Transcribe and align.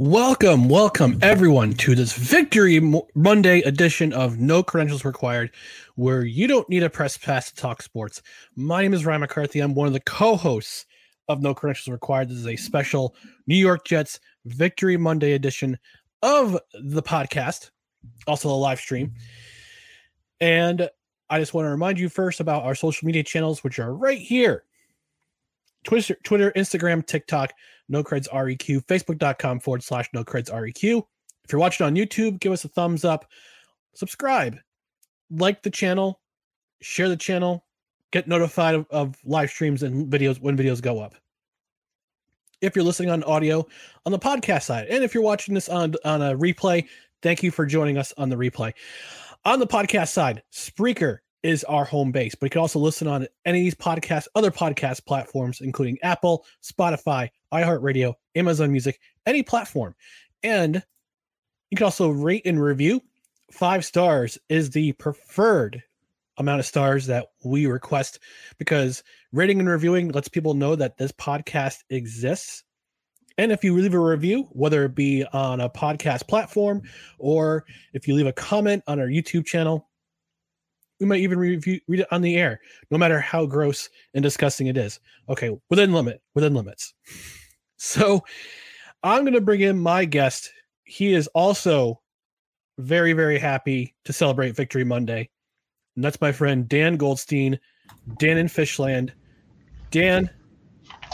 Welcome, 0.00 0.70
welcome 0.70 1.18
everyone 1.20 1.74
to 1.74 1.94
this 1.94 2.14
Victory 2.14 2.80
Monday 3.14 3.60
edition 3.60 4.14
of 4.14 4.38
No 4.38 4.62
Credentials 4.62 5.04
Required, 5.04 5.50
where 5.96 6.24
you 6.24 6.46
don't 6.46 6.66
need 6.70 6.82
a 6.82 6.88
press 6.88 7.18
pass 7.18 7.50
to 7.50 7.54
talk 7.54 7.82
sports. 7.82 8.22
My 8.56 8.80
name 8.80 8.94
is 8.94 9.04
Ryan 9.04 9.20
McCarthy. 9.20 9.60
I'm 9.60 9.74
one 9.74 9.88
of 9.88 9.92
the 9.92 10.00
co-hosts 10.00 10.86
of 11.28 11.42
No 11.42 11.52
Credentials 11.52 11.92
Required. 11.92 12.30
This 12.30 12.38
is 12.38 12.46
a 12.46 12.56
special 12.56 13.14
New 13.46 13.58
York 13.58 13.84
Jets 13.84 14.20
Victory 14.46 14.96
Monday 14.96 15.32
edition 15.32 15.78
of 16.22 16.58
the 16.72 17.02
podcast, 17.02 17.70
also 18.26 18.48
a 18.48 18.56
live 18.56 18.80
stream. 18.80 19.12
And 20.40 20.88
I 21.28 21.40
just 21.40 21.52
want 21.52 21.66
to 21.66 21.70
remind 21.70 21.98
you 21.98 22.08
first 22.08 22.40
about 22.40 22.62
our 22.62 22.74
social 22.74 23.04
media 23.04 23.22
channels, 23.22 23.62
which 23.62 23.78
are 23.78 23.94
right 23.94 24.18
here. 24.18 24.64
Twitter, 25.84 26.16
Twitter, 26.24 26.52
Instagram, 26.56 27.06
TikTok, 27.06 27.52
no 27.88 28.04
creds 28.04 28.28
req 28.28 28.84
facebook.com 28.86 29.58
forward 29.58 29.82
slash 29.82 30.08
no 30.14 30.22
creds 30.22 30.48
req 30.48 31.02
if 31.44 31.52
you're 31.52 31.58
watching 31.58 31.84
on 31.84 31.96
youtube 31.96 32.38
give 32.38 32.52
us 32.52 32.64
a 32.64 32.68
thumbs 32.68 33.04
up 33.04 33.26
subscribe 33.94 34.56
like 35.30 35.60
the 35.64 35.70
channel 35.70 36.20
share 36.80 37.08
the 37.08 37.16
channel 37.16 37.64
get 38.10 38.26
notified 38.26 38.74
of, 38.74 38.86
of 38.90 39.16
live 39.24 39.50
streams 39.50 39.82
and 39.82 40.10
videos 40.10 40.40
when 40.40 40.56
videos 40.56 40.82
go 40.82 41.00
up. 41.00 41.14
If 42.60 42.76
you're 42.76 42.84
listening 42.84 43.10
on 43.10 43.22
audio 43.24 43.66
on 44.04 44.12
the 44.12 44.18
podcast 44.18 44.64
side 44.64 44.86
and 44.88 45.02
if 45.02 45.14
you're 45.14 45.22
watching 45.22 45.54
this 45.54 45.68
on 45.68 45.94
on 46.04 46.20
a 46.22 46.36
replay 46.36 46.86
thank 47.22 47.42
you 47.42 47.50
for 47.50 47.66
joining 47.66 47.96
us 47.98 48.12
on 48.18 48.28
the 48.28 48.36
replay. 48.36 48.72
On 49.44 49.58
the 49.58 49.66
podcast 49.66 50.08
side 50.08 50.42
spreaker 50.52 51.18
is 51.42 51.64
our 51.64 51.84
home 51.84 52.12
base, 52.12 52.34
but 52.34 52.46
you 52.46 52.50
can 52.50 52.60
also 52.60 52.78
listen 52.78 53.08
on 53.08 53.26
any 53.44 53.60
of 53.60 53.64
these 53.64 53.74
podcasts, 53.74 54.28
other 54.34 54.50
podcast 54.50 55.04
platforms, 55.06 55.60
including 55.60 55.98
Apple, 56.02 56.44
Spotify, 56.62 57.30
iHeartRadio, 57.52 58.14
Amazon 58.34 58.70
Music, 58.70 59.00
any 59.26 59.42
platform. 59.42 59.94
And 60.42 60.82
you 61.70 61.76
can 61.76 61.84
also 61.84 62.10
rate 62.10 62.42
and 62.44 62.62
review. 62.62 63.00
Five 63.50 63.84
stars 63.84 64.38
is 64.48 64.70
the 64.70 64.92
preferred 64.92 65.82
amount 66.38 66.60
of 66.60 66.66
stars 66.66 67.06
that 67.06 67.28
we 67.44 67.66
request 67.66 68.18
because 68.58 69.02
rating 69.32 69.60
and 69.60 69.68
reviewing 69.68 70.10
lets 70.10 70.28
people 70.28 70.54
know 70.54 70.74
that 70.74 70.96
this 70.96 71.12
podcast 71.12 71.78
exists. 71.90 72.64
And 73.38 73.52
if 73.52 73.64
you 73.64 73.74
leave 73.74 73.94
a 73.94 73.98
review, 73.98 74.48
whether 74.52 74.84
it 74.84 74.94
be 74.94 75.24
on 75.32 75.60
a 75.60 75.70
podcast 75.70 76.28
platform 76.28 76.82
or 77.18 77.64
if 77.92 78.06
you 78.06 78.14
leave 78.14 78.26
a 78.26 78.32
comment 78.32 78.82
on 78.86 79.00
our 79.00 79.06
YouTube 79.06 79.46
channel, 79.46 79.89
we 81.00 81.06
might 81.06 81.20
even 81.20 81.38
review, 81.38 81.80
read 81.88 82.00
it 82.00 82.12
on 82.12 82.20
the 82.20 82.36
air, 82.36 82.60
no 82.90 82.98
matter 82.98 83.18
how 83.18 83.46
gross 83.46 83.88
and 84.14 84.22
disgusting 84.22 84.66
it 84.66 84.76
is. 84.76 85.00
Okay, 85.28 85.50
within 85.70 85.92
limit, 85.92 86.22
within 86.34 86.54
limits. 86.54 86.94
So 87.82 88.22
I'm 89.02 89.22
going 89.22 89.32
to 89.32 89.40
bring 89.40 89.62
in 89.62 89.78
my 89.78 90.04
guest. 90.04 90.52
He 90.84 91.14
is 91.14 91.28
also 91.28 92.02
very, 92.76 93.14
very 93.14 93.38
happy 93.38 93.94
to 94.04 94.12
celebrate 94.12 94.54
Victory 94.54 94.84
Monday. 94.84 95.30
And 95.96 96.04
that's 96.04 96.20
my 96.20 96.30
friend 96.30 96.68
Dan 96.68 96.98
Goldstein, 96.98 97.58
Dan 98.18 98.36
in 98.36 98.48
Fishland. 98.48 99.12
Dan, 99.90 100.28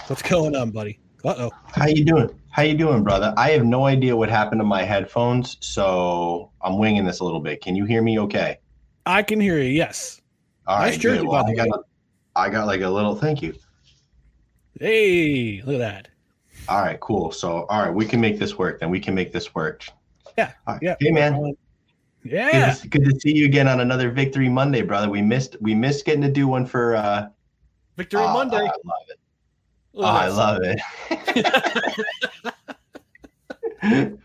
what's 0.08 0.22
going 0.22 0.56
on, 0.56 0.72
buddy? 0.72 0.98
Uh 1.25 1.34
oh. 1.38 1.50
How 1.66 1.86
you 1.86 2.04
doing? 2.04 2.30
How 2.50 2.62
you 2.62 2.76
doing, 2.76 3.04
brother? 3.04 3.32
I 3.36 3.50
have 3.50 3.64
no 3.64 3.86
idea 3.86 4.16
what 4.16 4.28
happened 4.28 4.60
to 4.60 4.64
my 4.64 4.82
headphones, 4.82 5.58
so 5.60 6.50
I'm 6.62 6.78
winging 6.78 7.04
this 7.04 7.20
a 7.20 7.25
little 7.25 7.38
bit. 7.38 7.62
Can 7.62 7.76
you 7.76 7.84
hear 7.84 8.02
me 8.02 8.19
okay? 8.20 8.58
I 9.06 9.22
can 9.22 9.41
hear 9.41 9.59
you. 9.59 9.71
Yes. 9.71 10.21
All 10.67 10.78
nice 10.81 10.94
right, 10.94 11.00
jersey, 11.00 11.25
well, 11.25 11.47
I 11.47 11.55
got, 11.55 11.69
I 12.34 12.50
got 12.50 12.67
like 12.67 12.81
a 12.81 12.91
little. 12.91 13.15
Thank 13.15 13.41
you. 13.41 13.55
Hey, 14.78 15.62
look 15.65 15.77
at 15.77 15.78
that. 15.78 16.09
All 16.69 16.83
right, 16.83 16.99
cool. 16.99 17.31
So, 17.31 17.65
all 17.67 17.83
right, 17.83 17.94
we 17.94 18.05
can 18.05 18.21
make 18.21 18.41
this 18.41 18.59
work. 18.59 18.81
Then 18.81 18.91
we 18.91 18.99
can 18.99 19.15
make 19.15 19.33
this 19.33 19.55
work. 19.55 19.87
Yeah. 20.37 20.53
Right. 20.67 20.81
Yeah. 20.83 20.97
Hey, 20.99 21.12
man. 21.12 21.55
Yeah. 22.25 22.75
Good 22.75 22.83
to, 22.83 22.89
good 22.89 23.05
to, 23.15 23.21
see 23.21 23.37
you 23.37 23.47
again 23.47 23.69
on 23.69 23.78
another 23.78 24.11
Victory 24.11 24.49
Monday, 24.49 24.83
brother. 24.83 25.09
We 25.09 25.23
missed 25.23 25.56
we 25.61 25.77
missed 25.77 26.05
getting 26.05 26.23
to 26.23 26.31
do 26.31 26.49
one 26.49 26.67
for 26.67 26.97
uh 26.97 27.28
Victory 27.97 28.23
uh, 28.23 28.33
Monday. 28.33 28.56
I 28.56 28.71
love 28.84 29.06
it. 29.09 29.21
Oh, 29.94 30.03
I 30.03 30.27
love 30.28 30.59
it. 30.62 30.81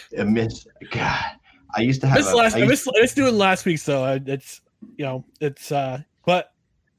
I 0.18 0.22
miss 0.24 0.66
God. 0.90 1.36
I 1.76 1.80
used 1.80 2.00
to 2.02 2.06
have. 2.06 2.18
This 2.18 2.30
a, 2.30 2.36
last, 2.36 2.56
I, 2.56 2.64
missed, 2.66 3.16
doing 3.16 3.36
last 3.36 3.64
week, 3.64 3.78
so 3.78 4.20
it's 4.26 4.60
you 4.96 5.04
know 5.04 5.24
it's 5.40 5.72
uh, 5.72 6.00
but 6.24 6.52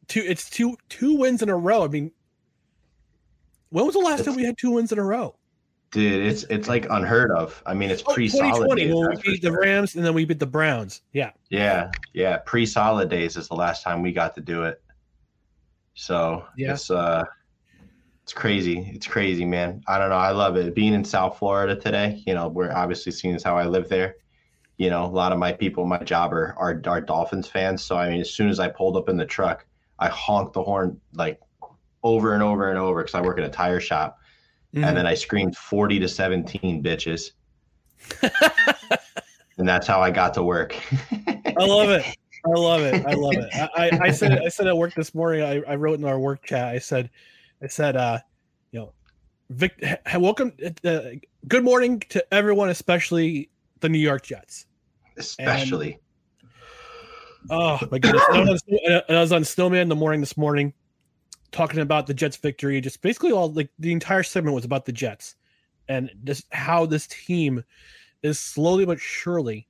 two 0.08 0.24
it's 0.26 0.50
two 0.50 0.76
two 0.90 1.16
wins 1.16 1.42
in 1.42 1.50
a 1.50 1.56
row. 1.56 1.84
I 1.84 1.88
mean, 1.88 2.12
when 3.70 3.86
was 3.86 3.96
the 3.96 4.00
last 4.00 4.26
time 4.26 4.36
we 4.36 4.44
had 4.44 4.58
two 4.58 4.72
wins 4.72 4.92
in 4.92 5.00
a 5.00 5.04
row? 5.04 5.36
Dude, 5.92 6.26
it's 6.26 6.44
it's 6.46 6.68
like 6.68 6.88
unheard 6.90 7.32
of. 7.32 7.62
I 7.66 7.74
mean, 7.74 7.90
it's 7.90 8.04
oh, 8.06 8.14
pre-Saleh. 8.14 8.76
Days, 8.76 8.94
well, 8.94 9.10
we 9.10 9.22
beat 9.22 9.42
the 9.42 9.52
Rams 9.52 9.96
and 9.96 10.06
then 10.06 10.14
we 10.14 10.26
beat 10.26 10.40
the 10.40 10.46
Browns. 10.46 11.02
Yeah. 11.14 11.32
Yeah, 11.50 11.92
yeah. 12.14 12.38
Pre-Saleh 12.38 13.08
days 13.08 13.38
is 13.38 13.48
the 13.48 13.56
last 13.56 13.84
time 13.84 14.02
we 14.02 14.12
got 14.12 14.36
to 14.36 14.42
do 14.42 14.64
it. 14.64 14.82
So 15.94 16.46
yeah. 16.58 16.74
it's 16.74 16.92
uh, 16.92 17.24
it's 18.24 18.34
crazy. 18.34 18.92
It's 18.94 19.08
crazy, 19.08 19.46
man. 19.46 19.84
I 19.88 19.98
don't 19.98 20.10
know. 20.10 20.18
I 20.18 20.32
love 20.32 20.58
it. 20.58 20.76
Being 20.76 20.94
in 20.94 21.06
South 21.06 21.38
Florida 21.38 21.80
today, 21.80 22.22
you 22.28 22.34
know, 22.34 22.50
we're 22.50 22.74
obviously 22.74 23.14
seeing 23.14 23.36
as 23.36 23.44
how 23.44 23.58
I 23.58 23.66
live 23.66 23.88
there 23.88 24.16
you 24.78 24.90
know, 24.90 25.06
a 25.06 25.08
lot 25.08 25.32
of 25.32 25.40
my 25.40 25.54
people, 25.54 25.86
my 25.86 26.04
job 26.04 26.34
are, 26.34 26.54
are, 26.58 26.82
are 26.86 27.02
Dolphins 27.02 27.48
fans. 27.48 27.84
So 27.84 27.98
I 27.98 28.10
mean, 28.10 28.22
as 28.22 28.32
soon 28.32 28.50
as 28.50 28.60
I 28.60 28.68
pulled 28.68 28.98
up 28.98 29.10
in 29.10 29.18
the 29.18 29.26
truck, 29.26 29.66
I 30.00 30.10
honked 30.10 30.54
the 30.54 30.64
horn 30.64 31.00
like 31.14 31.40
over 32.04 32.34
and 32.34 32.44
over 32.44 32.70
and 32.70 32.78
over 32.78 33.02
because 33.02 33.16
I 33.16 33.22
work 33.22 33.38
in 33.38 33.46
a 33.46 33.50
tire 33.50 33.80
shop, 33.80 34.20
mm-hmm. 34.74 34.84
and 34.84 34.98
then 34.98 35.08
I 35.08 35.14
screamed 35.14 35.56
forty 35.56 36.00
to 36.00 36.10
seventeen 36.10 36.84
bitches, 36.84 37.32
and 39.58 39.68
that's 39.68 39.88
how 39.88 40.02
I 40.02 40.12
got 40.12 40.34
to 40.34 40.44
work. 40.44 40.76
I 41.26 41.66
love 41.66 41.90
it. 41.90 42.06
I 42.46 42.50
love 42.50 42.82
it. 42.82 43.06
I 43.06 43.14
love 43.14 43.34
it. 43.34 43.50
I, 43.54 44.08
I 44.08 44.12
said 44.12 44.40
I 44.40 44.50
said 44.50 44.68
at 44.68 44.78
work 44.78 44.94
this 44.94 45.16
morning. 45.16 45.44
I, 45.44 45.62
I 45.72 45.76
wrote 45.76 45.98
in 45.98 46.06
our 46.06 46.20
work 46.20 46.44
chat. 46.44 46.68
I 46.68 46.80
said, 46.80 47.10
I 47.64 47.68
said, 47.68 47.96
uh, 47.96 48.20
you 48.72 48.80
know, 48.80 48.94
Vic, 49.50 49.82
welcome. 50.18 50.52
Uh, 50.84 51.02
good 51.48 51.64
morning 51.64 52.02
to 52.10 52.34
everyone, 52.34 52.70
especially 52.70 53.50
the 53.86 53.90
New 53.90 54.00
York 54.00 54.24
Jets. 54.24 54.66
Especially. 55.16 56.00
And, 56.42 57.52
oh 57.52 57.80
my 57.92 58.00
goodness! 58.00 58.24
I 58.32 58.42
was, 58.42 58.64
I 59.08 59.20
was 59.20 59.32
on 59.32 59.44
Snowman 59.44 59.82
in 59.82 59.90
the 59.90 59.96
morning 59.96 60.20
this 60.20 60.36
morning, 60.36 60.74
talking 61.52 61.80
about 61.80 62.08
the 62.08 62.14
Jets' 62.14 62.38
victory. 62.38 62.82
Just 62.82 63.02
basically 63.02 63.32
all 63.32 63.52
like 63.54 63.70
the 63.80 63.92
entire 63.92 64.24
segment 64.24 64.56
was 64.56 64.66
about 64.66 64.86
the 64.86 64.92
Jets 64.92 65.36
and 65.88 66.10
just 66.24 66.52
how 66.52 66.86
this 66.86 67.06
team 67.08 67.64
is 68.24 68.40
slowly 68.40 68.86
but 68.86 69.00
surely 69.00 69.68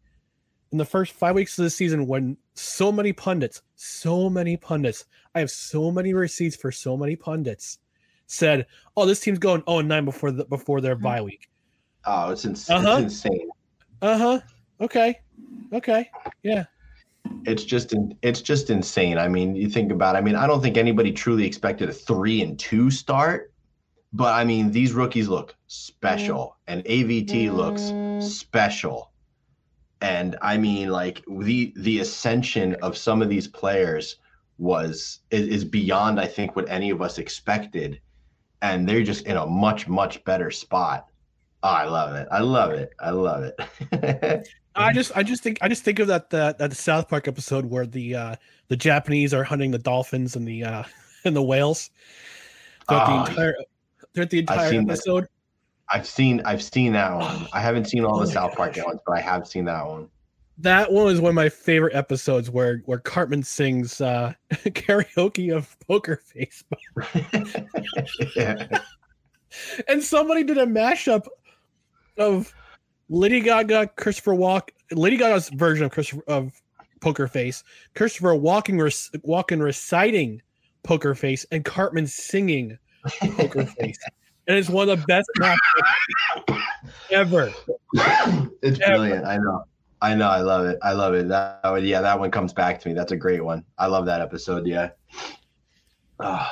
in 0.71 0.77
the 0.77 0.85
first 0.85 1.11
five 1.11 1.35
weeks 1.35 1.59
of 1.59 1.63
the 1.63 1.69
season 1.69 2.07
when 2.07 2.37
so 2.53 2.91
many 2.91 3.11
pundits, 3.11 3.61
so 3.75 4.29
many 4.29 4.55
pundits, 4.55 5.05
I 5.35 5.39
have 5.39 5.51
so 5.51 5.91
many 5.91 6.13
receipts 6.13 6.55
for 6.55 6.71
so 6.71 6.95
many 6.95 7.17
pundits 7.17 7.79
said, 8.27 8.65
"Oh, 8.95 9.05
this 9.05 9.19
team's 9.19 9.39
going 9.39 9.63
0 9.69 9.81
9 9.81 10.05
before 10.05 10.31
the 10.31 10.45
before 10.45 10.81
their 10.81 10.95
bye 10.95 11.21
week." 11.21 11.49
Oh, 12.05 12.31
it's, 12.31 12.45
ins- 12.45 12.69
uh-huh. 12.69 13.01
it's 13.03 13.25
insane. 13.25 13.49
Uh 14.01 14.17
huh. 14.17 14.39
Okay. 14.81 15.19
Okay. 15.73 16.09
Yeah. 16.43 16.65
It's 17.45 17.63
just 17.63 17.93
it's 18.21 18.41
just 18.41 18.69
insane. 18.69 19.17
I 19.17 19.27
mean, 19.27 19.55
you 19.55 19.69
think 19.69 19.91
about. 19.91 20.15
It, 20.15 20.19
I 20.19 20.21
mean, 20.21 20.35
I 20.35 20.47
don't 20.47 20.61
think 20.61 20.77
anybody 20.77 21.11
truly 21.11 21.45
expected 21.45 21.89
a 21.89 21.93
three 21.93 22.41
and 22.41 22.57
two 22.57 22.91
start, 22.91 23.51
but 24.13 24.33
I 24.33 24.43
mean, 24.43 24.71
these 24.71 24.93
rookies 24.93 25.27
look 25.27 25.55
special, 25.67 26.57
and 26.67 26.83
AVT 26.85 27.53
looks 27.53 27.93
special. 28.25 29.11
And 30.01 30.37
I 30.41 30.57
mean, 30.57 30.89
like 30.89 31.23
the 31.27 31.73
the 31.77 31.99
ascension 31.99 32.75
of 32.81 32.97
some 32.97 33.21
of 33.21 33.29
these 33.29 33.47
players 33.47 34.17
was 34.57 35.19
is, 35.31 35.47
is 35.47 35.65
beyond, 35.65 36.19
I 36.19 36.27
think, 36.27 36.55
what 36.55 36.69
any 36.69 36.89
of 36.91 37.01
us 37.01 37.17
expected 37.17 37.99
and 38.61 38.87
they're 38.87 39.03
just 39.03 39.25
in 39.25 39.37
a 39.37 39.45
much 39.45 39.87
much 39.87 40.23
better 40.23 40.49
spot. 40.51 41.07
Oh, 41.65 41.69
I 41.69 41.85
love 41.85 42.13
it. 42.13 42.27
I 42.29 42.41
love 42.41 42.73
it. 42.73 42.93
I 42.99 43.09
love 43.09 43.41
it. 43.43 44.47
I 44.75 44.93
just 44.93 45.17
I 45.17 45.23
just 45.23 45.41
think 45.41 45.57
I 45.61 45.67
just 45.67 45.83
think 45.83 45.97
of 45.97 46.05
that 46.09 46.29
that 46.29 46.59
that 46.59 46.73
South 46.73 47.09
Park 47.09 47.27
episode 47.27 47.65
where 47.65 47.87
the 47.87 48.13
uh 48.13 48.35
the 48.67 48.77
Japanese 48.77 49.33
are 49.33 49.43
hunting 49.43 49.71
the 49.71 49.79
dolphins 49.79 50.35
and 50.35 50.47
the 50.47 50.63
uh 50.63 50.83
and 51.25 51.35
the 51.35 51.41
whales 51.41 51.89
throughout 52.87 53.09
oh, 53.09 53.23
the 53.25 53.31
entire 53.31 53.55
throughout 54.13 54.29
the 54.29 54.39
entire 54.39 54.79
episode. 54.79 55.23
That. 55.23 55.29
I've 55.91 56.05
seen 56.05 56.39
I've 56.45 56.61
seen 56.61 56.93
that 56.93 57.15
one. 57.19 57.47
I 57.51 57.61
haven't 57.61 57.85
seen 57.85 58.05
all 58.05 58.17
oh 58.17 58.19
the 58.23 58.31
South 58.31 58.55
Park 58.55 58.77
ones, 58.77 58.99
but 59.03 59.17
I 59.17 59.21
have 59.21 59.47
seen 59.47 59.65
that 59.65 59.87
one 59.87 60.07
that 60.59 60.91
one 60.91 61.05
was 61.05 61.19
one 61.19 61.29
of 61.29 61.35
my 61.35 61.49
favorite 61.49 61.95
episodes 61.95 62.51
where 62.51 62.83
where 62.85 62.99
Cartman 62.99 63.41
sings 63.41 64.01
uh, 64.01 64.33
karaoke 64.51 65.51
of 65.51 65.75
Poker 65.87 66.17
Face. 66.17 66.63
yeah. 68.35 68.67
And 69.87 70.03
somebody 70.03 70.43
did 70.43 70.59
a 70.59 70.65
mashup 70.65 71.25
of 72.17 72.53
Lady 73.09 73.41
Gaga, 73.41 73.87
Christopher 73.95 74.33
Walken, 74.33 74.71
Lady 74.91 75.17
Gaga's 75.17 75.49
version 75.49 75.85
of 75.85 75.91
Christopher 75.91 76.23
of 76.27 76.51
Poker 77.01 77.27
Face, 77.27 77.63
Christopher 77.95 78.33
Walken 78.33 79.21
walking 79.23 79.59
reciting 79.59 80.41
Poker 80.83 81.15
Face, 81.15 81.45
and 81.51 81.63
Cartman 81.63 82.07
singing 82.07 82.77
Poker 83.35 83.65
Face. 83.79 83.97
And 84.47 84.57
it's 84.57 84.69
one 84.69 84.89
of 84.89 84.99
the 84.99 85.05
best 85.07 85.27
ever. 87.11 87.51
It's 88.61 88.79
ever. 88.79 88.97
brilliant. 88.97 89.25
I 89.25 89.37
know. 89.37 89.65
I 90.01 90.13
know. 90.13 90.27
I 90.27 90.41
love 90.41 90.65
it. 90.65 90.77
I 90.83 90.93
love 90.93 91.13
it. 91.15 91.27
That 91.27 91.59
one, 91.63 91.85
yeah, 91.85 92.01
that 92.01 92.19
one 92.19 92.29
comes 92.29 92.53
back 92.53 92.79
to 92.81 92.89
me. 92.89 92.93
That's 92.93 93.11
a 93.11 93.15
great 93.15 93.43
one. 93.43 93.63
I 93.77 93.87
love 93.87 94.05
that 94.05 94.21
episode. 94.21 94.67
Yeah. 94.67 94.89
Uh, 96.19 96.47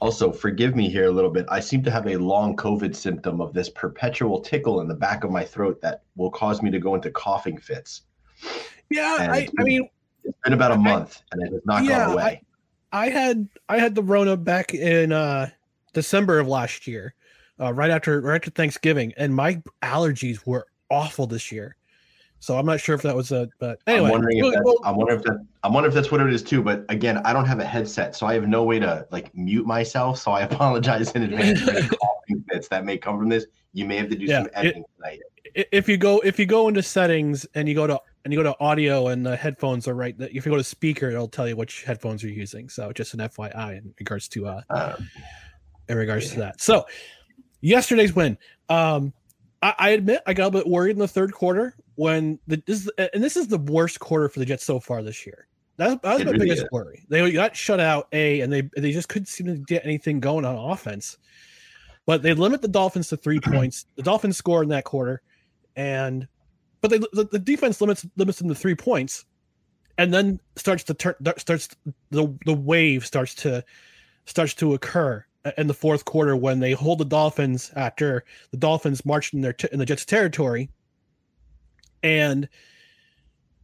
also, 0.00 0.30
forgive 0.30 0.76
me 0.76 0.88
here 0.88 1.06
a 1.06 1.10
little 1.10 1.30
bit. 1.30 1.44
I 1.48 1.58
seem 1.58 1.82
to 1.82 1.90
have 1.90 2.06
a 2.06 2.16
long 2.16 2.54
COVID 2.56 2.94
symptom 2.94 3.40
of 3.40 3.52
this 3.52 3.68
perpetual 3.68 4.40
tickle 4.40 4.80
in 4.80 4.86
the 4.86 4.94
back 4.94 5.24
of 5.24 5.30
my 5.30 5.44
throat 5.44 5.80
that 5.82 6.02
will 6.14 6.30
cause 6.30 6.62
me 6.62 6.70
to 6.70 6.78
go 6.78 6.94
into 6.94 7.10
coughing 7.10 7.58
fits. 7.58 8.02
Yeah, 8.90 9.16
I, 9.18 9.48
I, 9.58 9.62
mean, 9.64 9.88
it's 10.22 10.38
been 10.44 10.52
about 10.52 10.70
a 10.70 10.76
month 10.76 11.22
and 11.32 11.42
it 11.42 11.52
has 11.52 11.62
not 11.64 11.84
yeah, 11.84 12.06
gone 12.06 12.12
away. 12.12 12.42
I, 12.92 13.06
I, 13.06 13.10
had 13.10 13.48
I 13.68 13.78
had 13.78 13.96
the 13.96 14.02
Rona 14.02 14.36
back 14.36 14.72
in 14.72 15.10
uh, 15.10 15.50
December 15.94 16.38
of 16.38 16.46
last 16.46 16.86
year, 16.86 17.14
uh, 17.60 17.72
right 17.74 17.90
after 17.90 18.20
right 18.20 18.36
after 18.36 18.50
Thanksgiving, 18.50 19.12
and 19.16 19.34
my 19.34 19.60
allergies 19.82 20.46
were 20.46 20.66
awful 20.90 21.26
this 21.26 21.50
year. 21.50 21.76
So 22.40 22.56
I'm 22.56 22.66
not 22.66 22.80
sure 22.80 22.94
if 22.94 23.02
that 23.02 23.16
was 23.16 23.32
a, 23.32 23.48
but 23.58 23.80
anyway. 23.86 24.06
I'm 24.06 24.12
wondering 24.12 24.38
if 24.38 24.54
that's, 24.54 24.76
I'm 24.84 24.96
wondering 24.96 25.18
if 25.18 25.24
that, 25.26 25.46
I'm 25.64 25.72
wondering 25.72 25.90
if 25.90 25.94
that's 25.94 26.12
what 26.12 26.20
it 26.20 26.32
is 26.32 26.42
too. 26.42 26.62
But 26.62 26.84
again, 26.88 27.18
I 27.18 27.32
don't 27.32 27.46
have 27.46 27.58
a 27.58 27.64
headset, 27.64 28.14
so 28.14 28.26
I 28.26 28.34
have 28.34 28.46
no 28.46 28.62
way 28.62 28.78
to 28.78 29.06
like 29.10 29.34
mute 29.36 29.66
myself. 29.66 30.18
So 30.18 30.30
I 30.30 30.40
apologize 30.50 31.10
in 31.12 31.22
advance 31.24 31.62
for 31.62 31.70
any 31.72 31.88
coughing 31.88 32.44
fits 32.50 32.68
that 32.68 32.84
may 32.84 32.96
come 32.96 33.18
from 33.18 33.28
this. 33.28 33.46
You 33.72 33.86
may 33.86 33.96
have 33.96 34.08
to 34.10 34.16
do 34.16 34.26
yeah, 34.26 34.42
some 34.42 34.50
editing 34.54 34.82
it, 34.82 34.90
tonight. 34.96 35.20
If 35.72 35.88
you 35.88 35.96
go, 35.96 36.20
if 36.20 36.38
you 36.38 36.46
go 36.46 36.68
into 36.68 36.82
settings 36.82 37.46
and 37.54 37.68
you 37.68 37.74
go 37.74 37.86
to 37.86 38.00
and 38.24 38.32
you 38.32 38.38
go 38.38 38.42
to 38.42 38.60
audio 38.60 39.08
and 39.08 39.24
the 39.24 39.34
headphones 39.36 39.88
are 39.88 39.94
right. 39.94 40.14
If 40.18 40.44
you 40.44 40.52
go 40.52 40.56
to 40.56 40.64
speaker, 40.64 41.08
it'll 41.08 41.28
tell 41.28 41.48
you 41.48 41.56
which 41.56 41.84
headphones 41.84 42.22
you're 42.22 42.30
using. 42.30 42.68
So 42.68 42.92
just 42.92 43.14
an 43.14 43.20
FYI 43.20 43.78
in 43.78 43.94
regards 43.98 44.28
to 44.28 44.46
uh, 44.46 44.60
uh 44.68 44.96
in 45.88 45.96
regards 45.96 46.26
yeah. 46.26 46.32
to 46.32 46.38
that. 46.40 46.60
So 46.60 46.86
yesterday's 47.62 48.14
win. 48.14 48.36
Um, 48.68 49.14
I, 49.62 49.74
I 49.78 49.88
admit 49.90 50.20
I 50.26 50.34
got 50.34 50.48
a 50.48 50.50
bit 50.50 50.66
worried 50.66 50.92
in 50.92 50.98
the 50.98 51.08
third 51.08 51.32
quarter 51.32 51.74
when 51.98 52.38
the 52.46 52.62
this 52.64 52.88
and 53.12 53.24
this 53.24 53.36
is 53.36 53.48
the 53.48 53.58
worst 53.58 53.98
quarter 53.98 54.28
for 54.28 54.38
the 54.38 54.46
Jets 54.46 54.64
so 54.64 54.78
far 54.78 55.02
this 55.02 55.26
year. 55.26 55.48
That, 55.78 56.00
that 56.02 56.14
was 56.14 56.24
my 56.24 56.30
really 56.30 56.46
biggest 56.46 56.62
is. 56.62 56.68
worry. 56.70 57.04
They 57.08 57.32
got 57.32 57.56
shut 57.56 57.80
out, 57.80 58.06
a, 58.12 58.40
and 58.40 58.52
they 58.52 58.62
they 58.76 58.92
just 58.92 59.08
couldn't 59.08 59.26
seem 59.26 59.48
to 59.48 59.56
get 59.56 59.84
anything 59.84 60.20
going 60.20 60.44
on 60.44 60.54
offense. 60.70 61.18
But 62.06 62.22
they 62.22 62.34
limit 62.34 62.62
the 62.62 62.68
Dolphins 62.68 63.08
to 63.08 63.16
three 63.16 63.40
points. 63.44 63.84
The 63.96 64.04
Dolphins 64.04 64.36
score 64.36 64.62
in 64.62 64.68
that 64.68 64.84
quarter, 64.84 65.22
and 65.74 66.28
but 66.80 66.92
they 66.92 66.98
the, 66.98 67.28
the 67.32 67.38
defense 67.40 67.80
limits 67.80 68.06
limits 68.16 68.38
them 68.38 68.48
to 68.48 68.54
three 68.54 68.76
points, 68.76 69.24
and 69.98 70.14
then 70.14 70.38
starts 70.54 70.84
to 70.84 70.94
turn 70.94 71.14
starts 71.36 71.68
the 72.10 72.32
the 72.46 72.54
wave 72.54 73.04
starts 73.04 73.34
to 73.36 73.64
starts 74.24 74.54
to 74.54 74.74
occur 74.74 75.24
in 75.56 75.66
the 75.66 75.74
fourth 75.74 76.04
quarter 76.04 76.36
when 76.36 76.60
they 76.60 76.72
hold 76.72 76.98
the 76.98 77.04
Dolphins 77.04 77.72
after 77.74 78.24
the 78.52 78.56
Dolphins 78.56 79.04
marched 79.04 79.34
in 79.34 79.40
their 79.40 79.52
t- 79.52 79.68
in 79.72 79.80
the 79.80 79.86
Jets 79.86 80.04
territory 80.04 80.70
and 82.02 82.48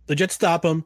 the 0.06 0.14
Jets 0.14 0.34
stop 0.34 0.62
them. 0.62 0.84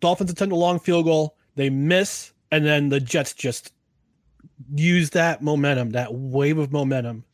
Dolphins 0.00 0.30
attempt 0.30 0.52
a 0.52 0.56
long 0.56 0.78
field 0.78 1.06
goal. 1.06 1.36
They 1.56 1.70
miss, 1.70 2.32
and 2.50 2.64
then 2.64 2.88
the 2.88 3.00
Jets 3.00 3.32
just 3.32 3.72
use 4.74 5.10
that 5.10 5.42
momentum, 5.42 5.90
that 5.90 6.14
wave 6.14 6.58
of 6.58 6.72
momentum, 6.72 7.24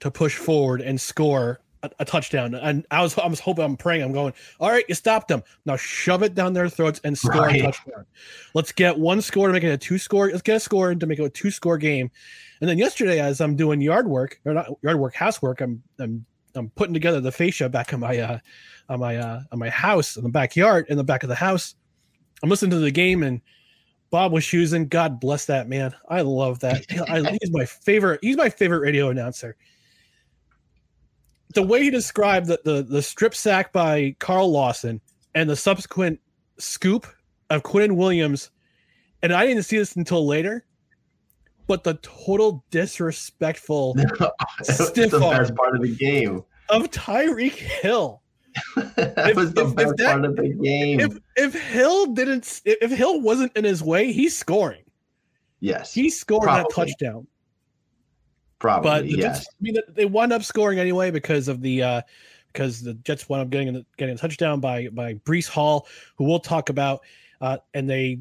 to 0.00 0.10
push 0.10 0.36
forward 0.36 0.80
and 0.80 1.00
score 1.00 1.60
a, 1.82 1.90
a, 2.00 2.04
touchdown. 2.04 2.54
And 2.54 2.86
I 2.90 3.02
was, 3.02 3.16
I 3.18 3.26
was 3.26 3.40
hoping, 3.40 3.64
I'm 3.64 3.76
praying, 3.76 4.02
I'm 4.02 4.12
going, 4.12 4.32
all 4.60 4.70
right, 4.70 4.84
you 4.88 4.94
stopped 4.94 5.28
them. 5.28 5.42
Now 5.64 5.76
shove 5.76 6.22
it 6.22 6.34
down 6.34 6.52
their 6.52 6.68
throats 6.68 7.00
and 7.04 7.16
score 7.16 7.42
right. 7.42 7.60
a 7.60 7.62
touchdown. 7.64 8.06
Let's 8.54 8.72
get 8.72 8.98
one 8.98 9.20
score 9.22 9.46
to 9.46 9.52
make 9.52 9.64
it 9.64 9.70
a 9.70 9.78
two 9.78 9.98
score. 9.98 10.28
Let's 10.28 10.42
get 10.42 10.56
a 10.56 10.60
score 10.60 10.94
to 10.94 11.06
make 11.06 11.18
it 11.18 11.24
a 11.24 11.30
two 11.30 11.50
score 11.50 11.78
game. 11.78 12.10
And 12.60 12.68
then 12.68 12.78
yesterday, 12.78 13.20
as 13.20 13.40
I'm 13.40 13.56
doing 13.56 13.80
yard 13.80 14.08
work 14.08 14.40
or 14.44 14.54
not 14.54 14.68
yard 14.82 14.98
work, 14.98 15.14
housework, 15.14 15.60
I'm 15.60 15.82
I'm 15.98 16.24
I'm 16.56 16.70
putting 16.70 16.94
together 16.94 17.20
the 17.20 17.32
fascia 17.32 17.68
back 17.68 17.92
on 17.92 18.00
my 18.00 18.18
uh, 18.18 18.38
on 18.88 19.00
my 19.00 19.16
uh, 19.16 19.42
on 19.52 19.58
my 19.58 19.70
house 19.70 20.16
in 20.16 20.22
the 20.22 20.28
backyard 20.28 20.86
in 20.88 20.96
the 20.96 21.04
back 21.04 21.22
of 21.22 21.28
the 21.28 21.34
house. 21.34 21.74
I'm 22.42 22.50
listening 22.50 22.72
to 22.72 22.78
the 22.78 22.90
game 22.90 23.22
and 23.22 23.40
Bob 24.10 24.32
Wischusen. 24.32 24.88
God 24.88 25.20
bless 25.20 25.46
that 25.46 25.68
man. 25.68 25.94
I 26.08 26.20
love 26.20 26.60
that. 26.60 26.84
I, 27.08 27.36
he's 27.40 27.50
my 27.52 27.64
favorite. 27.64 28.20
He's 28.22 28.36
my 28.36 28.50
favorite 28.50 28.80
radio 28.80 29.08
announcer. 29.08 29.56
The 31.54 31.62
way 31.62 31.82
he 31.82 31.90
described 31.90 32.46
the, 32.46 32.60
the 32.64 32.82
the 32.82 33.02
strip 33.02 33.34
sack 33.34 33.72
by 33.72 34.14
Carl 34.18 34.50
Lawson 34.50 35.00
and 35.34 35.48
the 35.48 35.56
subsequent 35.56 36.20
scoop 36.58 37.06
of 37.50 37.62
Quinnen 37.62 37.96
Williams, 37.96 38.50
and 39.22 39.32
I 39.32 39.46
didn't 39.46 39.62
see 39.62 39.78
this 39.78 39.96
until 39.96 40.26
later 40.26 40.65
but 41.66 41.84
the 41.84 41.94
total 41.94 42.64
disrespectful 42.70 43.94
stiff 44.62 45.10
the 45.10 45.18
best 45.18 45.54
part 45.54 45.74
of 45.74 45.82
the 45.82 45.94
game 45.94 46.44
of 46.68 46.90
Tyreek 46.90 47.52
Hill. 47.52 48.22
that 48.76 49.30
if, 49.30 49.36
was 49.36 49.52
the 49.52 49.66
if, 49.66 49.74
best 49.74 49.90
if 49.90 49.96
that, 49.96 50.12
part 50.12 50.24
of 50.24 50.36
the 50.36 50.48
game. 50.48 51.00
If 51.00 51.18
if 51.36 51.54
Hill 51.54 52.06
didn't, 52.14 52.62
if 52.64 52.90
Hill 52.90 53.20
wasn't 53.20 53.54
in 53.56 53.64
his 53.64 53.82
way, 53.82 54.12
he's 54.12 54.36
scoring. 54.36 54.82
Yes, 55.60 55.92
he 55.92 56.10
scored 56.10 56.44
probably. 56.44 56.62
that 56.62 56.74
touchdown. 56.74 57.26
Probably, 58.58 58.90
but 58.90 59.06
yes. 59.06 59.38
Jets, 59.38 59.48
I 59.48 59.56
mean, 59.60 59.76
they 59.90 60.06
wound 60.06 60.32
up 60.32 60.42
scoring 60.42 60.78
anyway 60.78 61.10
because 61.10 61.48
of 61.48 61.60
the 61.60 61.82
uh, 61.82 62.02
because 62.52 62.82
the 62.82 62.94
Jets 62.94 63.28
wound 63.28 63.42
up 63.42 63.50
getting 63.50 63.84
getting 63.98 64.14
a 64.14 64.18
touchdown 64.18 64.60
by 64.60 64.88
by 64.88 65.14
Breece 65.14 65.48
Hall, 65.48 65.86
who 66.16 66.24
we'll 66.24 66.40
talk 66.40 66.70
about, 66.70 67.00
uh, 67.42 67.58
and 67.74 67.88
they 67.88 68.20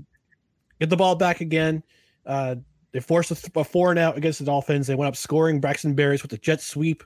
get 0.82 0.90
the 0.90 0.98
ball 0.98 1.16
back 1.16 1.40
again. 1.40 1.82
Uh, 2.26 2.56
they 2.96 3.02
forced 3.02 3.30
a, 3.30 3.36
th- 3.36 3.52
a 3.58 3.64
four 3.66 3.90
and 3.90 4.00
out 4.00 4.16
against 4.16 4.40
the 4.40 4.46
Dolphins. 4.46 4.88
They 4.88 4.96
went 4.96 5.10
up 5.10 5.18
scoring 5.18 5.60
Braxton 5.60 5.98
Berrios 5.98 6.22
with 6.22 6.32
the 6.32 6.38
jet 6.38 6.62
sweep. 6.62 7.04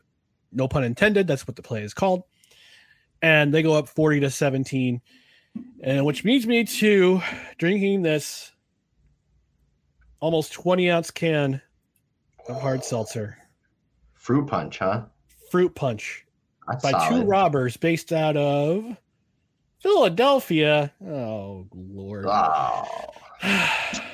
No 0.52 0.68
pun 0.68 0.84
intended. 0.84 1.26
That's 1.26 1.48
what 1.48 1.56
the 1.56 1.64
play 1.64 1.82
is 1.82 1.96
called. 1.96 2.26
And 3.24 3.52
they 3.52 3.64
go 3.64 3.74
up 3.74 3.90
40 3.90 4.20
to 4.20 4.30
17. 4.30 5.02
And 5.82 6.06
which 6.06 6.24
leads 6.24 6.46
me 6.46 6.64
to 6.64 7.24
drinking 7.58 8.04
this 8.04 8.52
almost 10.20 10.54
20 10.54 10.92
ounce 10.92 11.10
can 11.10 11.60
of 12.48 12.62
hard 12.62 12.84
seltzer. 12.84 13.40
Fruit 14.14 14.46
punch, 14.46 14.78
huh? 14.78 15.06
Fruit 15.50 15.74
punch. 15.74 16.24
That's 16.68 16.84
by 16.84 16.92
solid. 16.92 17.22
two 17.22 17.28
robbers 17.28 17.78
based 17.78 18.14
out 18.14 18.38
of 18.38 18.96
Philadelphia. 19.80 20.94
Oh 21.04 21.66
Lord. 21.74 22.28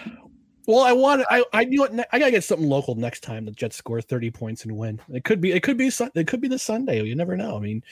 well, 0.67 0.81
I 0.81 0.91
want 0.91 1.25
I 1.29 1.43
I 1.53 1.63
knew 1.65 1.84
it, 1.84 1.91
I 2.12 2.19
gotta 2.19 2.31
get 2.31 2.43
something 2.43 2.67
local 2.67 2.95
next 2.95 3.22
time. 3.22 3.45
The 3.45 3.51
Jets 3.51 3.75
score 3.75 4.01
thirty 4.01 4.31
points 4.31 4.63
and 4.63 4.77
win. 4.77 5.00
It 5.13 5.24
could 5.24 5.41
be 5.41 5.51
it 5.51 5.63
could 5.63 5.77
be 5.77 5.88
it 5.88 6.27
could 6.27 6.41
be 6.41 6.48
the 6.48 6.60
Sunday. 6.60 7.03
You 7.03 7.15
never 7.15 7.38
know. 7.38 7.57
I 7.57 7.60
mean, 7.60 7.84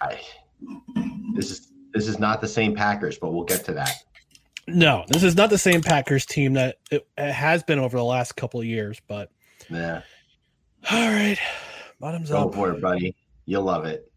I, 0.00 0.20
this 1.34 1.50
is 1.50 1.68
this 1.92 2.08
is 2.08 2.18
not 2.18 2.40
the 2.40 2.48
same 2.48 2.74
Packers, 2.74 3.18
but 3.18 3.32
we'll 3.32 3.44
get 3.44 3.64
to 3.66 3.72
that. 3.74 4.04
No, 4.66 5.04
this 5.08 5.22
is 5.22 5.36
not 5.36 5.50
the 5.50 5.58
same 5.58 5.82
Packers 5.82 6.24
team 6.24 6.54
that 6.54 6.78
it, 6.90 7.06
it 7.18 7.32
has 7.32 7.62
been 7.62 7.78
over 7.78 7.96
the 7.96 8.04
last 8.04 8.32
couple 8.36 8.60
of 8.60 8.66
years. 8.66 9.00
But 9.06 9.30
yeah. 9.68 10.02
All 10.90 11.08
right, 11.08 11.38
bottoms 12.00 12.30
Go 12.30 12.48
up. 12.48 12.54
for 12.54 12.70
it, 12.72 12.80
buddy. 12.80 13.14
You'll 13.46 13.62
love 13.62 13.84
it. 13.86 14.10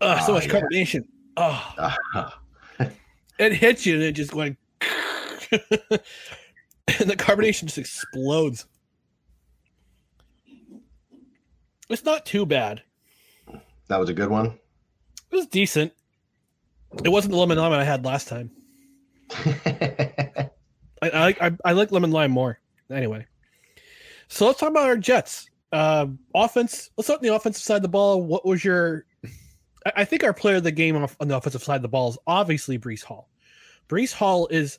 Oh, 0.00 0.26
so 0.26 0.32
much 0.32 0.46
yeah. 0.46 0.52
carbonation. 0.52 1.04
Oh, 1.36 1.74
uh, 2.14 2.30
it 3.38 3.52
hits 3.52 3.86
you 3.86 3.94
and 3.94 4.02
it 4.02 4.12
just 4.12 4.34
went, 4.34 4.56
and 5.50 5.60
the 6.88 7.16
carbonation 7.16 7.64
just 7.64 7.78
explodes. 7.78 8.66
It's 11.88 12.04
not 12.04 12.26
too 12.26 12.44
bad. 12.44 12.82
That 13.88 13.98
was 13.98 14.10
a 14.10 14.14
good 14.14 14.30
one. 14.30 14.58
It 15.30 15.36
was 15.36 15.46
decent. 15.46 15.92
It 17.04 17.08
wasn't 17.08 17.32
the 17.32 17.38
lemon 17.38 17.58
lime 17.58 17.72
I 17.72 17.84
had 17.84 18.04
last 18.04 18.28
time. 18.28 18.50
I, 19.30 20.50
I 21.02 21.20
like 21.20 21.42
I, 21.42 21.52
I, 21.64 21.72
like 21.72 21.92
lemon 21.92 22.10
lime 22.10 22.30
more. 22.30 22.58
Anyway, 22.90 23.26
so 24.28 24.46
let's 24.46 24.58
talk 24.58 24.70
about 24.70 24.86
our 24.86 24.96
Jets. 24.96 25.50
Uh, 25.70 26.06
offense. 26.34 26.90
Let's 26.96 27.08
start 27.08 27.18
on 27.20 27.26
the 27.26 27.34
offensive 27.34 27.62
side 27.62 27.76
of 27.76 27.82
the 27.82 27.88
ball. 27.88 28.22
What 28.22 28.46
was 28.46 28.64
your? 28.64 29.04
I, 29.96 30.04
think 30.04 30.24
our 30.24 30.32
player 30.32 30.56
of 30.56 30.64
the 30.64 30.72
game 30.72 30.96
on, 30.96 31.28
the 31.28 31.36
offensive 31.36 31.62
side 31.62 31.76
of 31.76 31.82
the 31.82 31.88
ball 31.88 32.10
is 32.10 32.18
obviously 32.26 32.78
Breece 32.78 33.02
Hall. 33.02 33.28
Breece 33.88 34.12
Hall 34.12 34.46
is, 34.48 34.78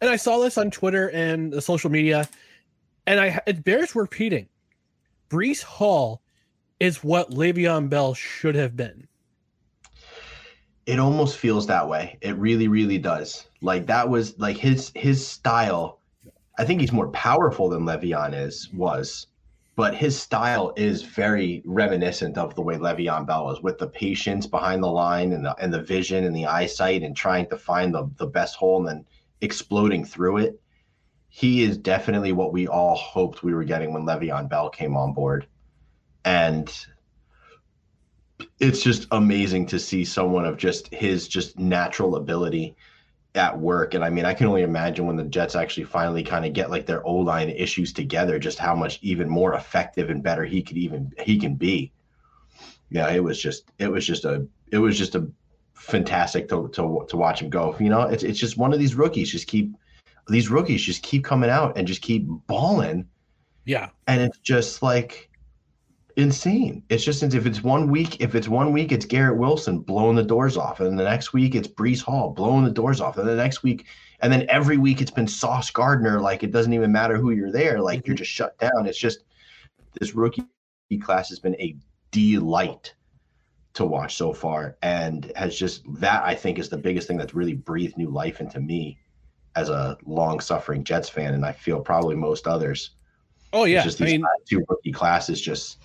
and 0.00 0.10
I 0.10 0.16
saw 0.16 0.38
this 0.38 0.58
on 0.58 0.70
Twitter 0.70 1.08
and 1.10 1.52
the 1.52 1.62
social 1.62 1.90
media, 1.90 2.28
and 3.06 3.20
I 3.20 3.40
it 3.46 3.64
bears 3.64 3.94
repeating. 3.94 4.48
Breece 5.30 5.62
Hall 5.62 6.22
is 6.80 7.02
what 7.02 7.30
Le'Veon 7.30 7.88
Bell 7.88 8.14
should 8.14 8.54
have 8.54 8.76
been. 8.76 9.06
It 10.84 10.98
almost 10.98 11.38
feels 11.38 11.66
that 11.68 11.88
way. 11.88 12.18
It 12.20 12.36
really, 12.36 12.68
really 12.68 12.98
does. 12.98 13.46
Like 13.60 13.86
that 13.86 14.08
was 14.08 14.38
like 14.38 14.56
his 14.56 14.90
his 14.94 15.26
style. 15.26 16.00
I 16.58 16.64
think 16.64 16.80
he's 16.80 16.92
more 16.92 17.08
powerful 17.08 17.68
than 17.68 17.84
Le'Veon 17.84 18.34
is 18.34 18.68
was, 18.72 19.28
but 19.74 19.94
his 19.94 20.20
style 20.20 20.72
is 20.76 21.02
very 21.02 21.62
reminiscent 21.64 22.36
of 22.36 22.54
the 22.54 22.62
way 22.62 22.76
Le'Veon 22.76 23.26
Bell 23.26 23.46
was, 23.46 23.62
with 23.62 23.78
the 23.78 23.86
patience 23.86 24.46
behind 24.46 24.82
the 24.82 24.90
line 24.90 25.32
and 25.32 25.44
the 25.44 25.54
and 25.56 25.72
the 25.72 25.82
vision 25.82 26.24
and 26.24 26.36
the 26.36 26.46
eyesight 26.46 27.02
and 27.02 27.16
trying 27.16 27.48
to 27.48 27.56
find 27.56 27.94
the 27.94 28.10
the 28.16 28.26
best 28.26 28.56
hole 28.56 28.78
and 28.78 28.88
then 28.88 29.04
exploding 29.40 30.04
through 30.04 30.38
it. 30.38 30.60
He 31.28 31.62
is 31.62 31.78
definitely 31.78 32.32
what 32.32 32.52
we 32.52 32.68
all 32.68 32.94
hoped 32.94 33.42
we 33.42 33.54
were 33.54 33.64
getting 33.64 33.92
when 33.92 34.04
Le'Veon 34.04 34.48
Bell 34.48 34.68
came 34.68 34.96
on 34.96 35.14
board 35.14 35.46
and 36.24 36.86
it's 38.60 38.82
just 38.82 39.06
amazing 39.10 39.66
to 39.66 39.78
see 39.78 40.04
someone 40.04 40.44
of 40.44 40.56
just 40.56 40.92
his 40.92 41.28
just 41.28 41.58
natural 41.58 42.16
ability 42.16 42.76
at 43.34 43.58
work. 43.58 43.94
And 43.94 44.04
I 44.04 44.10
mean, 44.10 44.24
I 44.24 44.34
can 44.34 44.46
only 44.46 44.62
imagine 44.62 45.06
when 45.06 45.16
the 45.16 45.24
Jets 45.24 45.56
actually 45.56 45.84
finally 45.84 46.22
kind 46.22 46.44
of 46.44 46.52
get 46.52 46.70
like 46.70 46.86
their 46.86 47.06
O 47.06 47.14
line 47.14 47.48
issues 47.48 47.92
together, 47.92 48.38
just 48.38 48.58
how 48.58 48.74
much 48.74 48.98
even 49.02 49.28
more 49.28 49.54
effective 49.54 50.10
and 50.10 50.22
better 50.22 50.44
he 50.44 50.62
could 50.62 50.76
even 50.76 51.12
he 51.18 51.38
can 51.38 51.54
be. 51.54 51.92
Yeah, 52.90 53.10
it 53.10 53.24
was 53.24 53.40
just 53.40 53.70
it 53.78 53.90
was 53.90 54.06
just 54.06 54.24
a 54.24 54.46
it 54.70 54.78
was 54.78 54.98
just 54.98 55.14
a 55.14 55.26
fantastic 55.74 56.48
to 56.50 56.68
to 56.68 57.06
to 57.08 57.16
watch 57.16 57.40
him 57.40 57.48
go. 57.48 57.74
You 57.80 57.88
know, 57.88 58.02
it's 58.02 58.22
it's 58.22 58.38
just 58.38 58.58
one 58.58 58.72
of 58.72 58.78
these 58.78 58.94
rookies 58.94 59.30
just 59.30 59.46
keep 59.46 59.74
these 60.28 60.50
rookies 60.50 60.82
just 60.82 61.02
keep 61.02 61.24
coming 61.24 61.50
out 61.50 61.76
and 61.78 61.86
just 61.86 62.02
keep 62.02 62.26
balling. 62.46 63.08
Yeah. 63.64 63.88
And 64.06 64.20
it's 64.20 64.38
just 64.38 64.82
like 64.82 65.30
insane. 66.16 66.82
It's 66.88 67.04
just 67.04 67.22
if 67.22 67.46
it's 67.46 67.62
one 67.62 67.90
week, 67.90 68.20
if 68.20 68.34
it's 68.34 68.48
one 68.48 68.72
week, 68.72 68.92
it's 68.92 69.04
Garrett 69.04 69.38
Wilson 69.38 69.80
blowing 69.80 70.16
the 70.16 70.22
doors 70.22 70.56
off, 70.56 70.80
and 70.80 70.98
the 70.98 71.04
next 71.04 71.32
week 71.32 71.54
it's 71.54 71.68
Breece 71.68 72.02
Hall 72.02 72.30
blowing 72.30 72.64
the 72.64 72.70
doors 72.70 73.00
off, 73.00 73.18
and 73.18 73.28
the 73.28 73.36
next 73.36 73.62
week, 73.62 73.86
and 74.20 74.32
then 74.32 74.46
every 74.48 74.76
week 74.76 75.00
it's 75.00 75.10
been 75.10 75.26
Sauce 75.26 75.70
Gardner. 75.70 76.20
Like 76.20 76.42
it 76.42 76.52
doesn't 76.52 76.72
even 76.72 76.92
matter 76.92 77.16
who 77.16 77.30
you're 77.30 77.52
there. 77.52 77.80
Like 77.80 78.00
mm-hmm. 78.00 78.08
you're 78.08 78.16
just 78.16 78.30
shut 78.30 78.58
down. 78.58 78.86
It's 78.86 78.98
just 78.98 79.24
this 80.00 80.14
rookie 80.14 80.46
class 81.00 81.28
has 81.28 81.38
been 81.38 81.56
a 81.60 81.76
delight 82.10 82.94
to 83.74 83.84
watch 83.84 84.16
so 84.16 84.32
far, 84.32 84.76
and 84.82 85.32
has 85.36 85.56
just 85.56 85.82
that 86.00 86.22
I 86.24 86.34
think 86.34 86.58
is 86.58 86.68
the 86.68 86.78
biggest 86.78 87.08
thing 87.08 87.16
that's 87.16 87.34
really 87.34 87.54
breathed 87.54 87.96
new 87.96 88.10
life 88.10 88.40
into 88.40 88.60
me 88.60 88.98
as 89.56 89.68
a 89.68 89.98
long 90.04 90.40
suffering 90.40 90.84
Jets 90.84 91.08
fan, 91.08 91.34
and 91.34 91.44
I 91.44 91.52
feel 91.52 91.80
probably 91.80 92.16
most 92.16 92.46
others. 92.46 92.90
Oh 93.52 93.64
yeah, 93.64 93.82
just 93.82 93.98
these 93.98 94.08
I 94.08 94.12
mean, 94.12 94.24
two 94.48 94.64
rookie 94.68 94.92
classes 94.92 95.40
just 95.40 95.78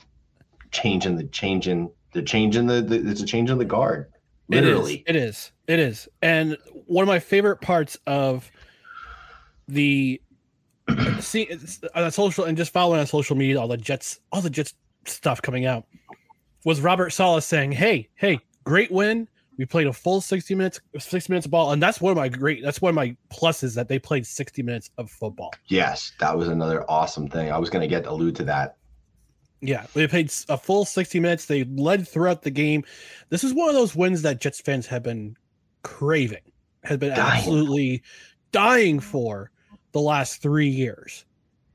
changing 0.72 1.16
the 1.16 1.24
change 1.26 1.68
in 1.68 1.90
the 2.14 2.22
changing 2.22 2.68
the, 2.68 2.82
the 2.82 2.96
it's 3.10 3.22
a 3.22 3.26
change 3.26 3.50
in 3.50 3.58
the 3.58 3.66
guard. 3.66 4.12
Literally. 4.50 5.04
It 5.06 5.16
is, 5.16 5.52
it 5.68 5.80
is. 5.80 5.80
It 5.80 5.80
is. 5.80 6.10
And 6.22 6.58
one 6.86 7.04
of 7.04 7.08
my 7.08 7.20
favorite 7.20 7.60
parts 7.62 7.98
of 8.08 8.50
the 9.68 10.22
see 11.20 11.50
on 11.96 12.04
uh, 12.04 12.10
social 12.10 12.46
and 12.46 12.58
just 12.58 12.72
following 12.72 13.00
on 13.00 13.06
social 13.06 13.36
media 13.36 13.60
all 13.60 13.68
the 13.68 13.78
Jets 13.78 14.22
all 14.32 14.42
the 14.42 14.50
Jets 14.50 14.74
stuff 15.06 15.42
coming 15.42 15.66
out 15.66 15.86
was 16.64 16.80
Robert 16.82 17.12
Saleh 17.12 17.44
saying, 17.44 17.74
"Hey, 17.74 18.10
hey, 18.16 18.40
great 18.64 18.92
win. 18.92 19.28
We 19.58 19.66
played 19.66 19.88
a 19.88 19.94
full 19.94 20.22
60 20.22 20.56
minutes 20.56 20.80
60 20.98 21.32
minutes 21.32 21.46
of 21.46 21.52
ball 21.52 21.72
and 21.72 21.82
that's 21.82 22.00
one 22.00 22.12
of 22.12 22.18
my 22.18 22.30
great 22.30 22.64
that's 22.64 22.80
one 22.80 22.92
of 22.92 22.96
my 22.96 23.16
pluses 23.32 23.74
that 23.74 23.88
they 23.88 23.98
played 23.98 24.26
60 24.26 24.64
minutes 24.64 24.90
of 24.98 25.12
football." 25.12 25.54
Yes, 25.68 26.14
that 26.20 26.38
was 26.38 26.48
another 26.48 26.90
awesome 26.90 27.28
thing. 27.28 27.52
I 27.52 27.58
was 27.58 27.70
going 27.70 27.82
to 27.82 27.88
get 27.88 28.06
allude 28.06 28.36
to 28.38 28.46
that 28.46 28.78
yeah, 29.62 29.86
they 29.94 30.08
played 30.08 30.32
a 30.50 30.58
full 30.58 30.86
60 30.86 31.20
minutes. 31.20 31.46
They 31.46 31.64
led 31.64 32.08
throughout 32.08 32.44
the 32.44 32.52
game. 32.52 32.84
This 33.30 33.44
is 33.44 33.54
one 33.54 33.70
of 33.70 33.76
those 33.76 33.96
wins 33.96 34.22
that 34.22 34.40
Jets 34.40 34.62
fans 34.62 34.86
have 34.88 35.04
been 35.04 35.36
craving, 35.84 36.52
have 36.84 37.00
been 37.00 37.16
dying. 37.16 37.38
absolutely 37.40 38.04
dying 38.52 39.00
for 39.00 39.52
the 39.94 40.02
last 40.02 40.42
three 40.42 40.68
years. 40.68 41.26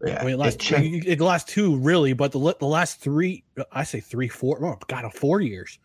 Yeah, 0.04 0.20
I 0.20 0.24
mean, 0.24 0.38
last 0.38 0.58
two, 0.58 1.00
the 1.00 1.16
last 1.24 1.48
two 1.48 1.76
really, 1.76 2.12
but 2.12 2.32
the 2.32 2.56
the 2.58 2.66
last 2.66 3.00
three, 3.00 3.44
uh, 3.56 3.64
I 3.70 3.84
say 3.84 4.00
three, 4.00 4.26
four, 4.26 4.64
oh 4.64 4.76
god, 4.88 5.12
four 5.14 5.40
years, 5.40 5.78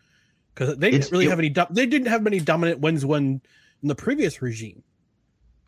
because 0.53 0.75
they 0.77 0.89
didn't 0.89 1.11
really 1.11 1.27
it, 1.27 1.29
have 1.29 1.37
any. 1.37 1.53
They 1.69 1.85
didn't 1.85 2.07
have 2.07 2.23
many 2.23 2.39
dominant 2.39 2.79
wins 2.79 3.05
when 3.05 3.41
in 3.83 3.87
the 3.87 3.93
previous 3.95 4.41
regime. 4.41 4.81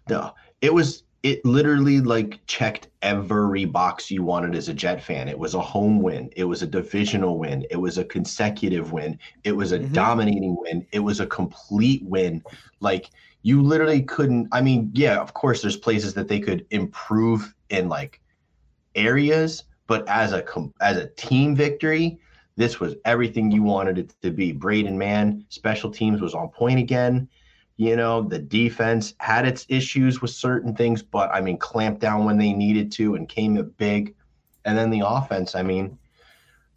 No, 0.09 0.33
it 0.61 0.73
was 0.73 1.03
it 1.23 1.43
literally 1.43 1.99
like 1.99 2.39
checked 2.47 2.87
every 3.01 3.65
box 3.65 4.09
you 4.09 4.23
wanted 4.23 4.55
as 4.55 4.69
a 4.69 4.73
Jet 4.73 5.03
fan. 5.03 5.27
It 5.27 5.37
was 5.37 5.53
a 5.53 5.61
home 5.61 6.01
win. 6.01 6.29
It 6.35 6.45
was 6.45 6.61
a 6.61 6.67
divisional 6.67 7.37
win. 7.37 7.65
It 7.69 7.75
was 7.75 7.97
a 7.97 8.05
consecutive 8.05 8.91
win. 8.91 9.19
It 9.43 9.51
was 9.51 9.71
a 9.71 9.79
mm-hmm. 9.79 9.93
dominating 9.93 10.55
win. 10.57 10.85
It 10.91 10.99
was 10.99 11.19
a 11.19 11.27
complete 11.27 12.03
win. 12.03 12.41
Like 12.79 13.09
you 13.41 13.61
literally 13.61 14.01
couldn't. 14.01 14.47
I 14.51 14.61
mean, 14.61 14.91
yeah, 14.93 15.19
of 15.19 15.33
course, 15.33 15.61
there's 15.61 15.77
places 15.77 16.13
that 16.13 16.27
they 16.27 16.39
could 16.39 16.65
improve 16.71 17.53
in 17.69 17.89
like 17.89 18.21
areas, 18.95 19.65
but 19.87 20.07
as 20.07 20.33
a 20.33 20.43
as 20.81 20.97
a 20.97 21.07
team 21.07 21.55
victory, 21.55 22.19
this 22.55 22.79
was 22.79 22.95
everything 23.05 23.51
you 23.51 23.63
wanted 23.63 23.97
it 23.97 24.13
to 24.21 24.31
be. 24.31 24.51
Braden 24.51 24.97
Mann, 24.97 25.45
special 25.49 25.91
teams 25.91 26.21
was 26.21 26.33
on 26.33 26.49
point 26.49 26.79
again. 26.79 27.27
You 27.79 27.95
know, 27.95 28.21
the 28.21 28.39
defense 28.39 29.13
had 29.21 29.47
its 29.47 29.65
issues 29.69 30.21
with 30.21 30.31
certain 30.31 30.75
things, 30.75 31.01
but 31.01 31.33
I 31.33 31.39
mean, 31.39 31.57
clamped 31.57 32.01
down 32.01 32.25
when 32.25 32.37
they 32.37 32.51
needed 32.51 32.91
to 32.93 33.15
and 33.15 33.29
came 33.29 33.57
up 33.57 33.67
big. 33.77 34.13
And 34.65 34.77
then 34.77 34.89
the 34.89 35.03
offense, 35.05 35.55
I 35.55 35.63
mean, 35.63 35.97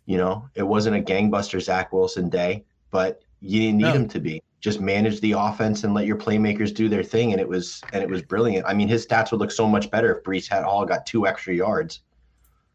you 0.07 0.17
know, 0.17 0.49
it 0.55 0.63
wasn't 0.63 0.95
a 0.95 1.01
gangbuster 1.01 1.61
Zach 1.61 1.93
Wilson 1.93 2.29
day, 2.29 2.65
but 2.93 3.21
you 3.41 3.59
didn't 3.63 3.79
need 3.79 3.83
no. 3.83 3.93
him 3.95 4.09
to 4.11 4.21
be. 4.21 4.45
Just 4.61 4.81
manage 4.81 5.21
the 5.21 5.33
offense 5.33 5.83
and 5.83 5.93
let 5.93 6.07
your 6.07 6.15
playmakers 6.15 6.73
do 6.73 6.89
their 6.89 7.03
thing, 7.03 7.33
and 7.33 7.41
it 7.41 7.49
was 7.49 7.83
and 7.93 8.01
it 8.01 8.09
was 8.09 8.23
brilliant. 8.23 8.65
I 8.69 8.73
mean, 8.73 8.87
his 8.87 9.05
stats 9.05 9.33
would 9.33 9.41
look 9.41 9.51
so 9.51 9.67
much 9.67 9.91
better 9.91 10.17
if 10.17 10.23
Breece 10.23 10.49
Hall 10.49 10.85
got 10.85 11.05
two 11.05 11.27
extra 11.27 11.53
yards. 11.53 12.03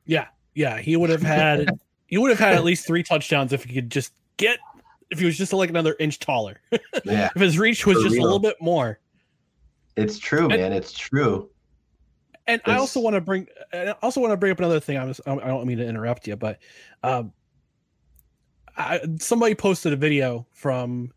Yeah, 0.06 0.28
yeah, 0.54 0.80
he 0.80 0.98
would 0.98 1.12
have 1.12 1.22
had 1.22 1.80
he 2.08 2.18
would 2.18 2.32
have 2.32 2.40
had 2.40 2.56
at 2.56 2.66
least 2.66 2.86
three 2.86 3.04
touchdowns 3.04 3.54
if 3.54 3.64
he 3.64 3.74
could 3.74 3.90
just 3.90 4.12
get 4.36 4.60
if 5.10 5.20
he 5.20 5.26
was 5.26 5.38
just 5.38 5.54
like 5.54 5.70
another 5.70 5.96
inch 6.00 6.20
taller. 6.20 6.62
Yeah. 7.06 7.30
if 7.36 7.42
his 7.42 7.58
reach 7.58 7.86
was 7.86 7.98
just 8.04 8.14
real. 8.14 8.24
a 8.24 8.26
little 8.26 8.40
bit 8.40 8.58
more. 8.60 9.00
It's 9.96 10.20
true, 10.20 10.50
and, 10.50 10.62
man. 10.62 10.74
It's 10.74 10.92
true. 10.92 11.50
And 12.48 12.60
it's... 12.60 12.70
I 12.70 12.78
also 12.78 13.00
want 13.00 13.16
to 13.16 13.22
bring, 13.22 13.48
I 13.72 13.96
also 14.02 14.20
want 14.20 14.32
to 14.32 14.38
bring 14.38 14.52
up 14.52 14.60
another 14.60 14.80
thing. 14.80 14.98
I 14.98 15.06
was, 15.06 15.22
I 15.26 15.36
don't 15.36 15.66
mean 15.66 15.78
to 15.78 15.88
interrupt 15.88 16.28
you, 16.28 16.36
but 16.36 16.60
um, 17.04 17.32
I, 18.76 19.02
somebody 19.20 19.56
posted 19.56 19.94
a 19.94 19.96
video 19.96 20.46
from 20.54 21.12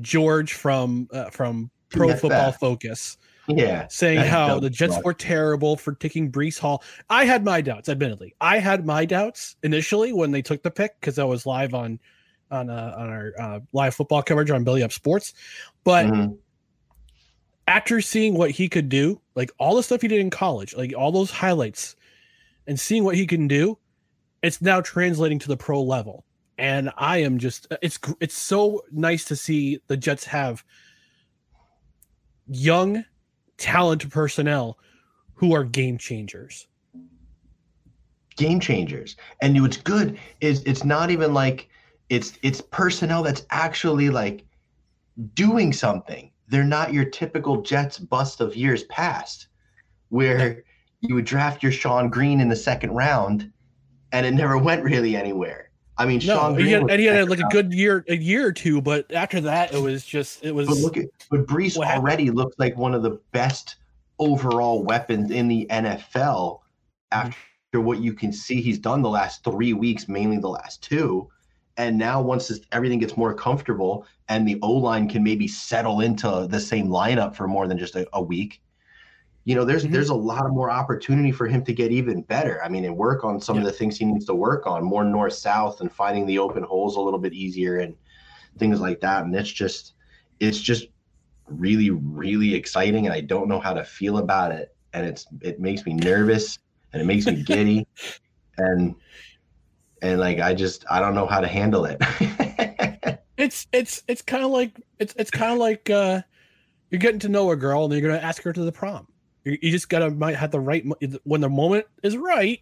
George 0.00 0.52
from 0.52 1.08
uh, 1.12 1.30
from 1.30 1.70
Pro 1.90 2.08
Football 2.10 2.50
that. 2.50 2.60
Focus. 2.60 3.18
Yeah. 3.48 3.88
Saying 3.88 4.20
how 4.26 4.60
the 4.60 4.70
Jets 4.70 4.96
were 5.04 5.14
terrible 5.14 5.76
for 5.76 5.94
taking 5.94 6.30
Breece 6.30 6.58
Hall. 6.58 6.84
I 7.08 7.24
had 7.24 7.44
my 7.44 7.60
doubts, 7.60 7.88
admittedly. 7.88 8.34
I 8.40 8.58
had 8.58 8.86
my 8.86 9.04
doubts 9.04 9.56
initially 9.62 10.12
when 10.12 10.30
they 10.30 10.42
took 10.42 10.62
the 10.62 10.70
pick 10.70 11.00
because 11.00 11.18
I 11.18 11.24
was 11.24 11.46
live 11.46 11.74
on 11.74 11.98
on 12.50 12.70
uh, 12.70 12.94
on 12.96 13.08
our 13.08 13.32
uh, 13.38 13.60
live 13.72 13.94
football 13.94 14.22
coverage 14.22 14.50
on 14.50 14.64
Belly 14.64 14.82
Up 14.82 14.92
Sports. 14.92 15.34
But 15.84 16.06
mm-hmm. 16.06 16.34
after 17.66 18.00
seeing 18.00 18.34
what 18.34 18.50
he 18.50 18.68
could 18.68 18.88
do, 18.88 19.20
like 19.34 19.50
all 19.58 19.76
the 19.76 19.82
stuff 19.82 20.02
he 20.02 20.08
did 20.08 20.20
in 20.20 20.30
college, 20.30 20.74
like 20.76 20.94
all 20.96 21.12
those 21.12 21.30
highlights, 21.30 21.96
and 22.66 22.78
seeing 22.78 23.04
what 23.04 23.16
he 23.16 23.26
can 23.26 23.48
do, 23.48 23.78
it's 24.42 24.60
now 24.60 24.80
translating 24.80 25.38
to 25.40 25.48
the 25.48 25.56
pro 25.56 25.82
level. 25.82 26.24
And 26.58 26.90
I 26.96 27.18
am 27.18 27.38
just 27.38 27.66
it's 27.80 27.98
it's 28.20 28.36
so 28.36 28.84
nice 28.92 29.24
to 29.26 29.36
see 29.36 29.80
the 29.86 29.96
Jets 29.96 30.24
have 30.26 30.64
young, 32.46 33.04
talented 33.56 34.10
personnel 34.10 34.78
who 35.34 35.54
are 35.54 35.64
game 35.64 35.96
changers. 35.96 36.66
Game 38.36 38.60
changers. 38.60 39.16
And 39.40 39.60
what's 39.62 39.78
good 39.78 40.18
is 40.42 40.62
it's 40.64 40.84
not 40.84 41.10
even 41.10 41.32
like 41.32 41.69
it's 42.10 42.32
it's 42.42 42.60
personnel 42.60 43.22
that's 43.22 43.46
actually 43.50 44.10
like 44.10 44.44
doing 45.34 45.72
something. 45.72 46.30
They're 46.48 46.64
not 46.64 46.92
your 46.92 47.04
typical 47.04 47.62
Jets 47.62 47.98
bust 47.98 48.40
of 48.40 48.56
years 48.56 48.82
past, 48.84 49.46
where 50.08 50.64
you 51.00 51.14
would 51.14 51.24
draft 51.24 51.62
your 51.62 51.72
Shonn 51.72 52.10
Greene 52.10 52.40
in 52.40 52.48
the 52.48 52.56
second 52.56 52.90
round, 52.90 53.50
and 54.12 54.26
it 54.26 54.32
never 54.32 54.58
went 54.68 54.82
really 54.82 55.16
anywhere. 55.16 55.70
I 55.96 56.06
mean, 56.06 56.20
no, 56.24 56.36
Shonn 56.36 56.54
Greene 56.54 56.66
he 56.66 56.72
had, 56.72 56.90
and 56.90 57.00
he 57.00 57.06
had 57.06 57.30
like 57.30 57.38
round. 57.38 57.52
a 57.52 57.54
good 57.54 57.72
year, 57.72 58.04
a 58.08 58.16
year 58.16 58.46
or 58.46 58.52
two, 58.52 58.82
but 58.82 59.12
after 59.12 59.40
that, 59.42 59.72
it 59.72 59.80
was 59.80 60.04
just 60.04 60.44
it 60.44 60.52
was. 60.52 60.66
But 60.66 60.78
look 60.78 60.96
at, 60.96 61.06
but 61.30 61.46
Breece 61.46 61.76
already 61.76 62.24
happened? 62.24 62.36
looks 62.36 62.56
like 62.58 62.76
one 62.76 62.94
of 62.94 63.02
the 63.02 63.20
best 63.30 63.76
overall 64.18 64.82
weapons 64.82 65.30
in 65.30 65.46
the 65.46 65.66
NFL 65.70 66.60
after 67.12 67.80
what 67.80 68.00
you 68.00 68.12
can 68.12 68.32
see 68.32 68.60
he's 68.60 68.78
done 68.78 69.00
the 69.00 69.08
last 69.08 69.44
three 69.44 69.72
weeks, 69.72 70.08
mainly 70.08 70.38
the 70.38 70.48
last 70.48 70.82
two. 70.82 71.30
And 71.80 71.96
now, 71.96 72.20
once 72.20 72.48
this, 72.48 72.60
everything 72.72 72.98
gets 72.98 73.16
more 73.16 73.32
comfortable 73.32 74.06
and 74.28 74.46
the 74.46 74.58
O 74.60 74.70
line 74.70 75.08
can 75.08 75.22
maybe 75.22 75.48
settle 75.48 76.02
into 76.02 76.46
the 76.46 76.60
same 76.60 76.88
lineup 76.88 77.34
for 77.34 77.48
more 77.48 77.66
than 77.66 77.78
just 77.78 77.96
a, 77.96 78.06
a 78.12 78.20
week, 78.20 78.60
you 79.44 79.54
know, 79.54 79.64
there's 79.64 79.84
mm-hmm. 79.84 79.94
there's 79.94 80.10
a 80.10 80.14
lot 80.14 80.44
of 80.44 80.52
more 80.52 80.70
opportunity 80.70 81.32
for 81.32 81.46
him 81.46 81.64
to 81.64 81.72
get 81.72 81.90
even 81.90 82.20
better. 82.20 82.62
I 82.62 82.68
mean, 82.68 82.84
and 82.84 82.94
work 82.94 83.24
on 83.24 83.40
some 83.40 83.56
yeah. 83.56 83.62
of 83.62 83.66
the 83.66 83.72
things 83.72 83.96
he 83.96 84.04
needs 84.04 84.26
to 84.26 84.34
work 84.34 84.66
on, 84.66 84.84
more 84.84 85.04
north 85.04 85.32
south, 85.32 85.80
and 85.80 85.90
finding 85.90 86.26
the 86.26 86.38
open 86.38 86.62
holes 86.62 86.96
a 86.96 87.00
little 87.00 87.18
bit 87.18 87.32
easier 87.32 87.78
and 87.78 87.96
things 88.58 88.78
like 88.78 89.00
that. 89.00 89.24
And 89.24 89.34
it's 89.34 89.50
just, 89.50 89.94
it's 90.38 90.60
just 90.60 90.88
really, 91.46 91.88
really 91.88 92.54
exciting, 92.54 93.06
and 93.06 93.14
I 93.14 93.22
don't 93.22 93.48
know 93.48 93.58
how 93.58 93.72
to 93.72 93.84
feel 93.84 94.18
about 94.18 94.52
it. 94.52 94.76
And 94.92 95.06
it's 95.06 95.26
it 95.40 95.60
makes 95.60 95.86
me 95.86 95.94
nervous 95.94 96.58
and 96.92 97.00
it 97.00 97.06
makes 97.06 97.24
me 97.24 97.42
giddy, 97.42 97.86
and 98.58 98.94
and 100.02 100.20
like 100.20 100.40
I 100.40 100.54
just 100.54 100.84
I 100.90 101.00
don't 101.00 101.14
know 101.14 101.26
how 101.26 101.40
to 101.40 101.48
handle 101.48 101.84
it. 101.84 101.98
it's 103.36 103.66
it's 103.72 104.02
it's 104.08 104.22
kind 104.22 104.44
of 104.44 104.50
like 104.50 104.80
it's 104.98 105.14
it's 105.16 105.30
kind 105.30 105.52
of 105.52 105.58
like 105.58 105.88
uh, 105.90 106.22
you're 106.90 106.98
getting 106.98 107.20
to 107.20 107.28
know 107.28 107.50
a 107.50 107.56
girl 107.56 107.84
and 107.84 107.92
you're 107.92 108.08
gonna 108.10 108.22
ask 108.22 108.42
her 108.42 108.52
to 108.52 108.62
the 108.62 108.72
prom. 108.72 109.06
You, 109.44 109.58
you 109.62 109.70
just 109.70 109.88
gotta 109.88 110.10
might 110.10 110.36
have 110.36 110.50
the 110.50 110.60
right 110.60 110.84
when 111.24 111.40
the 111.40 111.48
moment 111.48 111.86
is 112.02 112.16
right. 112.16 112.60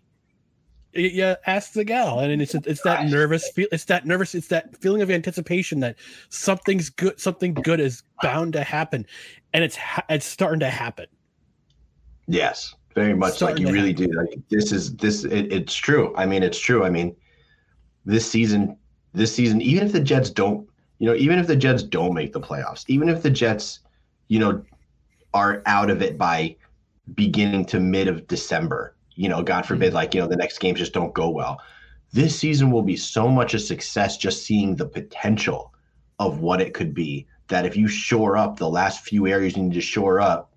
You 0.95 1.37
ask 1.47 1.75
the 1.75 1.85
gal, 1.85 2.21
and 2.21 2.41
it's 2.41 2.55
it's 2.55 2.83
that 2.83 3.09
nervous 3.09 3.51
feel. 3.51 3.69
It's 3.71 3.85
that 3.85 4.07
nervous. 4.07 4.35
It's 4.35 4.49
that 4.49 4.77
feeling 4.79 5.03
of 5.03 5.11
anticipation 5.11 5.81
that 5.81 5.97
something's 6.31 6.89
good. 6.89 7.21
Something 7.21 7.55
good 7.55 7.79
is 7.79 8.03
bound 8.23 8.55
to 8.55 8.65
happen, 8.65 9.07
and 9.53 9.63
it's 9.63 9.79
it's 10.09 10.25
starting 10.25 10.61
to 10.61 10.71
happen. 10.71 11.07
Yes, 12.27 12.75
very 12.95 13.15
much 13.15 13.43
like 13.43 13.59
you 13.59 13.71
really 13.71 13.91
happen. 13.91 14.11
do. 14.11 14.17
Like 14.17 14.41
this 14.49 14.73
is 14.73 14.97
this. 14.97 15.25
It, 15.25 15.53
it's 15.53 15.75
true. 15.75 16.15
I 16.17 16.25
mean, 16.25 16.43
it's 16.43 16.59
true. 16.59 16.85
I 16.85 16.91
mean, 16.91 17.15
this 18.09 18.29
season, 18.29 18.75
this 19.13 19.35
season, 19.35 19.61
even 19.61 19.87
if 19.87 19.93
the 19.93 20.01
Jets 20.01 20.31
don't, 20.31 20.67
you 20.99 21.07
know, 21.07 21.15
even 21.15 21.39
if 21.39 21.47
the 21.47 21.55
Jets 21.55 21.83
don't 21.83 22.15
make 22.15 22.33
the 22.33 22.41
playoffs, 22.41 22.85
even 22.89 23.11
if 23.11 23.23
the 23.23 23.31
Jets, 23.31 23.81
you 24.29 24.39
know, 24.39 24.65
are 25.35 25.63
out 25.67 25.91
of 25.91 26.01
it 26.01 26.17
by 26.17 26.57
beginning 27.15 27.67
to 27.67 27.79
mid 27.79 28.09
of 28.09 28.27
December, 28.27 28.97
you 29.15 29.29
know, 29.29 29.43
God 29.43 29.67
forbid, 29.67 29.89
mm-hmm. 29.89 29.97
like, 29.97 30.15
you 30.15 30.23
know, 30.23 30.27
the 30.27 30.37
next 30.37 30.59
games 30.59 30.79
just 30.79 30.95
don't 30.95 31.13
go 31.13 31.29
well. 31.29 31.61
This 32.11 32.37
season 32.37 32.71
will 32.71 32.83
be 32.83 32.97
so 32.97 33.29
much 33.29 33.53
a 33.53 33.59
success 33.59 34.17
just 34.17 34.47
seeing 34.47 34.75
the 34.75 34.87
potential 34.87 35.75
of 36.19 36.41
what 36.41 36.63
it 36.63 36.73
could 36.73 36.95
be. 36.95 37.27
That 37.49 37.67
if 37.67 37.77
you 37.77 37.89
shore 37.89 38.39
up 38.39 38.57
the 38.57 38.71
last 38.71 39.05
few 39.05 39.27
areas 39.27 39.55
you 39.55 39.65
need 39.65 39.75
to 39.75 39.83
shore 39.83 40.19
up 40.19 40.51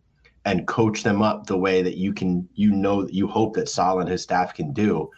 and 0.45 0.67
coach 0.67 1.03
them 1.03 1.21
up 1.21 1.47
the 1.47 1.57
way 1.57 1.81
that 1.81 1.97
you 1.97 2.13
can, 2.13 2.47
you 2.53 2.71
know, 2.71 3.07
you 3.09 3.27
hope 3.27 3.55
that 3.55 3.67
Saleh 3.67 4.01
and 4.01 4.09
his 4.09 4.23
staff 4.23 4.53
can 4.53 4.71
do. 4.71 5.09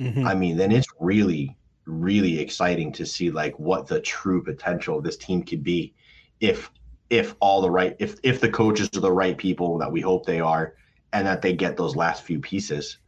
Mm-hmm. 0.00 0.26
I 0.26 0.34
mean, 0.34 0.56
then 0.56 0.72
it's 0.72 0.88
really 0.98 1.56
really 1.86 2.40
exciting 2.40 2.92
to 2.92 3.06
see 3.06 3.30
like 3.30 3.58
what 3.58 3.86
the 3.86 4.00
true 4.00 4.42
potential 4.42 4.98
of 4.98 5.04
this 5.04 5.16
team 5.16 5.42
could 5.42 5.62
be 5.62 5.94
if 6.40 6.70
if 7.10 7.34
all 7.40 7.60
the 7.60 7.70
right 7.70 7.96
if 7.98 8.18
if 8.22 8.40
the 8.40 8.48
coaches 8.48 8.90
are 8.96 9.00
the 9.00 9.12
right 9.12 9.38
people 9.38 9.78
that 9.78 9.90
we 9.90 10.00
hope 10.00 10.26
they 10.26 10.40
are 10.40 10.74
and 11.12 11.26
that 11.26 11.40
they 11.40 11.52
get 11.52 11.76
those 11.76 11.94
last 11.94 12.24
few 12.24 12.40
pieces 12.40 12.98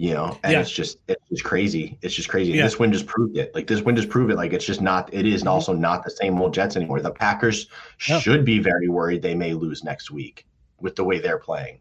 you 0.00 0.14
know 0.14 0.38
and 0.44 0.54
yeah. 0.54 0.60
it's 0.60 0.70
just 0.70 0.96
it's 1.08 1.22
just 1.28 1.44
crazy. 1.44 1.98
It's 2.00 2.14
just 2.14 2.30
crazy. 2.30 2.52
Yeah. 2.52 2.62
this 2.62 2.78
win 2.78 2.90
just 2.90 3.06
proved 3.06 3.36
it. 3.36 3.54
Like 3.54 3.66
this 3.66 3.82
win 3.82 3.96
just 3.96 4.08
proved 4.08 4.32
it. 4.32 4.36
Like 4.36 4.54
it's 4.54 4.64
just 4.64 4.80
not 4.80 5.12
it 5.12 5.26
is 5.26 5.42
mm-hmm. 5.42 5.48
also 5.48 5.74
not 5.74 6.04
the 6.04 6.10
same 6.10 6.40
old 6.40 6.54
jets 6.54 6.74
anymore. 6.74 7.02
The 7.02 7.10
packers 7.10 7.66
should 7.98 8.42
be 8.46 8.60
very 8.60 8.88
worried 8.88 9.20
they 9.20 9.34
may 9.34 9.52
lose 9.52 9.84
next 9.84 10.10
week 10.10 10.46
with 10.80 10.96
the 10.96 11.04
way 11.04 11.18
they're 11.18 11.38
playing. 11.38 11.80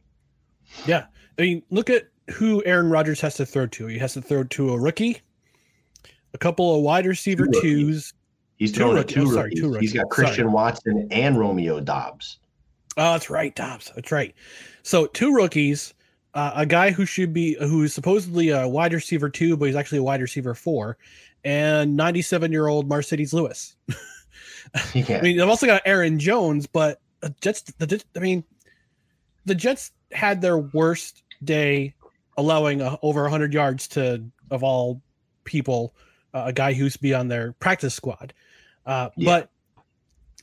Yeah. 0.85 1.05
I 1.37 1.43
mean 1.43 1.63
look 1.69 1.89
at 1.89 2.09
who 2.31 2.61
aaron 2.65 2.89
rodgers 2.89 3.21
has 3.21 3.35
to 3.35 3.45
throw 3.45 3.67
to. 3.67 3.87
He 3.87 3.99
has 3.99 4.15
to 4.15 4.21
throw 4.21 4.43
to 4.43 4.71
a 4.71 4.77
rookie 4.77 5.21
a 6.33 6.37
couple 6.37 6.75
of 6.75 6.81
wide 6.81 7.05
receiver 7.05 7.47
two 7.47 7.61
twos. 7.61 8.13
He's 8.57 8.71
two, 8.71 8.91
rookies. 8.91 9.15
two, 9.15 9.23
oh, 9.23 9.33
sorry, 9.33 9.55
two 9.55 9.71
rookies. 9.71 9.91
He's 9.91 9.99
got 9.99 10.09
Christian 10.09 10.45
sorry. 10.45 10.53
Watson 10.53 11.07
and 11.11 11.39
Romeo 11.39 11.79
Doubs. 11.79 12.39
Oh, 12.97 13.13
that's 13.13 13.29
right, 13.29 13.55
Doubs. 13.55 13.91
That's 13.95 14.11
right. 14.11 14.35
So 14.83 15.05
two 15.07 15.33
rookies, 15.33 15.93
uh, 16.33 16.51
a 16.55 16.65
guy 16.65 16.91
who 16.91 17.05
should 17.05 17.33
be 17.33 17.55
who's 17.59 17.93
supposedly 17.93 18.49
a 18.49 18.67
wide 18.67 18.93
receiver 18.93 19.29
two, 19.29 19.55
but 19.55 19.65
he's 19.65 19.75
actually 19.75 19.99
a 19.99 20.03
wide 20.03 20.21
receiver 20.21 20.53
four, 20.53 20.97
and 21.45 21.95
97 21.95 22.51
year 22.51 22.67
old 22.67 22.89
Marcedes 22.89 23.33
Lewis. 23.33 23.75
yeah. 24.93 25.17
I 25.17 25.21
mean, 25.21 25.39
I've 25.39 25.49
also 25.49 25.65
got 25.65 25.81
Aaron 25.85 26.19
Jones, 26.19 26.67
but 26.67 26.99
Jets. 27.41 27.61
The 27.61 28.03
I 28.15 28.19
mean, 28.19 28.43
the 29.45 29.55
Jets 29.55 29.91
had 30.11 30.41
their 30.41 30.57
worst 30.57 31.23
day, 31.43 31.93
allowing 32.37 32.81
uh, 32.81 32.97
over 33.01 33.21
100 33.21 33.53
yards 33.53 33.87
to 33.89 34.23
of 34.51 34.63
all 34.63 35.01
people 35.45 35.93
uh, 36.33 36.43
a 36.45 36.53
guy 36.53 36.73
who's 36.73 36.97
be 36.97 37.13
on 37.13 37.27
their 37.27 37.53
practice 37.53 37.93
squad. 37.93 38.33
Uh, 38.85 39.09
yeah. 39.15 39.25
But 39.25 39.49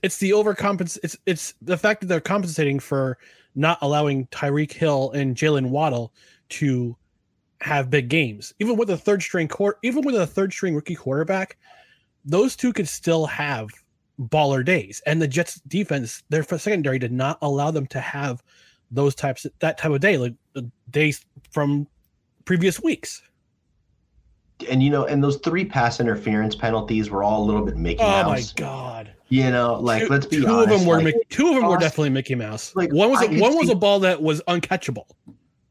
it's 0.02 0.18
the 0.18 0.30
overcompens. 0.30 0.98
It's 1.02 1.16
it's 1.26 1.54
the 1.62 1.76
fact 1.76 2.00
that 2.00 2.06
they're 2.06 2.20
compensating 2.20 2.78
for 2.78 3.18
not 3.54 3.78
allowing 3.80 4.26
Tyreek 4.28 4.72
Hill 4.72 5.10
and 5.12 5.34
Jaylen 5.34 5.70
Waddle 5.70 6.12
to 6.50 6.96
have 7.60 7.90
big 7.90 8.08
games, 8.08 8.54
even 8.58 8.76
with 8.76 8.90
a 8.90 8.96
third 8.96 9.22
string 9.22 9.48
court, 9.48 9.78
even 9.82 10.04
with 10.04 10.14
a 10.14 10.26
third 10.26 10.52
string 10.52 10.74
rookie 10.74 10.94
quarterback, 10.94 11.56
those 12.24 12.54
two 12.54 12.72
could 12.72 12.88
still 12.88 13.26
have 13.26 13.68
baller 14.20 14.64
days. 14.64 15.00
And 15.06 15.20
the 15.20 15.28
Jets 15.28 15.60
defense, 15.66 16.22
their 16.28 16.42
secondary 16.42 16.98
did 16.98 17.12
not 17.12 17.38
allow 17.42 17.70
them 17.70 17.86
to 17.88 18.00
have 18.00 18.42
those 18.90 19.14
types 19.14 19.46
that 19.58 19.78
type 19.78 19.90
of 19.90 20.00
day, 20.00 20.18
like 20.18 20.34
days 20.90 21.24
from 21.50 21.86
previous 22.44 22.80
weeks 22.82 23.22
and 24.70 24.82
you 24.82 24.90
know, 24.90 25.06
and 25.06 25.22
those 25.22 25.36
three 25.38 25.64
pass 25.64 26.00
interference 26.00 26.54
penalties 26.54 27.10
were 27.10 27.22
all 27.22 27.42
a 27.42 27.46
little 27.46 27.64
bit 27.64 27.76
Mickey 27.76 28.02
Mouse. 28.02 28.26
Oh 28.26 28.30
my 28.30 28.42
god! 28.56 29.12
You 29.28 29.50
know, 29.50 29.74
like 29.80 30.04
two, 30.04 30.08
let's 30.08 30.26
be 30.26 30.40
two 30.40 30.46
honest, 30.46 30.72
of 30.72 30.78
them 30.78 30.88
were 30.88 30.96
like, 30.96 31.04
Mickey, 31.04 31.20
two 31.30 31.48
of 31.48 31.54
them 31.56 31.66
were 31.66 31.78
definitely 31.78 32.10
Mickey 32.10 32.34
Mouse. 32.34 32.74
Like 32.74 32.92
one 32.92 33.10
was 33.10 33.22
a, 33.22 33.40
one 33.40 33.56
was 33.56 33.68
a 33.68 33.74
ball 33.74 34.00
that 34.00 34.22
was 34.22 34.42
uncatchable. 34.48 35.06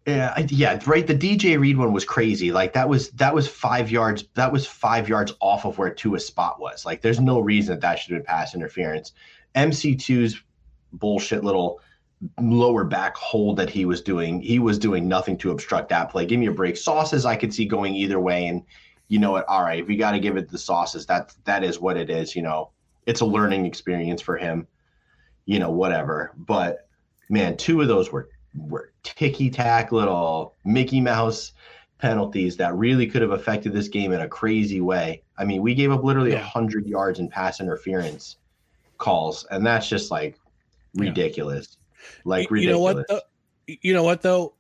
Yeah, 0.06 0.38
yeah, 0.50 0.80
right. 0.86 1.08
The 1.08 1.16
DJ 1.16 1.60
Reed 1.60 1.78
one 1.78 1.92
was 1.92 2.06
crazy. 2.06 2.52
Like 2.52 2.74
that 2.74 2.88
was 2.88 3.10
that 3.12 3.34
was 3.34 3.48
five 3.48 3.90
yards. 3.90 4.26
That 4.36 4.52
was 4.52 4.68
five 4.68 5.10
yards 5.10 5.34
off 5.40 5.66
of 5.66 5.78
where 5.80 5.90
Tua's 5.90 6.26
spot 6.26 6.60
was. 6.60 6.86
Like 6.86 7.02
there's 7.02 7.20
no 7.20 7.40
reason 7.40 7.76
that 7.76 7.82
that 7.82 8.00
should 8.00 8.14
have 8.14 8.22
been 8.22 8.26
pass 8.28 8.54
interference. 8.54 9.14
MC2's 9.56 10.42
bullshit 10.94 11.44
little 11.44 11.80
lower 12.40 12.84
back 12.84 13.16
hold 13.16 13.58
that 13.58 13.70
he 13.70 13.86
was 13.86 14.02
doing. 14.02 14.42
He 14.42 14.60
was 14.60 14.80
doing 14.80 15.08
nothing 15.08 15.38
to 15.40 15.52
obstruct 15.52 15.90
that 15.90 16.10
play. 16.10 16.26
Give 16.26 16.40
me 16.40 16.48
a 16.48 16.52
break. 16.52 16.78
Sauces 16.78 17.26
I 17.26 17.36
could 17.36 17.54
see 17.54 17.66
going 17.66 17.96
either 17.96 18.20
way, 18.20 18.48
and 18.48 18.64
you 19.08 19.20
know 19.20 19.32
what? 19.32 19.48
All 19.48 19.64
right, 19.64 19.80
if 19.80 19.90
you 19.90 19.98
got 19.98 20.12
to 20.12 20.20
give 20.20 20.38
it 20.38 20.50
the 20.50 20.58
sauces, 20.58 21.06
that 21.08 21.34
that 21.46 21.64
is 21.64 21.80
what 21.80 21.98
it 21.98 22.10
is. 22.10 22.36
You 22.36 22.42
know, 22.42 22.72
it's 23.06 23.22
a 23.22 23.26
learning 23.26 23.66
experience 23.66 24.22
for 24.22 24.38
him. 24.38 24.68
You 25.46 25.60
know, 25.60 25.70
whatever. 25.70 26.34
But 26.38 26.88
man, 27.30 27.58
two 27.58 27.82
of 27.82 27.88
those 27.88 28.12
were 28.12 28.30
were 28.56 28.92
ticky 29.04 29.50
tack 29.50 29.92
little 29.92 30.56
Mickey 30.64 31.02
Mouse 31.02 31.52
penalties 32.00 32.58
that 32.58 32.76
really 32.76 33.08
could 33.08 33.22
have 33.22 33.32
affected 33.32 33.74
this 33.74 33.88
game 33.88 34.12
in 34.12 34.22
a 34.22 34.28
crazy 34.28 34.82
way. 34.82 35.22
I 35.38 35.46
mean, 35.46 35.62
we 35.62 35.74
gave 35.74 35.92
up 35.92 36.04
literally 36.04 36.32
a 36.32 36.36
yeah. 36.36 36.42
hundred 36.42 36.86
yards 36.86 37.20
in 37.20 37.30
pass 37.30 37.60
interference 37.60 38.38
calls, 38.98 39.46
and 39.52 39.66
that's 39.66 39.88
just 39.88 40.12
like 40.12 40.40
ridiculous. 40.96 41.78
Like 42.24 42.50
ridiculous. 42.52 42.64
you 42.64 42.72
know 42.72 42.80
what? 42.80 43.08
Though? 43.08 43.22
You 43.68 43.94
know 43.94 44.04
what 44.04 44.22
though? 44.22 44.54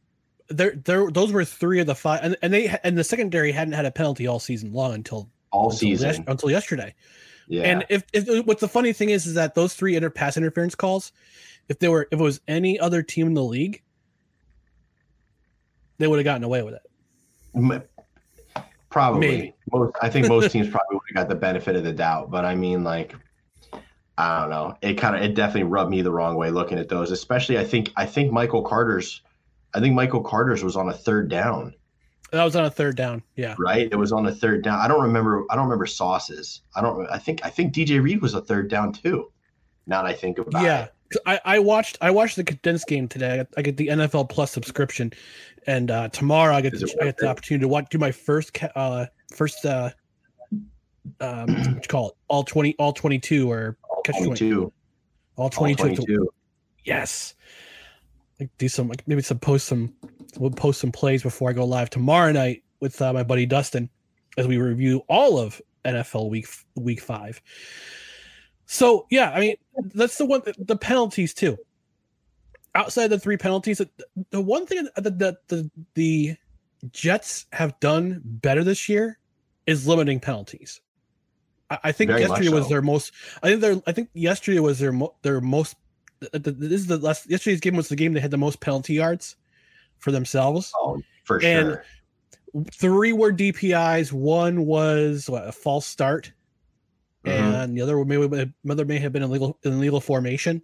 There, 0.49 0.75
there, 0.75 1.09
those 1.09 1.31
were 1.31 1.43
three 1.43 1.79
of 1.79 1.87
the 1.87 1.95
five, 1.95 2.19
and, 2.23 2.37
and 2.41 2.53
they 2.53 2.75
and 2.83 2.97
the 2.97 3.03
secondary 3.03 3.51
hadn't 3.51 3.73
had 3.73 3.85
a 3.85 3.91
penalty 3.91 4.27
all 4.27 4.39
season 4.39 4.71
long 4.71 4.93
until 4.93 5.29
all 5.51 5.71
until 5.71 5.77
season 5.77 6.23
until 6.27 6.51
yesterday. 6.51 6.93
Yeah. 7.47 7.63
And 7.63 7.85
if, 7.89 8.03
if 8.13 8.45
what's 8.45 8.61
the 8.61 8.67
funny 8.67 8.93
thing 8.93 9.09
is, 9.09 9.27
is 9.27 9.35
that 9.35 9.55
those 9.55 9.73
three 9.73 9.95
inter 9.95 10.09
pass 10.09 10.37
interference 10.37 10.75
calls, 10.75 11.11
if 11.69 11.79
they 11.79 11.87
were 11.87 12.07
if 12.11 12.19
it 12.19 12.23
was 12.23 12.41
any 12.47 12.79
other 12.79 13.01
team 13.01 13.27
in 13.27 13.33
the 13.33 13.43
league, 13.43 13.81
they 15.97 16.07
would 16.07 16.19
have 16.19 16.25
gotten 16.25 16.43
away 16.43 16.61
with 16.63 16.75
it. 16.75 17.89
Probably. 18.89 19.53
Most, 19.71 19.93
I 20.01 20.09
think 20.09 20.27
most 20.27 20.51
teams 20.53 20.69
probably 20.69 20.95
would 20.95 21.01
have 21.09 21.15
got 21.15 21.29
the 21.29 21.35
benefit 21.35 21.75
of 21.75 21.83
the 21.83 21.91
doubt, 21.91 22.31
but 22.31 22.45
I 22.45 22.55
mean, 22.55 22.83
like, 22.83 23.13
I 24.17 24.41
don't 24.41 24.49
know. 24.49 24.77
It 24.81 24.95
kind 24.95 25.15
of, 25.15 25.21
it 25.21 25.35
definitely 25.35 25.63
rubbed 25.63 25.91
me 25.91 26.01
the 26.01 26.11
wrong 26.11 26.35
way 26.35 26.49
looking 26.49 26.79
at 26.79 26.89
those. 26.89 27.11
Especially, 27.11 27.57
I 27.57 27.65
think, 27.65 27.91
I 27.95 28.05
think 28.05 28.31
Michael 28.31 28.63
Carter's, 28.63 29.21
I 29.73 29.79
think 29.79 29.93
Michael 29.93 30.21
Carter's 30.21 30.63
was 30.63 30.75
on 30.75 30.89
a 30.89 30.93
third 30.93 31.29
down. 31.29 31.73
That 32.31 32.43
was 32.43 32.55
on 32.55 32.65
a 32.65 32.71
third 32.71 32.95
down. 32.95 33.23
Yeah. 33.35 33.55
Right. 33.57 33.87
It 33.91 33.95
was 33.95 34.11
on 34.11 34.25
a 34.25 34.33
third 34.33 34.63
down. 34.63 34.79
I 34.79 34.87
don't 34.87 35.03
remember. 35.03 35.45
I 35.49 35.55
don't 35.55 35.65
remember 35.65 35.85
sauces. 35.85 36.61
I 36.75 36.81
don't. 36.81 37.07
I 37.07 37.17
think. 37.17 37.45
I 37.45 37.49
think 37.49 37.73
DJ 37.73 38.01
Reed 38.01 38.21
was 38.21 38.33
a 38.33 38.41
third 38.41 38.69
down 38.69 38.93
too. 38.93 39.31
Now 39.87 40.01
that 40.01 40.09
I 40.09 40.13
think 40.13 40.39
about 40.39 40.63
yeah. 40.63 40.85
it. 40.85 40.91
I, 41.25 41.39
I 41.45 41.59
watched 41.59 41.97
I 42.01 42.11
watched 42.11 42.35
the 42.35 42.43
condensed 42.43 42.87
game 42.87 43.07
today. 43.07 43.45
I 43.55 43.61
get, 43.61 43.77
the 43.77 43.87
NFL 43.87 44.29
Plus 44.29 44.51
subscription, 44.51 45.13
and 45.67 45.91
uh, 45.91 46.09
tomorrow 46.09 46.55
I 46.55 46.61
get, 46.61 46.73
the, 46.73 46.93
I 46.99 47.05
get 47.05 47.17
the 47.17 47.27
opportunity 47.27 47.61
to 47.61 47.67
watch 47.67 47.87
do 47.89 47.99
my 47.99 48.11
first 48.11 48.57
uh, 48.75 49.05
first 49.33 49.65
uh, 49.65 49.91
um, 51.19 51.47
what 51.47 51.75
you 51.75 51.87
call 51.87 52.09
it 52.09 52.15
all 52.27 52.43
twenty 52.43 52.75
all 52.79 52.91
twenty 52.91 53.19
two 53.19 53.51
or 53.51 53.77
catch 54.05 54.23
22. 54.23 54.71
all 55.35 55.49
twenty 55.49 55.75
two. 55.75 55.83
All 55.83 55.95
22. 55.95 56.29
Yes, 56.83 57.35
like 58.39 58.49
do 58.57 58.69
some 58.69 58.87
like 58.87 59.07
maybe 59.07 59.21
some 59.21 59.39
post 59.39 59.67
some 59.67 59.93
we'll 60.37 60.51
post 60.51 60.79
some 60.81 60.91
plays 60.91 61.23
before 61.23 61.49
I 61.49 61.53
go 61.53 61.65
live 61.65 61.89
tomorrow 61.89 62.31
night 62.31 62.63
with 62.79 63.01
uh, 63.01 63.13
my 63.13 63.23
buddy 63.23 63.45
Dustin 63.45 63.89
as 64.37 64.47
we 64.47 64.57
review 64.57 65.03
all 65.07 65.39
of 65.39 65.61
NFL 65.85 66.29
week 66.29 66.47
week 66.75 67.01
five. 67.01 67.41
So 68.65 69.07
yeah, 69.09 69.31
I 69.31 69.39
mean 69.39 69.55
that's 69.93 70.17
the 70.17 70.25
one 70.25 70.41
the 70.57 70.77
penalties 70.77 71.33
too. 71.33 71.57
Outside 72.73 73.07
the 73.07 73.19
three 73.19 73.37
penalties, 73.37 73.81
the 74.31 74.41
one 74.41 74.65
thing 74.65 74.87
that 74.95 75.17
the, 75.17 75.37
the 75.47 75.71
the 75.93 76.35
Jets 76.91 77.45
have 77.53 77.79
done 77.79 78.21
better 78.23 78.63
this 78.63 78.89
year 78.89 79.17
is 79.65 79.87
limiting 79.87 80.19
penalties. 80.19 80.81
I, 81.69 81.79
I 81.85 81.91
think 81.91 82.09
Very 82.09 82.21
yesterday 82.21 82.49
much 82.49 82.53
was 82.55 82.63
so. 82.65 82.69
their 82.69 82.81
most. 82.81 83.11
I 83.43 83.49
think 83.49 83.61
their. 83.61 83.81
I 83.87 83.91
think 83.91 84.09
yesterday 84.13 84.59
was 84.59 84.79
their 84.79 84.91
mo- 84.91 85.15
their 85.21 85.41
most. 85.41 85.75
th- 86.21 86.31
th- 86.43 86.55
This 86.59 86.81
is 86.81 86.87
the 86.87 86.97
last. 86.97 87.29
Yesterday's 87.29 87.59
game 87.59 87.75
was 87.75 87.89
the 87.89 87.95
game 87.95 88.13
they 88.13 88.19
had 88.19 88.31
the 88.31 88.37
most 88.37 88.59
penalty 88.59 88.93
yards 88.93 89.35
for 89.99 90.11
themselves. 90.11 90.71
Oh, 90.77 91.01
for 91.23 91.37
And- 91.37 91.67
sure. 91.67 91.83
Three 92.71 93.11
were 93.11 93.33
DPIs. 93.33 94.13
One 94.13 94.65
was 94.65 95.29
what, 95.29 95.45
a 95.45 95.51
false 95.51 95.85
start, 95.85 96.31
Mhm. 97.25 97.31
and 97.63 97.77
the 97.77 97.81
other 97.81 98.05
may 98.05 98.15
other 98.69 98.85
may 98.85 98.97
have 98.99 99.11
been 99.11 99.23
illegal 99.23 99.59
illegal 99.63 99.99
formation. 99.99 100.61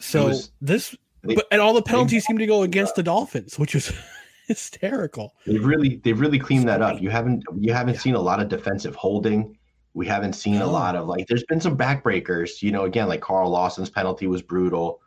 So 0.00 0.28
was- 0.28 0.50
this, 0.60 0.94
but 1.22 1.46
and 1.50 1.60
all 1.62 1.72
the 1.74 1.82
penalties 1.82 2.26
seem 2.26 2.38
to 2.38 2.46
go 2.46 2.62
against 2.62 2.94
the 2.96 3.02
Dolphins, 3.02 3.58
which 3.58 3.74
is 3.74 3.90
hysterical. 4.52 5.34
They've 5.46 5.64
really 5.64 5.96
they've 6.04 6.18
really 6.20 6.38
cleaned 6.38 6.68
that 6.68 6.82
up. 6.82 7.00
You 7.00 7.10
haven't 7.10 7.44
you 7.58 7.72
haven't 7.72 7.94
Yeah. 7.94 8.00
seen 8.00 8.14
a 8.14 8.20
lot 8.20 8.40
of 8.40 8.48
defensive 8.48 8.94
holding. 8.94 9.56
We 9.94 10.06
haven't 10.06 10.34
seen 10.34 10.60
a 10.62 10.66
lot 10.66 10.94
of 10.96 11.06
like 11.06 11.26
there's 11.26 11.44
been 11.44 11.60
some 11.60 11.76
backbreakers, 11.76 12.62
you 12.62 12.70
know, 12.72 12.84
again, 12.84 13.08
like 13.08 13.20
Carl 13.20 13.50
Lawson's 13.50 13.90
penalty 13.90 14.26
was 14.26 14.42
brutal, 14.42 15.00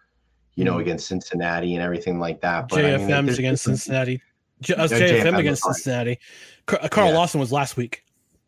you 0.55 0.63
know, 0.63 0.75
Mhm. 0.77 0.81
against 0.81 1.07
Cincinnati 1.07 1.75
and 1.75 1.83
everything 1.83 2.19
like 2.19 2.41
that. 2.41 2.69
But 2.69 2.79
I 2.79 2.81
mean, 2.83 2.91
like, 2.93 3.01
JFM's 3.01 3.39
against 3.39 3.63
Cincinnati. 3.63 4.21
J- 4.61 4.75
uh, 4.75 4.87
JFM, 4.87 5.09
JFM 5.09 5.37
against. 5.39 5.63
Cincinnati. 5.63 6.19
Car- 6.65 6.87
Carl 6.89 7.09
Yeah. 7.09 7.17
Lawson 7.17 7.39
was 7.39 7.51
last 7.51 7.77
week. 7.77 8.03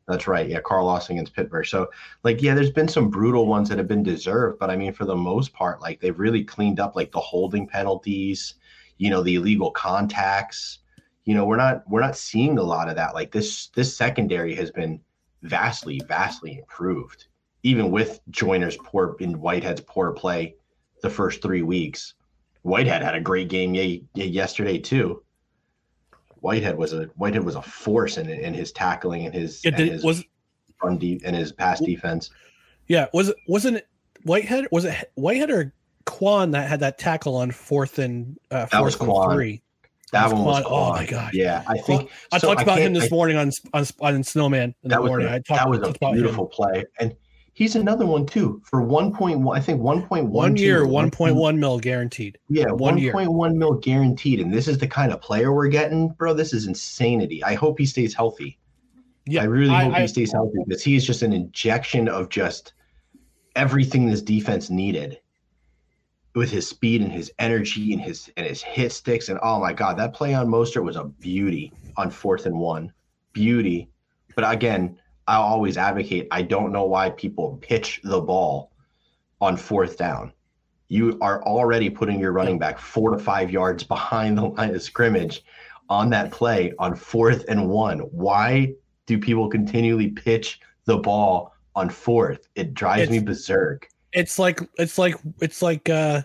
That's 0.07 0.25
right. 0.25 0.47
Yeah, 0.49 0.61
Carl 0.61 0.85
Lawson 0.85 1.17
against 1.17 1.33
Pittsburgh. 1.35 1.65
So, 1.65 1.87
like, 2.23 2.41
yeah, 2.41 2.53
there's 2.55 2.71
been 2.71 2.87
some 2.87 3.09
brutal 3.09 3.45
ones 3.45 3.67
that 3.67 3.77
have 3.77 3.89
been 3.89 4.03
deserved, 4.03 4.57
but 4.57 4.69
I 4.69 4.77
mean, 4.77 4.93
for 4.93 5.03
the 5.05 5.15
most 5.17 5.51
part, 5.53 5.81
like 5.81 5.99
they've 5.99 6.17
really 6.17 6.43
cleaned 6.45 6.79
up 6.79 6.95
like 6.95 7.11
the 7.11 7.19
holding 7.19 7.67
penalties, 7.67 8.53
you 8.99 9.09
know, 9.09 9.21
the 9.21 9.35
illegal 9.35 9.69
contacts. 9.71 10.79
You 11.27 11.35
know, 11.35 11.43
we're 11.45 11.57
not 11.57 11.83
we're 11.89 11.99
not 11.99 12.15
seeing 12.15 12.57
a 12.57 12.63
lot 12.63 12.87
of 12.87 12.95
that. 12.95 13.13
Like 13.13 13.31
this 13.33 13.67
this 13.75 13.95
secondary 13.95 14.55
has 14.55 14.71
been 14.71 15.01
vastly, 15.43 15.99
vastly 16.07 16.57
improved, 16.57 17.27
even 17.63 17.91
with 17.91 18.21
Joyner's 18.29 18.77
poor 18.77 19.17
in 19.19 19.37
Whitehead's 19.41 19.81
poor 19.81 20.13
play 20.13 20.55
the 21.01 21.09
first 21.09 21.41
three 21.41 21.63
weeks. 21.63 22.13
Whitehead 22.61 23.01
had 23.03 23.13
a 23.13 23.19
great 23.19 23.49
game 23.49 23.75
ye- 23.75 24.05
ye- 24.13 24.25
yesterday 24.25 24.77
too. 24.77 25.21
Whitehead 26.39 26.77
was 26.77 26.93
a 26.93 27.07
Whitehead 27.17 27.43
was 27.43 27.55
a 27.55 27.61
force 27.61 28.17
in 28.17 28.29
in 28.29 28.53
his 28.53 28.71
tackling 28.71 29.25
and 29.25 29.35
his, 29.35 29.59
It 29.65 29.73
and 29.73 29.89
his 29.89 30.03
was 30.05 30.23
run 30.81 30.97
deep 30.97 31.23
and 31.25 31.35
his 31.35 31.51
pass 31.51 31.81
defense. 31.81 32.29
yeah 32.87 33.07
was 33.13 33.27
it 33.29 33.35
wasn't 33.49 33.75
it 33.77 33.87
Whitehead 34.23 34.67
was 34.71 34.85
it 34.85 35.11
Whitehead 35.15 35.49
or 35.51 35.73
Kwon 36.05 36.53
that 36.53 36.69
had 36.69 36.79
that 36.79 36.97
tackle 36.97 37.35
on 37.35 37.51
fourth 37.51 37.99
and 37.99 38.37
uh, 38.49 38.65
fourth 38.67 38.97
and 39.01 39.09
Kwon. 39.09 39.33
three. 39.33 39.61
That 40.11 40.25
was 40.25 40.33
one 40.33 40.43
was. 40.45 40.63
Oh 40.67 40.91
my 40.91 41.05
God. 41.05 41.33
Yeah, 41.33 41.63
I 41.67 41.77
think 41.79 42.09
I 42.31 42.37
so 42.37 42.47
talked 42.47 42.61
about 42.61 42.79
him 42.79 42.93
this 42.93 43.05
I- 43.05 43.09
morning 43.15 43.37
on 43.37 43.51
on, 43.73 43.85
on 44.01 44.23
Snowman 44.23 44.73
in 44.83 44.89
that 44.89 44.95
the 44.97 45.01
was 45.01 45.09
morning. 45.09 45.27
a, 45.27 45.31
I 45.31 45.39
talked, 45.39 45.47
that 45.49 45.69
was 45.69 45.79
a 45.79 46.11
beautiful 46.13 46.45
play, 46.45 46.85
and 46.99 47.13
he's 47.53 47.75
another 47.75 48.05
one 48.05 48.25
too 48.25 48.61
for 48.63 48.81
one 48.81 49.13
point 49.13 49.39
one. 49.41 49.57
I 49.57 49.61
think 49.61 49.81
one 49.81 50.03
point 50.07 50.27
One 50.27 50.55
year, 50.55 50.87
one 50.87 51.11
point 51.11 51.35
one 51.35 51.59
mil 51.59 51.77
guaranteed. 51.79 52.37
Yeah, 52.49 52.71
one 52.71 52.95
one 52.95 53.11
point 53.11 53.31
one 53.33 53.57
mil 53.57 53.73
guaranteed, 53.73 54.39
and 54.39 54.53
this 54.53 54.67
is 54.69 54.77
the 54.77 54.87
kind 54.87 55.11
of 55.11 55.19
player 55.21 55.53
we're 55.53 55.67
getting, 55.67 56.09
bro. 56.09 56.33
This 56.33 56.53
is 56.53 56.67
insanity. 56.67 57.43
I 57.43 57.55
hope 57.55 57.77
he 57.77 57.85
stays 57.85 58.13
healthy. 58.13 58.57
Yeah, 59.25 59.41
I 59.41 59.45
really 59.45 59.71
I- 59.75 59.83
hope 59.85 59.95
he 59.97 60.07
stays 60.07 60.31
healthy 60.31 60.59
because 60.65 60.81
he 60.83 60.95
is 60.95 61.05
just 61.05 61.21
an 61.21 61.33
injection 61.33 62.07
of 62.07 62.29
just 62.29 62.71
everything 63.57 64.05
this 64.05 64.21
defense 64.21 64.69
needed 64.69 65.19
with 66.37 66.51
his 66.51 66.69
speed 66.69 67.01
and 67.01 67.11
his 67.11 67.31
energy 67.39 67.93
and 67.93 68.01
his 68.01 68.31
and 68.37 68.45
his 68.45 68.61
hit 68.61 68.91
sticks 68.91 69.27
and 69.27 69.39
oh 69.41 69.59
my 69.59 69.73
god 69.73 69.97
that 69.97 70.13
play 70.13 70.35
on 70.35 70.47
Mostert 70.47 70.83
was 70.83 70.95
a 70.95 71.03
beauty 71.03 71.73
on 71.97 72.11
fourth 72.11 72.45
and 72.45 72.55
one. 72.55 72.93
Beauty. 73.33 73.89
But 74.35 74.53
again 74.53 74.99
I'll 75.27 75.41
always 75.41 75.77
advocate 75.77 76.27
I 76.29 76.43
don't 76.43 76.71
know 76.71 76.85
why 76.85 77.09
people 77.09 77.57
pitch 77.59 78.01
the 78.03 78.21
ball 78.21 78.71
on 79.41 79.57
fourth 79.57 79.97
down. 79.97 80.31
You 80.89 81.17
are 81.21 81.41
already 81.43 81.89
putting 81.89 82.19
your 82.19 82.33
running 82.33 82.59
back 82.59 82.77
four 82.77 83.09
to 83.09 83.17
five 83.17 83.49
yards 83.49 83.83
behind 83.83 84.37
the 84.37 84.45
line 84.45 84.75
of 84.75 84.83
scrimmage 84.83 85.43
on 85.89 86.11
that 86.11 86.31
play 86.31 86.71
on 86.77 86.95
fourth 86.95 87.45
and 87.49 87.67
one. 87.67 87.97
Why 87.99 88.73
do 89.07 89.17
people 89.17 89.49
continually 89.49 90.09
pitch 90.09 90.59
the 90.85 90.97
ball 90.97 91.55
on 91.75 91.89
fourth? 91.89 92.47
It 92.53 92.75
drives 92.75 93.09
me 93.09 93.17
berserk 93.17 93.89
It's 94.13 94.39
like 94.39 94.59
it's 94.77 94.97
like 94.97 95.15
it's 95.41 95.61
like 95.61 95.89
uh 95.89 96.21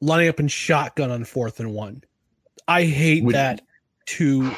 lining 0.00 0.28
up 0.28 0.40
in 0.40 0.48
shotgun 0.48 1.10
on 1.10 1.24
fourth 1.24 1.60
and 1.60 1.72
one. 1.74 2.02
I 2.68 2.84
hate 2.84 3.24
Which- 3.24 3.34
that 3.34 3.62
to 4.06 4.50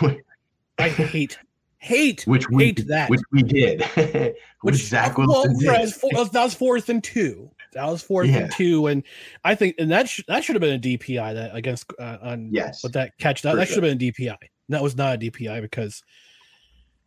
I 0.78 0.88
hate 0.88 1.38
hate 1.78 2.22
which 2.26 2.48
we 2.48 2.66
hate 2.66 2.87
that. 2.88 3.11
which 3.11 3.20
we 3.32 3.42
did 3.42 3.82
which 3.94 4.35
which 4.62 4.76
Zach 4.76 5.18
well, 5.18 5.26
Wilson 5.28 5.58
did. 5.58 5.68
was, 5.80 5.92
four, 5.94 6.11
that 6.12 6.42
was 6.44 6.54
fourth 6.54 6.88
and 6.88 7.02
two. 7.02 7.50
That 7.74 7.87
was 7.87 8.02
fourth 8.02 8.28
Yeah. 8.28 8.38
and 8.40 8.52
two, 8.52 8.87
and 8.87 9.02
I 9.44 9.54
think 9.54 9.76
and 9.78 9.90
that 9.90 10.08
sh- 10.08 10.20
that 10.28 10.44
should 10.44 10.54
have 10.54 10.61
been 10.61 10.74
a 10.74 10.78
DPI 10.78 11.35
that 11.35 11.54
against 11.56 11.90
uh, 11.98 12.18
on 12.22 12.48
yes 12.52 12.82
with 12.82 12.92
that 12.92 13.16
catch. 13.18 13.42
That, 13.42 13.56
that 13.56 13.66
should 13.68 13.82
have 13.82 13.98
been 13.98 14.08
a 14.08 14.12
DPI. 14.12 14.37
That 14.68 14.82
was 14.82 14.94
not 14.96 15.14
a 15.14 15.18
DPI 15.18 15.61
because 15.62 16.02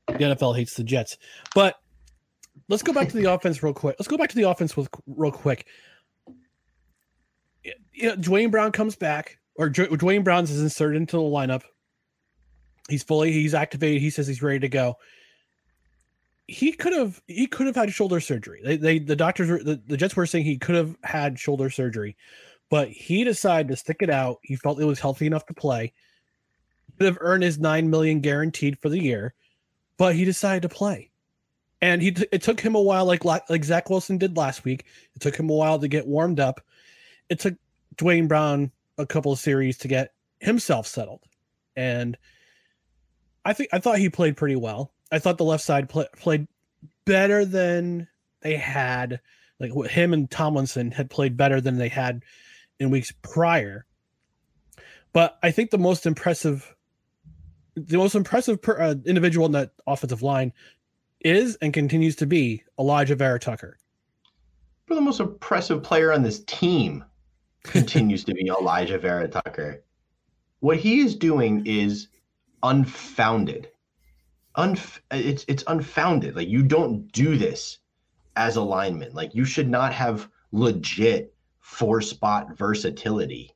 the 0.08 0.14
NFL 0.14 0.56
hates 0.56 0.74
the 0.76 0.84
Jets. 0.84 1.18
But 1.54 1.76
let's 2.70 2.84
go 2.84 2.94
back 2.94 3.10
to 3.10 3.18
the 3.18 3.26
offense 3.32 3.62
real 3.64 3.74
quick. 3.74 3.96
Let's 4.00 4.08
go 4.08 4.18
back 4.18 4.30
to 4.30 4.36
the 4.36 4.44
offense 4.44 4.76
with 4.76 4.90
real 5.08 5.32
quick. 5.32 5.68
You 7.94 8.10
know, 8.10 8.16
Duane 8.16 8.52
Brown 8.52 8.72
comes 8.72 8.96
back, 8.96 9.40
or 9.56 9.70
Dw- 9.70 9.98
Duane 9.98 10.24
Brown's 10.24 10.52
is 10.52 10.62
inserted 10.62 10.98
into 10.98 11.18
the 11.18 11.24
lineup. 11.24 11.64
He's 12.90 13.04
fully 13.04 13.32
he's 13.32 13.54
activated. 13.54 14.02
He 14.02 14.10
says 14.10 14.28
he's 14.28 14.44
ready 14.44 14.60
to 14.60 14.70
go. 14.70 14.96
He 16.48 16.74
could 16.74 16.94
have 16.94 17.22
he 17.26 17.48
could 17.48 17.66
have 17.66 17.76
had 17.76 17.92
shoulder 17.92 18.20
surgery. 18.20 18.62
They, 18.64 18.78
they 18.78 19.00
the 19.00 19.16
doctors 19.16 19.50
were 19.50 19.64
the, 19.64 19.82
the 19.88 19.98
Jets 19.98 20.16
were 20.16 20.28
saying 20.28 20.46
he 20.46 20.60
could 20.60 20.76
have 20.76 20.96
had 21.04 21.40
shoulder 21.40 21.72
surgery, 21.72 22.16
but 22.70 22.90
he 22.90 23.24
decided 23.24 23.70
to 23.70 23.76
stick 23.76 23.98
it 24.02 24.12
out. 24.12 24.38
He 24.44 24.56
felt 24.56 24.80
it 24.80 24.86
was 24.86 25.00
healthy 25.00 25.26
enough 25.26 25.48
to 25.48 25.56
play. 25.56 25.94
Could 27.00 27.08
have 27.08 27.18
earned 27.20 27.44
his 27.44 27.58
nine 27.58 27.90
million 27.90 28.20
guaranteed 28.20 28.78
for 28.80 28.90
the 28.90 29.02
year, 29.02 29.34
but 29.98 30.16
he 30.16 30.24
decided 30.24 30.62
to 30.62 30.70
play. 30.70 31.10
And 31.86 32.02
he 32.02 32.16
it 32.32 32.42
took 32.42 32.60
him 32.60 32.74
a 32.74 32.82
while, 32.82 33.06
like 33.06 33.24
like 33.24 33.64
Zach 33.64 33.92
Wilson 33.92 34.18
did 34.18 34.36
last 34.36 34.66
week. 34.66 34.86
It 35.14 35.22
took 35.22 35.36
him 35.36 35.52
a 35.52 35.54
while 35.54 35.78
to 35.78 35.88
get 35.88 36.08
warmed 36.08 36.40
up. 36.40 36.62
It 37.30 37.40
took 37.40 37.54
Duane 37.96 38.28
Brown 38.28 38.72
a 38.98 39.06
couple 39.06 39.32
of 39.32 39.38
series 39.38 39.78
to 39.78 39.88
get 39.88 40.12
himself 40.40 40.88
settled, 40.88 41.22
and 41.76 42.18
I 43.46 43.54
think 43.54 43.70
I 43.72 43.78
thought 43.78 44.00
he 44.00 44.10
played 44.10 44.36
pretty 44.36 44.56
well. 44.56 44.94
I 45.12 45.20
thought 45.20 45.38
the 45.38 45.44
left 45.44 45.64
side 45.64 45.88
play, 45.88 46.08
played 46.18 46.48
better 47.06 47.46
than 47.46 48.08
they 48.42 48.56
had. 48.56 49.20
Like 49.60 49.72
him 49.92 50.12
and 50.12 50.30
Tomlinson 50.30 50.90
had 50.90 51.12
played 51.12 51.38
better 51.38 51.62
than 51.62 51.78
they 51.78 51.90
had 51.90 52.24
in 52.80 52.90
weeks 52.90 53.14
prior. 53.22 53.86
But 55.14 55.38
I 55.44 55.52
think 55.52 55.70
the 55.70 55.78
most 55.78 56.08
impressive, 56.08 56.76
the 57.76 57.98
most 57.98 58.16
impressive 58.16 58.60
per, 58.60 58.82
uh, 58.82 58.96
individual 59.06 59.46
in 59.46 59.52
that 59.52 59.70
offensive 59.86 60.24
line 60.24 60.52
is 61.26 61.58
and 61.62 61.74
continues 61.74 62.16
to 62.18 62.26
be 62.26 62.64
Alijah 62.80 63.18
Vera 63.18 63.40
Tucker. 63.40 63.78
But 64.88 64.96
the 64.96 65.02
most 65.02 65.20
impressive 65.20 65.82
player 65.82 66.14
on 66.14 66.22
this 66.22 66.44
team 66.44 67.04
continues 67.64 68.24
to 68.26 68.34
be 68.34 68.50
Alijah 68.50 69.02
Vera 69.02 69.28
Tucker. 69.28 69.84
What 70.60 70.78
he 70.78 71.00
is 71.00 71.16
doing 71.16 71.66
is 71.66 72.08
unfounded. 72.64 73.70
Unf- 74.58 75.00
it's 75.12 75.44
it's 75.48 75.64
unfounded. 75.68 76.36
Like 76.36 76.48
you 76.48 76.64
don't 76.64 77.12
do 77.12 77.38
this 77.38 77.80
as 78.36 78.56
a 78.56 78.62
lineman. 78.62 79.14
Like 79.14 79.36
you 79.36 79.46
should 79.46 79.70
not 79.70 79.94
have 79.94 80.30
legit 80.52 81.34
four 81.60 82.02
spot 82.02 82.56
versatility 82.58 83.52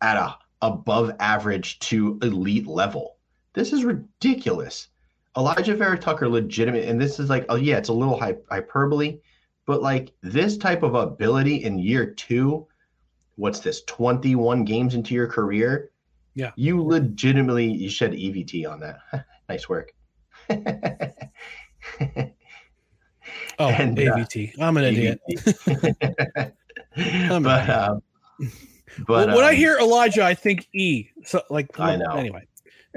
at 0.00 0.16
a 0.16 0.36
above 0.62 1.12
average 1.20 1.78
to 1.78 2.18
elite 2.22 2.66
level. 2.66 3.16
This 3.54 3.72
is 3.72 3.84
ridiculous. 3.84 4.88
Alijah 5.36 5.76
Vera 5.76 5.98
Tucker 5.98 6.28
legitimate, 6.28 6.88
and 6.88 7.00
this 7.00 7.20
is 7.20 7.28
like, 7.28 7.44
oh 7.48 7.56
yeah, 7.56 7.76
it's 7.76 7.90
a 7.90 7.92
little 7.92 8.18
hyperbole, 8.18 9.18
but 9.66 9.82
like 9.82 10.12
this 10.22 10.56
type 10.56 10.82
of 10.82 10.94
ability 10.94 11.64
in 11.64 11.78
year 11.78 12.06
two, 12.14 12.66
what's 13.34 13.60
this, 13.60 13.82
21 13.84 14.64
games 14.64 14.94
into 14.94 15.14
your 15.14 15.26
career? 15.26 15.90
Yeah. 16.34 16.52
You 16.56 16.82
legitimately 16.82 17.70
you 17.70 17.90
shed 17.90 18.12
EVT 18.12 18.70
on 18.70 18.80
that. 18.80 18.98
nice 19.48 19.68
work. 19.68 19.92
oh, 20.50 20.56
and, 23.58 23.96
AVT. 23.96 24.58
Uh, 24.58 24.64
I'm 24.64 24.76
an 24.76 24.84
idiot. 24.84 25.20
I'm 26.96 27.42
but, 27.42 27.68
um, 27.68 28.02
but 29.06 29.28
when 29.28 29.38
um, 29.38 29.44
I 29.44 29.54
hear 29.54 29.76
Elijah, 29.78 30.24
I 30.24 30.34
think 30.34 30.66
E. 30.74 31.08
So 31.24 31.42
like 31.50 31.78
I 31.78 31.96
know. 31.96 32.12
Anyway. 32.12 32.46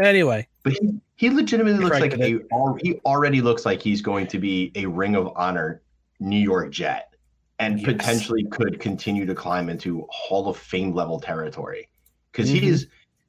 Anyway. 0.02 0.47
But 0.63 0.73
he, 0.73 0.99
he 1.19 1.29
legitimately 1.29 1.84
looks 1.84 1.99
like 1.99 2.13
a 2.13 2.39
he 2.82 2.93
already 3.05 3.41
looks 3.41 3.65
like 3.65 3.82
he's 3.82 4.01
going 4.01 4.25
to 4.27 4.39
be 4.39 4.71
a 4.75 4.86
ring 4.86 5.17
of 5.17 5.29
honor 5.36 5.82
New 6.21 6.39
York 6.39 6.71
Jet 6.71 7.13
and 7.60 7.77
yes. 7.77 7.91
potentially 7.91 8.45
could 8.45 8.79
continue 8.79 9.25
to 9.25 9.36
climb 9.36 9.67
into 9.67 10.08
Hall 10.10 10.47
of 10.47 10.55
Fame 10.55 10.93
level 10.93 11.19
territory. 11.19 11.89
Because 12.32 12.49
mm-hmm. 12.49 12.63
he 12.63 12.67
is 12.69 12.88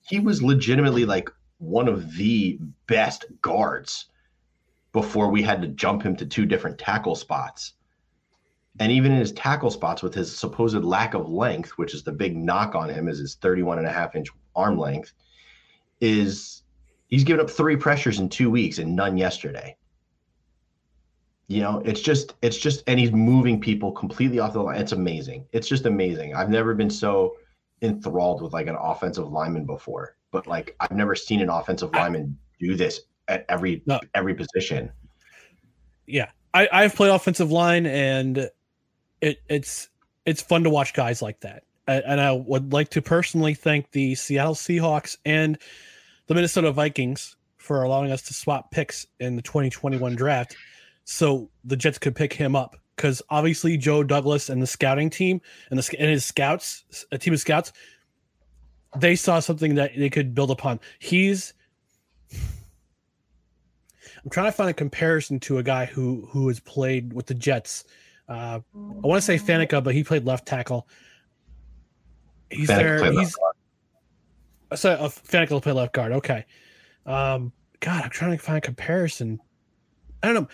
he 0.09 0.21
was 0.21 0.41
legitimately 0.41 1.05
like 1.05 1.29
one 1.59 1.89
of 1.89 2.15
the 2.15 2.61
best 2.87 3.25
guards 3.43 4.07
before 4.93 5.29
we 5.29 5.43
had 5.43 5.61
to 5.61 5.67
jump 5.67 6.01
him 6.01 6.15
to 6.15 6.27
two 6.27 6.47
different 6.47 6.79
tackle 6.79 7.17
spots. 7.17 7.73
And 8.79 8.93
even 8.93 9.11
in 9.11 9.19
his 9.19 9.33
tackle 9.33 9.73
spots 9.73 10.01
with 10.01 10.15
his 10.15 10.39
supposed 10.39 10.85
lack 10.85 11.15
of 11.15 11.29
length, 11.29 11.71
which 11.71 11.93
is 11.93 12.05
the 12.05 12.13
big 12.13 12.37
knock 12.37 12.77
on 12.77 12.89
him, 12.89 13.09
is 13.09 13.19
his 13.19 13.35
31 13.35 13.79
and 13.79 13.87
a 13.89 13.93
half 13.93 14.15
inch 14.15 14.29
arm 14.55 14.79
length, 14.79 15.13
is 16.01 16.60
he's 17.11 17.25
given 17.25 17.45
up 17.45 17.51
three 17.51 17.77
pressures 17.77 18.19
in 18.19 18.29
two 18.29 18.51
weeks 18.51 18.79
and 18.79 18.97
none 18.97 19.17
yesterday. 19.17 19.77
You 21.49 21.61
know, 21.61 21.83
it's 21.85 22.01
just, 22.01 22.35
it's 22.43 22.57
just, 22.57 22.85
and 22.87 22.99
he's 22.99 23.11
moving 23.11 23.61
people 23.61 23.91
completely 23.91 24.39
off 24.39 24.53
the 24.53 24.63
line. 24.63 24.81
It's 24.81 24.93
amazing. 24.93 25.47
It's 25.53 25.69
just 25.69 25.85
amazing. 25.85 26.35
I've 26.35 26.49
never 26.49 26.75
been 26.75 26.91
so 26.91 27.37
enthralled 27.83 28.43
with 28.43 28.53
like 28.53 28.69
an 28.69 28.77
offensive 28.81 29.33
lineman 29.33 29.67
before, 29.67 30.17
but 30.31 30.47
like 30.47 30.77
I've 30.81 30.93
never 30.93 31.15
seen 31.15 31.41
an 31.41 31.49
offensive 31.49 31.93
lineman 31.93 32.39
do 32.61 32.77
this 32.77 33.01
at 33.27 33.45
every 33.49 33.83
no. 33.87 33.99
every 34.15 34.35
position. 34.35 34.93
Yeah, 36.07 36.31
I, 36.55 36.69
I've 36.73 36.95
played 36.95 37.11
offensive 37.11 37.51
line, 37.51 37.87
and 37.87 38.51
it, 39.21 39.39
it's 39.49 39.89
it's 40.27 40.43
fun 40.43 40.65
to 40.65 40.71
watch 40.71 40.93
guys 40.93 41.23
like 41.23 41.41
that. 41.41 41.65
And 41.87 42.21
I 42.21 42.33
would 42.33 42.73
like 42.73 42.91
to 42.91 43.03
personally 43.03 43.55
thank 43.55 43.91
the 43.91 44.15
Seattle 44.15 44.55
Seahawks 44.55 45.17
and 45.25 45.59
the 46.31 46.35
Minnesota 46.37 46.71
Vikings 46.71 47.35
for 47.57 47.83
allowing 47.83 48.13
us 48.13 48.23
to 48.23 48.33
swap 48.33 48.71
picks 48.71 49.05
in 49.19 49.35
the 49.35 49.43
2021 49.43 50.15
draft, 50.15 50.57
so 51.03 51.51
the 51.65 51.77
Jets 51.77 51.99
could 51.99 52.15
pick 52.15 52.33
him 52.33 52.55
up. 52.55 52.77
Because 52.95 53.21
obviously 53.31 53.77
Joe 53.77 54.05
Douglas 54.05 54.49
and 54.49 54.63
the 54.63 54.67
scouting 54.67 55.11
team 55.11 55.41
and 55.71 55.79
the 55.81 55.97
and 55.99 56.09
his 56.09 56.25
scouts, 56.25 56.85
a 57.11 57.19
team 57.19 57.33
of 57.33 57.41
scouts, 57.41 57.73
they 58.97 59.17
saw 59.17 59.41
something 59.41 59.75
that 59.75 59.91
they 59.97 60.09
could 60.09 60.33
build 60.33 60.53
upon. 60.53 60.79
He's 61.01 61.53
I'm 62.33 64.31
trying 64.31 64.47
to 64.47 64.53
find 64.53 64.71
a 64.71 64.75
comparison 64.75 65.41
to 65.41 65.59
a 65.59 65.65
guy 65.65 65.85
who 65.85 66.29
who 66.31 66.47
has 66.47 66.61
played 66.61 67.13
with 67.13 67.27
the 67.27 67.35
Jets. 67.35 67.83
Uh, 68.29 68.61
I 68.73 69.07
want 69.07 69.21
to 69.21 69.27
say 69.27 69.37
Faneca, 69.37 69.83
but 69.83 69.95
he 69.95 70.05
played 70.05 70.25
left 70.25 70.47
tackle. 70.47 70.87
He's 72.51 72.69
Faneca 72.69 72.77
there. 72.77 73.13
He's 73.15 73.37
so 74.75 74.93
uh, 74.93 75.09
Faneca 75.09 75.51
will 75.51 75.61
play 75.61 75.73
left 75.73 75.93
guard. 75.93 76.13
Okay. 76.13 76.45
Um, 77.07 77.53
God, 77.81 78.05
I'm 78.05 78.11
trying 78.11 78.37
to 78.37 78.43
find 78.43 78.59
a 78.59 78.61
comparison. 78.61 79.41
I 80.23 80.27
don't 80.27 80.35
know. 80.35 80.49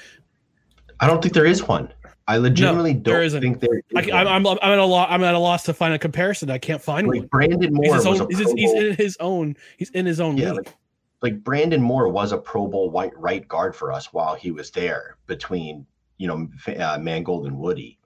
I 1.00 1.07
don't 1.07 1.20
think 1.20 1.35
there 1.35 1.44
is 1.44 1.66
one. 1.66 1.92
I 2.29 2.38
legitimately 2.38 2.94
no, 2.94 3.00
don't 3.00 3.14
there 3.14 3.22
isn't. 3.22 3.40
think 3.40 3.61
there. 3.61 3.83
Is 3.90 4.11
I, 4.11 4.20
am 4.20 4.46
I'm, 4.46 4.59
I'm 4.61 4.72
at 4.72 4.79
a 4.79 4.85
loss. 4.85 5.09
I'm 5.11 5.22
at 5.22 5.35
a 5.35 5.38
loss 5.38 5.62
to 5.64 5.74
find 5.74 5.94
a 5.94 5.98
comparison. 5.98 6.50
I 6.50 6.59
can't 6.59 6.83
find 6.83 7.07
like 7.07 7.20
one. 7.20 7.29
Brandon 7.29 7.72
Moore 7.72 7.94
he's, 7.94 8.07
own, 8.07 8.29
he's, 8.31 8.52
he's, 8.52 8.72
in 8.72 8.96
his 8.96 9.16
own. 9.20 9.57
He's 9.76 9.90
in 9.90 10.07
his 10.07 10.20
own 10.20 10.37
yeah, 10.37 10.52
league. 10.52 10.66
Like, 10.66 10.74
like 11.22 11.44
Brandon 11.44 11.81
Moore 11.81 12.09
was 12.09 12.33
a 12.33 12.38
Pro 12.38 12.66
Bowl 12.66 12.90
white 12.90 13.16
right 13.16 13.46
guard 13.46 13.76
for 13.76 13.92
us 13.92 14.12
while 14.12 14.35
he 14.35 14.50
was 14.50 14.70
there 14.70 15.16
between 15.26 15.87
you 16.18 16.26
know 16.26 16.48
uh, 16.79 16.98
Mangold 16.98 17.46
and 17.46 17.57
Woody, 17.59 17.98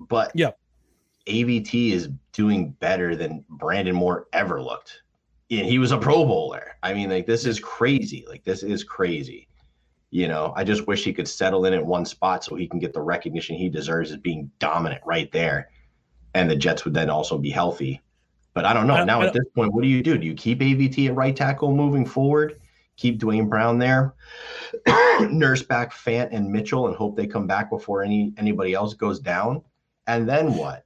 but 0.00 0.30
yeah, 0.34 0.52
AVT 1.26 1.92
is 1.92 2.08
doing 2.32 2.70
better 2.80 3.14
than 3.14 3.44
Brandon 3.50 3.94
Moore 3.94 4.26
ever 4.32 4.62
looked. 4.62 5.02
And 5.50 5.66
he 5.66 5.78
was 5.78 5.92
a 5.92 5.98
Pro 5.98 6.24
Bowler. 6.24 6.76
I 6.82 6.92
mean, 6.94 7.10
like 7.10 7.26
this 7.26 7.46
is 7.46 7.60
crazy. 7.60 8.24
Like 8.28 8.44
this 8.44 8.62
is 8.62 8.84
crazy. 8.84 9.48
You 10.10 10.28
know, 10.28 10.52
I 10.56 10.64
just 10.64 10.86
wish 10.86 11.04
he 11.04 11.12
could 11.12 11.28
settle 11.28 11.66
in 11.66 11.74
at 11.74 11.84
one 11.84 12.04
spot 12.04 12.44
so 12.44 12.54
he 12.54 12.68
can 12.68 12.78
get 12.78 12.92
the 12.92 13.02
recognition 13.02 13.56
he 13.56 13.68
deserves 13.68 14.12
as 14.12 14.18
being 14.18 14.50
dominant 14.58 15.02
right 15.04 15.30
there, 15.32 15.70
and 16.34 16.48
the 16.48 16.56
Jets 16.56 16.84
would 16.84 16.94
then 16.94 17.10
also 17.10 17.38
be 17.38 17.50
healthy 17.50 18.02
but 18.56 18.64
I 18.64 18.72
don't 18.72 18.86
know. 18.86 18.94
I, 18.94 19.04
now 19.04 19.20
at 19.20 19.34
this 19.34 19.44
point, 19.54 19.74
what 19.74 19.82
do 19.82 19.88
you 19.88 20.02
do? 20.02 20.16
Do 20.16 20.26
you 20.26 20.32
keep 20.32 20.60
AVT 20.60 21.08
at 21.08 21.14
right 21.14 21.36
tackle 21.36 21.76
moving 21.76 22.06
forward? 22.06 22.58
Keep 22.96 23.18
Duane 23.18 23.50
Brown 23.50 23.78
there, 23.78 24.14
nurse 25.20 25.62
back 25.62 25.92
Fant 25.92 26.30
and 26.32 26.50
Mitchell, 26.50 26.86
and 26.86 26.96
hope 26.96 27.16
they 27.16 27.26
come 27.26 27.46
back 27.46 27.68
before 27.68 28.02
any 28.02 28.32
anybody 28.38 28.72
else 28.72 28.94
goes 28.94 29.20
down. 29.20 29.60
And 30.06 30.26
then 30.26 30.54
what? 30.54 30.85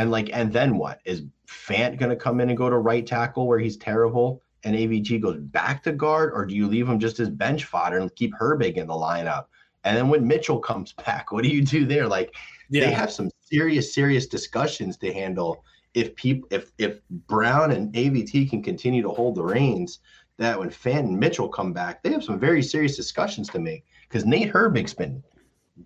And 0.00 0.10
like, 0.10 0.30
and 0.32 0.50
then 0.50 0.78
what? 0.78 1.00
Is 1.04 1.24
Fant 1.46 1.98
going 1.98 2.08
to 2.08 2.16
come 2.16 2.40
in 2.40 2.48
and 2.48 2.56
go 2.56 2.70
to 2.70 2.78
right 2.78 3.06
tackle 3.06 3.46
where 3.46 3.58
he's 3.58 3.76
terrible, 3.76 4.42
and 4.64 4.74
AVT 4.74 5.20
goes 5.20 5.36
back 5.36 5.82
to 5.82 5.92
guard, 5.92 6.32
or 6.32 6.46
do 6.46 6.54
you 6.54 6.66
leave 6.66 6.88
him 6.88 6.98
just 6.98 7.20
as 7.20 7.28
bench 7.28 7.66
fodder 7.66 7.98
and 7.98 8.14
keep 8.16 8.32
Herbig 8.34 8.76
in 8.76 8.86
the 8.86 8.94
lineup? 8.94 9.44
And 9.84 9.94
then 9.94 10.08
when 10.08 10.26
Mitchell 10.26 10.58
comes 10.58 10.92
back, 11.04 11.32
what 11.32 11.44
do 11.44 11.50
you 11.50 11.62
do 11.62 11.84
there? 11.84 12.08
Like, 12.08 12.34
yeah. 12.70 12.86
they 12.86 12.92
have 12.92 13.12
some 13.12 13.30
serious, 13.42 13.94
serious 13.94 14.26
discussions 14.26 14.96
to 14.98 15.12
handle 15.12 15.62
if 15.92 16.14
people 16.16 16.48
if 16.50 16.72
if 16.78 17.00
Brown 17.26 17.72
and 17.72 17.92
AVT 17.92 18.48
can 18.48 18.62
continue 18.62 19.02
to 19.02 19.10
hold 19.10 19.34
the 19.34 19.42
reins, 19.42 19.98
that 20.38 20.58
when 20.58 20.70
Fant 20.70 21.00
and 21.00 21.20
Mitchell 21.20 21.48
come 21.48 21.74
back, 21.74 22.02
they 22.02 22.12
have 22.12 22.24
some 22.24 22.38
very 22.38 22.62
serious 22.62 22.96
discussions 22.96 23.50
to 23.50 23.58
make 23.58 23.84
because 24.08 24.24
Nate 24.24 24.50
Herbig's 24.50 24.94
been 24.94 25.22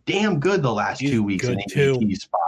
damn 0.07 0.39
good 0.39 0.63
the 0.63 0.73
last 0.73 1.01
He's 1.01 1.11
two 1.11 1.25
weeks 1.25 1.49
in 1.49 1.59
AVT 1.59 2.17
spot. 2.17 2.41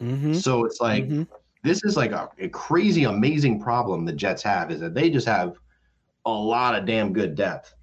Mm-hmm. 0.00 0.34
So 0.34 0.64
it's 0.64 0.80
like 0.80 1.04
mm-hmm. 1.04 1.24
this 1.62 1.84
is 1.84 1.96
like 1.96 2.12
a, 2.12 2.28
a, 2.38 2.48
crazy, 2.48 3.04
amazing 3.04 3.60
problem 3.60 4.04
the 4.04 4.12
Jets 4.12 4.42
have 4.42 4.70
is 4.70 4.80
that 4.80 4.94
they 4.94 5.10
just 5.10 5.26
have 5.26 5.56
a 6.24 6.30
lot 6.30 6.74
of 6.74 6.86
damn 6.86 7.12
good 7.12 7.34
depth. 7.34 7.74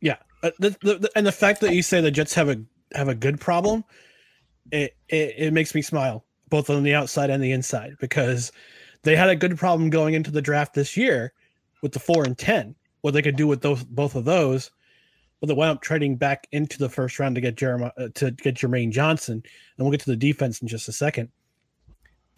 Yeah, 0.00 0.16
uh, 0.42 0.50
the, 0.58 0.70
the, 0.82 0.98
the, 0.98 1.10
and 1.14 1.26
the 1.26 1.32
fact 1.32 1.60
that 1.60 1.74
you 1.74 1.82
say 1.82 2.00
the 2.00 2.10
Jets 2.10 2.34
have 2.34 2.48
a 2.48 2.60
have 2.94 3.08
a 3.08 3.14
good 3.14 3.40
problem, 3.40 3.84
it, 4.72 4.96
it, 5.08 5.34
it 5.36 5.52
makes 5.52 5.74
me 5.74 5.82
smile 5.82 6.24
both 6.48 6.68
on 6.70 6.82
the 6.82 6.94
outside 6.94 7.30
and 7.30 7.42
the 7.42 7.52
inside, 7.52 7.96
because 8.00 8.50
they 9.02 9.14
had 9.14 9.28
a 9.28 9.36
good 9.36 9.56
problem 9.56 9.90
going 9.90 10.14
into 10.14 10.30
the 10.30 10.42
draft 10.42 10.74
this 10.74 10.96
year 10.96 11.32
with 11.82 11.92
the 11.92 12.00
four 12.00 12.24
and 12.24 12.36
ten, 12.36 12.74
what 13.02 13.14
they 13.14 13.22
could 13.22 13.36
do 13.36 13.46
with 13.46 13.60
those 13.60 13.84
both 13.84 14.14
of 14.14 14.24
those. 14.24 14.70
But 15.40 15.46
they 15.46 15.54
wound 15.54 15.76
up 15.76 15.82
trading 15.82 16.16
back 16.16 16.46
into 16.52 16.78
the 16.78 16.88
first 16.88 17.18
round 17.18 17.34
to 17.34 17.40
get 17.40 17.56
Jeremiah 17.56 17.92
uh, 17.96 18.08
to 18.14 18.30
get 18.30 18.56
Jermaine 18.56 18.90
Johnson, 18.90 19.34
and 19.34 19.84
we'll 19.84 19.90
get 19.90 20.00
to 20.00 20.10
the 20.10 20.16
defense 20.16 20.60
in 20.60 20.68
just 20.68 20.88
a 20.88 20.92
second. 20.92 21.30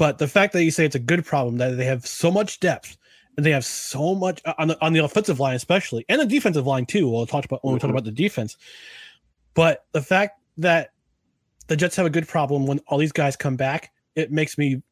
But 0.02 0.18
the 0.18 0.26
fact 0.26 0.52
that 0.54 0.64
you 0.64 0.72
say 0.72 0.84
it's 0.84 0.96
a 0.96 0.98
good 0.98 1.24
problem 1.24 1.58
that 1.58 1.76
they 1.76 1.84
have 1.84 2.04
so 2.04 2.32
much 2.32 2.58
depth 2.58 2.96
and 3.36 3.46
they 3.46 3.52
have 3.52 3.64
so 3.64 4.16
much 4.16 4.42
uh, 4.44 4.54
on 4.58 4.66
the 4.66 4.84
on 4.84 4.92
the 4.92 5.04
offensive 5.04 5.38
line, 5.38 5.54
especially, 5.54 6.04
and 6.08 6.20
the 6.20 6.26
defensive 6.26 6.66
line 6.66 6.86
too. 6.86 7.08
We'll 7.08 7.24
talk 7.24 7.44
about 7.44 7.64
when 7.64 7.74
we 7.74 7.78
talk 7.78 7.86
mm-hmm. 7.86 7.98
about 7.98 8.04
the 8.06 8.10
defense. 8.10 8.56
But 9.54 9.84
the 9.92 10.02
fact 10.02 10.40
that 10.56 10.90
the 11.68 11.76
Jets 11.76 11.94
have 11.94 12.06
a 12.06 12.10
good 12.10 12.26
problem 12.26 12.66
when 12.66 12.80
all 12.88 12.98
these 12.98 13.12
guys 13.12 13.36
come 13.36 13.54
back 13.54 13.92
it 14.14 14.32
makes 14.32 14.58
me 14.58 14.82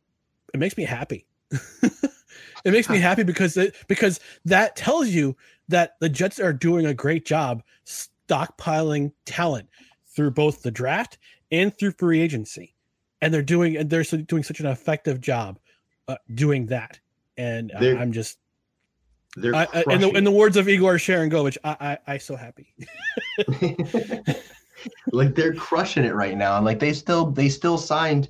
it 0.55 0.61
makes 0.61 0.77
me 0.77 0.85
happy. 0.85 1.27
it 1.51 2.73
makes 2.73 2.89
me 2.89 3.01
happy 3.01 3.25
because 3.25 3.57
it 3.57 3.75
because 3.89 4.21
that 4.45 4.77
tells 4.77 5.09
you 5.09 5.37
that 5.67 5.97
the 6.01 6.09
Jets 6.09 6.39
are 6.39 6.53
doing 6.53 6.87
a 6.87 6.95
great 6.95 7.25
job 7.25 7.65
stockpiling 7.85 9.13
talent 9.25 9.69
through 10.15 10.31
both 10.31 10.63
the 10.63 10.71
draft 10.71 11.19
and 11.51 11.77
through 11.77 11.91
free 11.91 12.21
agency, 12.21 12.75
and 13.23 13.33
they're 13.33 13.43
doing 13.43 13.77
and 13.77 13.91
they're 13.91 14.05
doing 14.05 14.43
such 14.43 14.61
an 14.61 14.67
effective 14.67 15.21
job 15.21 15.59
uh, 16.09 16.17
doing 16.35 16.67
that. 16.67 16.99
and 17.37 17.73
I, 17.79 17.85
am 17.85 18.13
just. 18.13 18.39
They're 19.37 19.55
I, 19.55 19.67
in 19.91 20.01
the 20.01 20.11
in 20.11 20.25
the 20.25 20.31
words 20.31 20.57
of 20.57 20.69
Igor 20.69 20.95
Sharangovich, 20.95 21.57
I 21.63 21.99
I 22.07 22.15
I 22.15 22.19
so 22.19 22.35
happy. 22.35 22.75
like 25.13 25.35
they're 25.35 25.55
crushing 25.55 26.05
it 26.05 26.15
right 26.15 26.37
now, 26.37 26.57
and 26.57 26.65
like 26.65 26.81
they 26.81 26.93
still 26.93 27.31
they 27.31 27.49
still 27.49 27.79
signed 27.79 28.29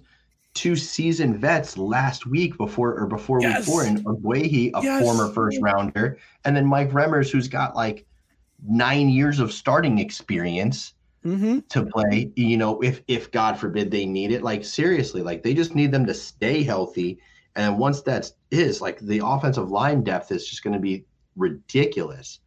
two 0.53 0.76
seasoned 0.76 1.38
vets 1.38 1.79
last 1.79 2.26
week 2.26 2.57
before 2.59 2.98
or 2.98 3.07
before 3.07 3.40
yes. 3.40 3.59
week 3.59 3.66
four, 3.66 3.85
and 3.85 4.05
Ogbuehi, 4.05 4.72
a 4.74 4.83
yes. 4.83 5.03
former 5.03 5.33
first 5.33 5.59
rounder, 5.62 6.18
and 6.44 6.55
then 6.55 6.66
Mike 6.66 6.90
Remmers, 6.90 7.31
who's 7.31 7.48
got 7.48 7.74
like 7.74 8.07
nine 8.66 9.09
years 9.09 9.40
of 9.40 9.53
starting 9.53 9.98
experience 9.98 10.94
mm-hmm. 11.24 11.61
to 11.68 11.87
play. 11.87 12.33
You 12.37 12.56
know, 12.56 12.80
if 12.80 13.02
if 13.09 13.30
God 13.30 13.59
forbid 13.59 13.90
they 13.90 14.06
need 14.06 14.33
it, 14.33 14.42
like 14.42 14.64
seriously, 14.64 15.22
like 15.22 15.42
they 15.42 15.54
just 15.54 15.74
need 15.74 15.92
them 15.92 16.06
to 16.06 16.14
stay 16.14 16.62
healthy. 16.62 17.18
And 17.56 17.78
once 17.78 18.02
that 18.02 18.30
is 18.50 18.80
like 18.80 19.00
the 19.00 19.20
offensive 19.24 19.70
line 19.70 20.02
depth 20.02 20.30
is 20.33 20.48
just 20.48 20.62
going 20.62 20.74
to 20.74 20.80
be 20.80 21.04
ridiculous, 21.37 22.40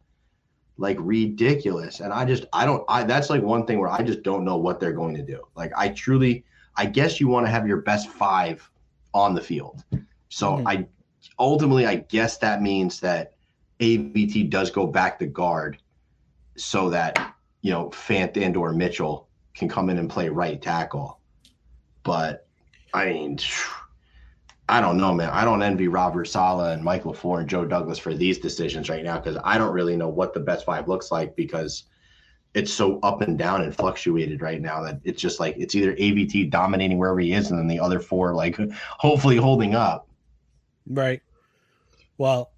like 0.76 0.96
ridiculous. 1.00 2.00
And 2.00 2.12
I 2.12 2.24
just 2.24 2.46
I 2.52 2.64
don't 2.64 2.84
I 2.88 3.04
that's 3.04 3.30
like 3.30 3.42
one 3.42 3.66
thing 3.66 3.78
where 3.78 3.90
I 3.90 4.02
just 4.02 4.22
don't 4.22 4.44
know 4.44 4.56
what 4.56 4.80
they're 4.80 4.92
going 4.92 5.14
to 5.16 5.22
do. 5.22 5.42
Like 5.54 5.72
I 5.76 5.88
truly 5.88 6.44
I 6.76 6.86
guess 6.86 7.20
you 7.20 7.28
want 7.28 7.46
to 7.46 7.50
have 7.50 7.66
your 7.66 7.82
best 7.82 8.08
five 8.08 8.68
on 9.12 9.34
the 9.34 9.40
field. 9.40 9.84
So 10.28 10.52
mm-hmm. 10.52 10.68
I 10.68 10.86
ultimately 11.38 11.86
I 11.86 11.96
guess 11.96 12.38
that 12.38 12.62
means 12.62 13.00
that 13.00 13.34
AVT 13.80 14.50
does 14.50 14.70
go 14.70 14.86
back 14.86 15.18
to 15.18 15.26
guard 15.26 15.78
so 16.56 16.90
that 16.90 17.33
you 17.64 17.70
know 17.70 17.88
Fant 17.88 18.36
and 18.36 18.56
or 18.58 18.74
Mitchell 18.74 19.26
can 19.54 19.70
come 19.70 19.88
in 19.88 19.98
and 19.98 20.08
play 20.08 20.28
right 20.28 20.60
tackle. 20.60 21.18
But 22.02 22.46
I 22.92 23.06
mean, 23.06 23.38
I 24.68 24.82
don't 24.82 24.98
know, 24.98 25.14
man. 25.14 25.30
I 25.30 25.46
don't 25.46 25.62
envy 25.62 25.88
Robert 25.88 26.26
Saleh 26.26 26.74
and 26.74 26.84
Michael 26.84 27.14
LaFleur 27.14 27.40
and 27.40 27.48
Joe 27.48 27.64
Douglas 27.64 27.98
for 27.98 28.12
these 28.12 28.38
decisions 28.38 28.90
right 28.90 29.02
now 29.02 29.18
because 29.18 29.40
I 29.42 29.56
don't 29.56 29.72
really 29.72 29.96
know 29.96 30.10
what 30.10 30.34
the 30.34 30.40
best 30.40 30.66
five 30.66 30.88
looks 30.88 31.10
like 31.10 31.34
because 31.36 31.84
it's 32.52 32.70
so 32.70 33.00
up 33.00 33.22
and 33.22 33.38
down 33.38 33.62
and 33.62 33.74
fluctuated 33.74 34.42
right 34.42 34.60
now 34.60 34.82
that 34.82 35.00
it's 35.02 35.20
just 35.20 35.40
like 35.40 35.56
it's 35.56 35.74
either 35.74 35.94
AVT 35.94 36.50
dominating 36.50 36.98
wherever 36.98 37.18
he 37.18 37.32
is 37.32 37.50
and 37.50 37.58
then 37.58 37.66
the 37.66 37.80
other 37.80 37.98
four 37.98 38.34
like 38.34 38.58
hopefully 38.98 39.36
holding 39.36 39.74
up. 39.74 40.06
Right. 40.86 41.22
Well, 42.18 42.50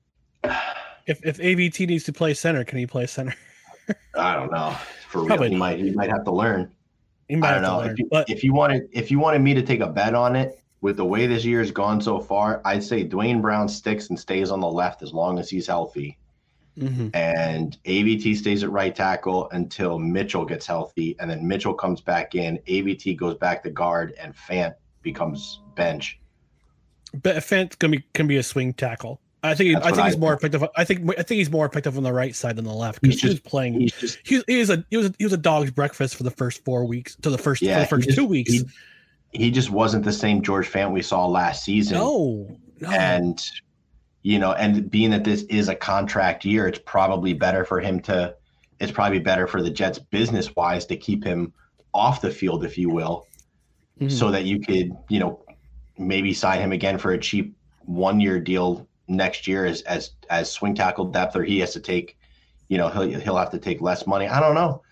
if 0.44 1.24
if 1.24 1.38
AVT 1.38 1.86
needs 1.86 2.04
to 2.04 2.12
play 2.12 2.34
center, 2.34 2.62
can 2.62 2.76
he 2.76 2.86
play 2.86 3.06
center? 3.06 3.34
I 4.16 4.34
don't 4.34 4.52
know. 4.52 4.76
For 5.08 5.24
real, 5.24 5.42
he 5.42 5.56
might 5.56 5.78
he 5.78 5.90
might 5.90 6.10
have 6.10 6.24
to 6.24 6.30
learn. 6.30 6.70
He 7.28 7.36
might 7.36 7.50
I 7.50 7.54
don't 7.54 7.62
know. 7.62 7.78
Learn, 7.78 7.90
if, 7.90 7.98
you, 7.98 8.08
but... 8.10 8.30
if 8.30 8.44
you 8.44 8.52
wanted 8.52 8.88
if 8.92 9.10
you 9.10 9.18
wanted 9.18 9.40
me 9.40 9.54
to 9.54 9.62
take 9.62 9.80
a 9.80 9.88
bet 9.88 10.14
on 10.14 10.36
it 10.36 10.62
with 10.80 10.96
the 10.96 11.04
way 11.04 11.26
this 11.26 11.44
year 11.44 11.60
has 11.60 11.70
gone 11.70 12.00
so 12.00 12.20
far, 12.20 12.60
I'd 12.64 12.82
say 12.82 13.02
Duane 13.02 13.40
Brown 13.40 13.68
sticks 13.68 14.08
and 14.08 14.18
stays 14.18 14.50
on 14.50 14.60
the 14.60 14.70
left 14.70 15.02
as 15.02 15.12
long 15.12 15.38
as 15.38 15.50
he's 15.50 15.66
healthy. 15.66 16.18
Mm-hmm. 16.78 17.08
And 17.14 17.76
AVT 17.84 18.36
stays 18.36 18.62
at 18.62 18.70
right 18.70 18.94
tackle 18.94 19.50
until 19.50 19.98
Mitchell 19.98 20.44
gets 20.44 20.66
healthy, 20.66 21.16
and 21.18 21.30
then 21.30 21.46
Mitchell 21.46 21.74
comes 21.74 22.00
back 22.00 22.34
in. 22.34 22.58
AVT 22.66 23.16
goes 23.16 23.36
back 23.36 23.62
to 23.64 23.70
guard, 23.70 24.14
and 24.18 24.34
Fant 24.34 24.74
becomes 25.02 25.60
bench. 25.74 26.20
But 27.22 27.36
Fant 27.36 27.78
can 27.78 27.90
be 27.90 28.04
can 28.14 28.26
be 28.26 28.36
a 28.36 28.42
swing 28.42 28.72
tackle. 28.72 29.20
I 29.42 29.54
think 29.54 29.76
I 29.76 29.80
think 29.80 29.98
I 29.98 30.04
he's 30.04 30.12
think. 30.12 30.20
more 30.20 30.34
effective. 30.34 30.64
I 30.76 30.84
think 30.84 31.10
I 31.18 31.22
think 31.22 31.38
he's 31.38 31.50
more 31.50 31.64
effective 31.64 31.96
on 31.96 32.02
the 32.02 32.12
right 32.12 32.34
side 32.34 32.56
than 32.56 32.64
the 32.64 32.74
left 32.74 33.00
because 33.00 33.20
he's, 33.20 33.40
playing. 33.40 33.80
He's 33.80 33.92
just 33.94 34.18
he, 34.22 34.42
he, 34.46 34.58
was 34.58 34.70
a 34.70 34.84
he 34.90 34.96
was 34.98 35.06
a, 35.06 35.14
he 35.18 35.24
was 35.24 35.32
a 35.32 35.38
dog's 35.38 35.70
breakfast 35.70 36.16
for 36.16 36.24
the 36.24 36.30
first 36.30 36.64
four 36.64 36.84
weeks 36.84 37.16
to 37.16 37.30
the 37.30 37.38
first 37.38 37.62
yeah, 37.62 37.74
for 37.74 37.80
the 37.80 37.86
first 37.86 38.08
just, 38.08 38.18
two 38.18 38.26
weeks. 38.26 38.52
He, 38.52 38.64
he, 39.32 39.50
just 39.50 39.70
wasn't 39.70 40.04
the 40.04 40.12
same 40.12 40.42
George 40.42 40.70
Fant 40.70 40.92
we 40.92 41.00
saw 41.00 41.26
last 41.26 41.64
season. 41.64 41.96
No, 41.96 42.54
no, 42.80 42.90
and 42.90 43.42
you 44.22 44.38
know, 44.38 44.52
and 44.52 44.90
being 44.90 45.10
that 45.10 45.24
this 45.24 45.42
is 45.44 45.68
a 45.68 45.74
contract 45.74 46.44
year, 46.44 46.68
it's 46.68 46.80
probably 46.84 47.32
better 47.32 47.64
for 47.64 47.80
him 47.80 48.00
to. 48.00 48.34
It's 48.78 48.92
probably 48.92 49.20
better 49.20 49.46
for 49.46 49.62
the 49.62 49.70
Jets 49.70 49.98
business 49.98 50.54
wise 50.56 50.86
to 50.86 50.96
keep 50.96 51.24
him 51.24 51.52
off 51.92 52.20
the 52.20 52.30
field, 52.30 52.64
if 52.64 52.78
you 52.78 52.90
will, 52.90 53.26
mm-hmm. 53.98 54.08
so 54.08 54.30
that 54.30 54.44
you 54.44 54.60
could 54.60 54.92
you 55.08 55.18
know 55.18 55.42
maybe 55.96 56.34
sign 56.34 56.60
him 56.60 56.72
again 56.72 56.98
for 56.98 57.12
a 57.12 57.18
cheap 57.18 57.54
one 57.86 58.20
year 58.20 58.38
deal 58.38 58.86
next 59.10 59.46
year 59.46 59.66
as 59.66 59.82
as 59.82 60.12
as 60.30 60.50
swing 60.50 60.74
tackle 60.74 61.06
depth, 61.06 61.36
or 61.36 61.42
he 61.42 61.58
has 61.58 61.72
to 61.74 61.80
take, 61.80 62.16
you 62.68 62.78
know, 62.78 62.88
he'll 62.88 63.20
he'll 63.20 63.36
have 63.36 63.50
to 63.50 63.58
take 63.58 63.80
less 63.80 64.06
money. 64.06 64.26
I 64.26 64.40
don't 64.40 64.54
know. 64.54 64.82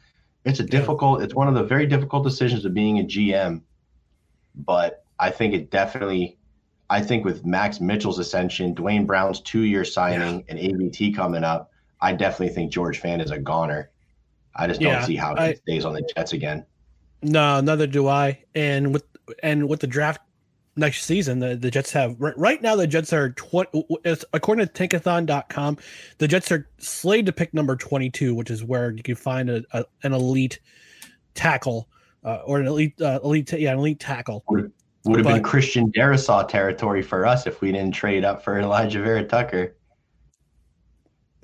It's 0.44 0.60
a 0.60 0.64
difficult. 0.64 1.22
It's 1.22 1.34
one 1.34 1.48
of 1.48 1.54
the 1.54 1.64
very 1.64 1.86
difficult 1.86 2.24
decisions 2.24 2.64
of 2.64 2.74
being 2.74 2.98
a 2.98 3.04
GM, 3.04 3.62
but 4.54 5.04
I 5.18 5.30
think 5.30 5.54
it 5.54 5.70
definitely. 5.70 6.36
I 6.90 7.02
think 7.02 7.24
with 7.24 7.44
Max 7.44 7.80
Mitchell's 7.80 8.18
ascension, 8.18 8.72
Duane 8.72 9.04
Brown's 9.04 9.40
two-year 9.40 9.84
signing, 9.84 10.38
yeah. 10.38 10.44
and 10.48 10.58
AVT 10.58 11.14
coming 11.14 11.44
up, 11.44 11.70
I 12.00 12.14
definitely 12.14 12.54
think 12.54 12.72
George 12.72 13.02
Fant 13.02 13.22
is 13.22 13.30
a 13.30 13.38
goner. 13.38 13.90
I 14.56 14.66
just 14.66 14.80
don't 14.80 15.04
see 15.04 15.14
how 15.14 15.34
he 15.34 15.40
I, 15.40 15.54
stays 15.54 15.84
on 15.84 15.92
the 15.92 16.10
Jets 16.16 16.32
again. 16.32 16.64
No, 17.22 17.60
neither 17.60 17.86
do 17.86 18.08
I. 18.08 18.42
And 18.54 18.92
with 18.92 19.04
and 19.42 19.68
with 19.68 19.80
the 19.80 19.86
draft 19.86 20.20
next 20.78 21.04
season. 21.04 21.38
The, 21.40 21.56
the 21.56 21.70
Jets 21.70 21.92
have 21.92 22.16
right 22.18 22.62
now. 22.62 22.76
The 22.76 22.86
Jets 22.86 23.12
are 23.12 23.30
20, 23.30 23.84
according 24.32 24.66
to 24.66 24.72
Tankathon.com, 24.72 25.78
the 26.18 26.28
Jets 26.28 26.50
are 26.52 26.68
slated 26.78 27.26
to 27.26 27.32
pick 27.32 27.52
number 27.52 27.76
22, 27.76 28.34
which 28.34 28.50
is 28.50 28.64
where 28.64 28.90
you 28.90 29.02
can 29.02 29.16
find 29.16 29.50
a, 29.50 29.62
a 29.72 29.84
an 30.02 30.12
elite 30.12 30.60
tackle 31.34 31.88
uh, 32.24 32.40
or 32.44 32.60
an 32.60 32.66
elite 32.66 33.00
uh, 33.00 33.20
elite 33.22 33.52
yeah 33.52 33.72
an 33.72 33.78
elite 33.78 34.00
tackle. 34.00 34.44
Would, 34.48 34.72
would 35.04 35.18
have 35.18 35.24
but, 35.24 35.34
been 35.34 35.42
Christian 35.42 35.92
Darrisaw 35.92 36.46
territory 36.48 37.02
for 37.02 37.26
us 37.26 37.46
if 37.46 37.60
we 37.60 37.72
didn't 37.72 37.94
trade 37.94 38.24
up 38.24 38.42
for 38.42 38.60
Alijah 38.60 39.02
Vera-Tucker. 39.02 39.74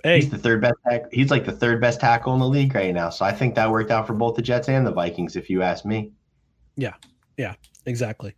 Hey. 0.03 0.17
He's 0.17 0.29
the 0.29 0.37
third 0.37 0.61
best. 0.61 0.75
Tack- 0.87 1.13
he's 1.13 1.31
like 1.31 1.47
the 1.47 1.53
third 1.53 1.81
best 1.81 2.01
tackle 2.01 2.35
in 2.35 2.41
the 2.41 2.49
league 2.49 2.75
right 2.75 2.93
now. 2.93 3.09
So 3.09 3.25
I 3.25 3.33
think 3.33 3.55
that 3.55 3.71
worked 3.71 3.91
out 3.91 4.07
for 4.07 4.13
both 4.13 4.37
the 4.37 4.43
Jets 4.43 4.69
and 4.69 4.87
the 4.87 4.93
Vikings, 4.93 5.35
if 5.35 5.49
you 5.49 5.63
ask 5.63 5.87
me. 5.87 6.13
Yeah, 6.77 6.95
yeah, 7.39 7.55
exactly. 7.87 8.35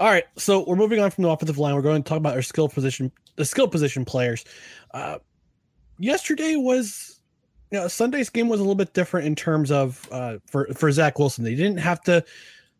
All 0.00 0.08
right, 0.08 0.24
so 0.38 0.64
we're 0.66 0.76
moving 0.76 0.98
on 0.98 1.10
from 1.10 1.24
the 1.24 1.28
offensive 1.28 1.58
line. 1.58 1.74
We're 1.74 1.82
going 1.82 2.02
to 2.02 2.08
talk 2.08 2.16
about 2.16 2.34
our 2.34 2.40
skill 2.40 2.70
position, 2.70 3.12
the 3.36 3.44
skill 3.44 3.68
position 3.68 4.06
players. 4.06 4.46
Uh, 4.94 5.18
yesterday 5.98 6.56
was, 6.56 7.20
you 7.70 7.78
know, 7.78 7.86
Sunday's 7.86 8.30
game 8.30 8.48
was 8.48 8.60
a 8.60 8.62
little 8.62 8.74
bit 8.74 8.94
different 8.94 9.26
in 9.26 9.36
terms 9.36 9.70
of 9.70 10.08
uh, 10.10 10.38
for 10.46 10.68
for 10.68 10.90
Zach 10.90 11.18
Wilson. 11.18 11.44
They 11.44 11.54
didn't 11.54 11.76
have 11.76 12.00
to, 12.04 12.24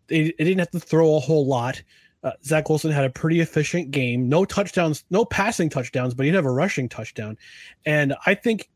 they, 0.06 0.22
they 0.22 0.44
didn't 0.44 0.61
have 0.61 0.70
to 0.70 0.80
throw 0.80 1.14
a 1.14 1.20
whole 1.20 1.46
lot. 1.46 1.83
Uh, 2.24 2.33
Zach 2.42 2.70
Wilson 2.70 2.90
had 2.90 3.04
a 3.04 3.11
pretty 3.11 3.40
efficient 3.40 3.90
game. 3.90 4.26
No 4.26 4.46
touchdowns, 4.46 5.04
no 5.11 5.26
passing 5.26 5.68
touchdowns, 5.68 6.14
but 6.14 6.24
he 6.24 6.30
did 6.30 6.37
have 6.37 6.46
a 6.46 6.50
rushing 6.50 6.88
touchdown. 6.88 7.37
And 7.85 8.14
I 8.24 8.35
think 8.35 8.70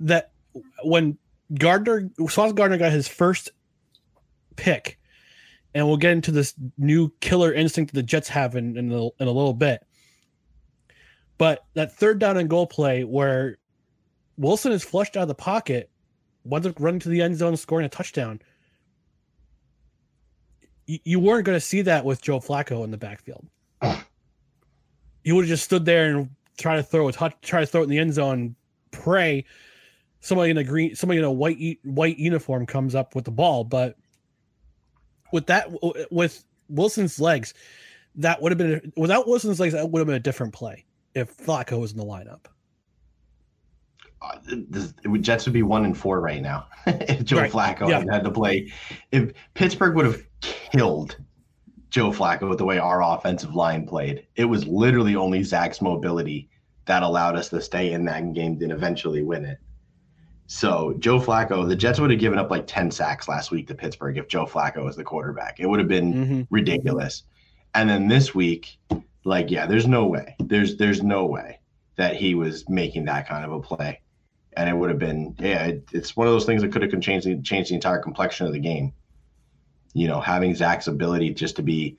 that 0.00 0.32
when 0.84 1.16
Gardner, 1.58 2.10
Sauce 2.28 2.52
Gardner 2.52 2.76
got 2.76 2.92
his 2.92 3.08
first 3.08 3.52
pick 4.56 4.98
and 5.78 5.86
we'll 5.86 5.96
get 5.96 6.10
into 6.10 6.32
this 6.32 6.54
new 6.76 7.08
killer 7.20 7.52
instinct 7.52 7.94
that 7.94 8.00
the 8.00 8.02
Jets 8.02 8.28
have 8.28 8.56
in 8.56 8.76
in, 8.76 8.88
the, 8.88 9.10
in 9.20 9.28
a 9.28 9.30
little 9.30 9.54
bit. 9.54 9.86
But 11.38 11.64
that 11.74 11.92
third 11.92 12.18
down 12.18 12.36
and 12.36 12.50
goal 12.50 12.66
play 12.66 13.04
where 13.04 13.58
Wilson 14.36 14.72
is 14.72 14.82
flushed 14.82 15.16
out 15.16 15.22
of 15.22 15.28
the 15.28 15.36
pocket, 15.36 15.88
winds 16.42 16.66
up 16.66 16.74
running 16.80 16.98
to 16.98 17.08
the 17.08 17.22
end 17.22 17.36
zone, 17.36 17.56
scoring 17.56 17.86
a 17.86 17.88
touchdown. 17.88 18.40
You, 20.86 20.98
you 21.04 21.20
weren't 21.20 21.44
going 21.44 21.54
to 21.56 21.64
see 21.64 21.82
that 21.82 22.04
with 22.04 22.22
Joe 22.22 22.40
Flacco 22.40 22.82
in 22.82 22.90
the 22.90 22.98
backfield. 22.98 23.46
you 25.22 25.36
would 25.36 25.44
have 25.44 25.48
just 25.48 25.64
stood 25.64 25.84
there 25.84 26.16
and 26.16 26.30
try 26.56 26.74
to 26.74 26.82
throw 26.82 27.06
a 27.06 27.12
touch, 27.12 27.36
try 27.40 27.60
to 27.60 27.66
throw 27.66 27.82
it 27.82 27.84
in 27.84 27.90
the 27.90 27.98
end 27.98 28.14
zone, 28.14 28.56
pray 28.90 29.44
somebody 30.18 30.50
in 30.50 30.58
a 30.58 30.64
green, 30.64 30.96
somebody 30.96 31.18
in 31.18 31.24
a 31.24 31.30
white 31.30 31.78
white 31.84 32.18
uniform 32.18 32.66
comes 32.66 32.96
up 32.96 33.14
with 33.14 33.24
the 33.24 33.30
ball, 33.30 33.62
but 33.62 33.96
with 35.32 35.46
that 35.46 35.68
with 36.10 36.44
Wilson's 36.68 37.20
legs, 37.20 37.54
that 38.16 38.40
would 38.42 38.52
have 38.52 38.58
been 38.58 38.92
without 38.96 39.26
Wilson's 39.26 39.60
legs, 39.60 39.74
that 39.74 39.88
would 39.88 40.00
have 40.00 40.06
been 40.06 40.16
a 40.16 40.20
different 40.20 40.52
play 40.52 40.84
if 41.14 41.36
Flacco 41.36 41.80
was 41.80 41.92
in 41.92 41.98
the 41.98 42.04
lineup. 42.04 42.46
Uh, 44.20 44.36
the 44.46 45.18
Jets 45.20 45.46
would 45.46 45.52
be 45.52 45.62
one 45.62 45.84
and 45.84 45.96
four 45.96 46.20
right 46.20 46.42
now 46.42 46.66
if 46.86 47.24
Joe 47.24 47.38
right. 47.38 47.52
Flacco 47.52 47.88
yeah. 47.88 48.02
had 48.10 48.24
to 48.24 48.30
play. 48.30 48.72
If 49.12 49.32
Pittsburgh 49.54 49.94
would 49.94 50.06
have 50.06 50.22
killed 50.40 51.16
Joe 51.90 52.10
Flacco 52.10 52.48
with 52.48 52.58
the 52.58 52.64
way 52.64 52.78
our 52.78 53.02
offensive 53.02 53.54
line 53.54 53.86
played, 53.86 54.26
it 54.34 54.44
was 54.44 54.66
literally 54.66 55.14
only 55.14 55.44
Zach's 55.44 55.80
mobility 55.80 56.50
that 56.86 57.04
allowed 57.04 57.36
us 57.36 57.48
to 57.50 57.60
stay 57.60 57.92
in 57.92 58.04
that 58.06 58.32
game 58.32 58.58
and 58.60 58.72
eventually 58.72 59.22
win 59.22 59.44
it. 59.44 59.58
So 60.50 60.94
Joe 60.98 61.20
Flacco, 61.20 61.68
the 61.68 61.76
Jets 61.76 62.00
would 62.00 62.10
have 62.10 62.18
given 62.18 62.38
up 62.38 62.50
like 62.50 62.66
10 62.66 62.90
sacks 62.90 63.28
last 63.28 63.50
week 63.50 63.68
to 63.68 63.74
Pittsburgh 63.74 64.16
if 64.16 64.28
Joe 64.28 64.46
Flacco 64.46 64.82
was 64.82 64.96
the 64.96 65.04
quarterback. 65.04 65.60
It 65.60 65.66
would 65.66 65.78
have 65.78 65.88
been 65.88 66.14
mm-hmm. 66.14 66.42
ridiculous. 66.48 67.24
And 67.74 67.88
then 67.88 68.08
this 68.08 68.34
week, 68.34 68.78
like, 69.24 69.50
yeah, 69.50 69.66
there's 69.66 69.86
no 69.86 70.06
way. 70.06 70.36
There's 70.40 70.78
there's 70.78 71.02
no 71.02 71.26
way 71.26 71.60
that 71.96 72.16
he 72.16 72.34
was 72.34 72.66
making 72.66 73.04
that 73.04 73.28
kind 73.28 73.44
of 73.44 73.52
a 73.52 73.60
play. 73.60 74.00
And 74.56 74.70
it 74.70 74.72
would 74.72 74.88
have 74.88 74.98
been, 74.98 75.36
yeah, 75.38 75.66
it, 75.66 75.84
it's 75.92 76.16
one 76.16 76.26
of 76.26 76.32
those 76.32 76.46
things 76.46 76.62
that 76.62 76.72
could 76.72 76.80
have 76.80 76.98
changed 77.02 77.44
changed 77.44 77.70
the 77.70 77.74
entire 77.74 77.98
complexion 77.98 78.46
of 78.46 78.54
the 78.54 78.58
game. 78.58 78.94
You 79.92 80.08
know, 80.08 80.18
having 80.18 80.54
Zach's 80.54 80.86
ability 80.86 81.34
just 81.34 81.56
to 81.56 81.62
be 81.62 81.98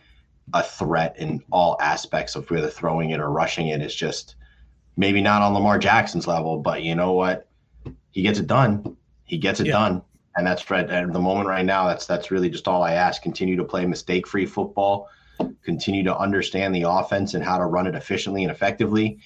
a 0.56 0.64
threat 0.64 1.16
in 1.20 1.44
all 1.52 1.78
aspects 1.80 2.36
of 2.36 2.50
whether 2.50 2.68
throwing 2.68 3.12
it 3.12 3.20
or 3.20 3.30
rushing 3.30 3.68
it 3.68 3.84
is 3.84 3.94
just 3.94 4.38
maybe 4.98 5.22
not 5.22 5.44
on 5.44 5.54
Lamar 5.54 5.78
Jackson's 5.78 6.26
level, 6.26 6.58
but 6.58 6.82
you 6.82 6.96
know 6.96 7.12
what? 7.12 7.46
He 8.12 8.22
gets 8.22 8.40
it 8.40 8.48
done. 8.48 8.98
He 9.26 9.38
gets 9.38 9.60
it 9.60 9.68
yeah. 9.68 9.74
done. 9.74 10.02
And 10.36 10.46
that's 10.46 10.70
right 10.70 10.90
at 10.90 11.12
the 11.12 11.20
moment 11.20 11.48
right 11.48 11.66
now. 11.66 11.88
That's 11.88 12.06
that's 12.06 12.32
really 12.32 12.50
just 12.50 12.68
all 12.68 12.84
I 12.84 12.94
ask. 12.94 13.22
Continue 13.22 13.56
to 13.58 13.64
play 13.64 13.86
mistake-free 13.86 14.46
football. 14.46 15.10
Continue 15.64 16.04
to 16.04 16.18
understand 16.18 16.74
the 16.74 16.84
offense 16.84 17.34
and 17.34 17.44
how 17.44 17.58
to 17.58 17.66
run 17.66 17.88
it 17.88 17.96
efficiently 17.96 18.44
and 18.44 18.52
effectively. 18.52 19.20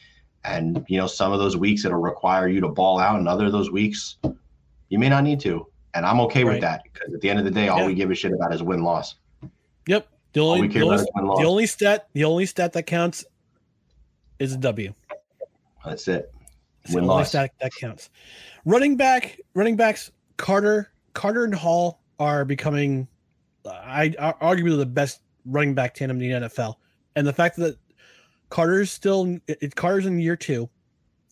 And 0.44 0.84
you 0.88 0.98
know, 0.98 1.08
some 1.08 1.32
of 1.32 1.40
those 1.40 1.56
weeks 1.56 1.86
it'll 1.86 2.00
require 2.00 2.48
you 2.48 2.62
to 2.62 2.68
ball 2.68 3.00
out, 3.00 3.20
and 3.20 3.28
other 3.28 3.46
of 3.46 3.52
those 3.52 3.70
weeks 3.70 4.18
you 4.90 4.98
may 4.98 5.10
not 5.10 5.24
need 5.24 5.40
to. 5.42 5.68
And 5.94 6.06
I'm 6.06 6.20
okay 6.22 6.44
right. 6.44 6.54
with 6.54 6.62
that 6.62 6.82
because 6.84 7.14
at 7.14 7.22
the 7.22 7.30
end 7.30 7.40
of 7.40 7.46
the 7.46 7.52
day, 7.52 7.68
all 7.68 7.80
yeah. 7.80 7.88
we 7.88 7.94
give 7.94 8.10
a 8.10 8.16
shit 8.16 8.34
about 8.34 8.54
is 8.54 8.64
win 8.64 8.84
loss. 8.84 9.16
Yep. 9.88 10.08
The 10.34 10.40
only, 10.40 10.68
the 10.68 10.82
only, 10.82 10.98
the 10.98 11.46
only 11.46 11.66
stat 11.68 12.08
the 12.14 12.24
only 12.24 12.48
stat 12.48 12.74
that 12.74 12.84
counts 12.84 13.24
is 14.40 14.54
a 14.54 14.58
W. 14.58 14.94
That's 15.86 16.08
it. 16.08 16.34
Win 16.92 17.06
loss. 17.06 17.30
Stat 17.30 17.52
that 17.62 17.74
counts. 17.74 18.10
Running 18.66 18.98
back, 18.98 19.40
running 19.54 19.76
backs, 19.76 20.12
Carter, 20.38 20.92
Carter 21.14 21.44
and 21.44 21.56
Hall 21.56 22.02
are 22.20 22.46
becoming, 22.46 23.08
I, 23.66 24.14
I 24.20 24.34
arguably 24.42 24.78
the 24.78 24.86
best 24.86 25.22
running 25.46 25.74
back 25.74 25.94
tandem 25.94 26.22
in 26.22 26.42
the 26.42 26.48
NFL. 26.48 26.76
And 27.16 27.26
the 27.26 27.34
fact 27.34 27.58
that 27.58 27.78
Carter's 28.50 28.92
still, 28.92 29.38
it, 29.48 29.76
Carter's 29.76 30.06
in 30.06 30.20
year 30.20 30.36
two, 30.36 30.70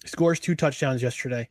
scores 0.05 0.39
two 0.39 0.55
touchdowns 0.55 1.01
yesterday. 1.01 1.47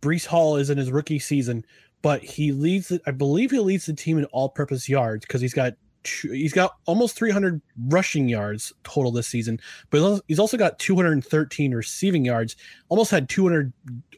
Breece 0.00 0.26
Hall 0.26 0.56
is 0.56 0.70
in 0.70 0.78
his 0.78 0.90
rookie 0.90 1.18
season, 1.18 1.64
but 2.02 2.22
he 2.22 2.52
leads. 2.52 2.92
I 3.06 3.10
believe 3.10 3.50
he 3.50 3.58
leads 3.58 3.86
the 3.86 3.94
team 3.94 4.18
in 4.18 4.24
all-purpose 4.26 4.88
yards 4.88 5.24
because 5.24 5.40
he's 5.40 5.54
got 5.54 5.74
he's 6.04 6.52
got 6.52 6.76
almost 6.86 7.16
300 7.16 7.60
rushing 7.88 8.28
yards 8.28 8.72
total 8.84 9.10
this 9.12 9.26
season, 9.26 9.60
but 9.90 10.22
he's 10.28 10.38
also 10.38 10.56
got 10.56 10.78
213 10.78 11.74
receiving 11.74 12.24
yards. 12.24 12.56
Almost 12.88 13.10
had 13.10 13.28
200 13.28 13.72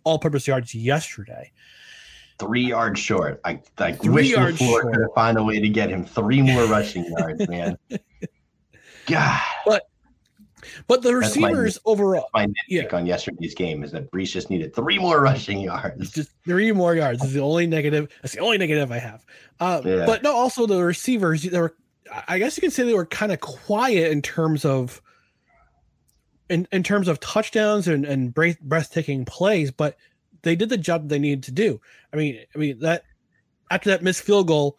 all-purpose 0.05 0.47
yards 0.47 0.75
yesterday. 0.75 1.53
Three 2.39 2.67
yards 2.69 2.99
short. 2.99 3.41
I, 3.45 3.61
I 3.79 3.93
three 3.93 4.11
wish 4.11 4.29
short. 4.31 4.57
could 4.57 5.07
find 5.15 5.37
a 5.37 5.45
way 5.45 5.61
to 5.61 5.69
get 5.69 5.91
him 5.91 6.05
three 6.05 6.41
more 6.41 6.65
rushing 6.65 7.05
yards, 7.19 7.47
man. 7.49 7.77
God. 9.07 9.41
But 9.67 9.90
but 10.87 11.03
the 11.03 11.15
receivers 11.15 11.79
my, 11.85 11.93
overall, 11.93 12.29
my 12.35 12.47
nitpick 12.47 12.55
yeah. 12.69 12.97
on 12.97 13.07
yesterday's 13.07 13.55
game 13.55 13.83
is 13.83 13.93
that 13.93 14.11
Breece 14.11 14.33
just 14.33 14.51
needed 14.51 14.75
three 14.75 14.99
more 14.99 15.21
rushing 15.23 15.61
yards. 15.61 16.11
Just 16.11 16.31
three 16.45 16.73
more 16.73 16.95
yards 16.95 17.23
is 17.25 17.33
the 17.33 17.41
only 17.41 17.67
negative. 17.67 18.09
That's 18.23 18.35
the 18.35 18.41
only 18.41 18.59
negative 18.59 18.91
I 18.93 18.99
have. 18.99 19.25
Uh, 19.59 19.83
yeah. 19.85 20.07
But 20.07 20.23
no, 20.23 20.35
also 20.35 20.67
the 20.67 20.83
receivers. 20.83 21.43
They 21.43 21.59
were, 21.59 21.77
I 22.29 22.39
guess 22.39 22.57
you 22.57 22.61
can 22.61 22.71
say 22.71 22.85
they 22.85 22.95
were 22.95 23.07
kind 23.07 23.33
of 23.33 23.41
quiet 23.41 24.11
in 24.11 24.23
terms 24.23 24.65
of, 24.65 25.01
in 26.49 26.67
in 26.73 26.83
terms 26.83 27.09
of 27.09 27.21
touchdowns 27.21 27.87
and 27.87 28.05
and 28.05 28.35
breathtaking 28.35 29.25
plays, 29.25 29.71
but 29.71 29.97
they 30.43 30.57
did 30.57 30.69
the 30.69 30.79
job 30.79 31.09
they 31.09 31.19
needed 31.19 31.45
to 31.45 31.53
do. 31.53 31.81
I 32.13 32.17
mean, 32.17 32.41
I 32.55 32.59
mean 32.59 32.81
that 32.81 33.05
after 33.71 33.91
that 33.91 34.03
missed 34.03 34.23
field 34.23 34.49
goal 34.49 34.79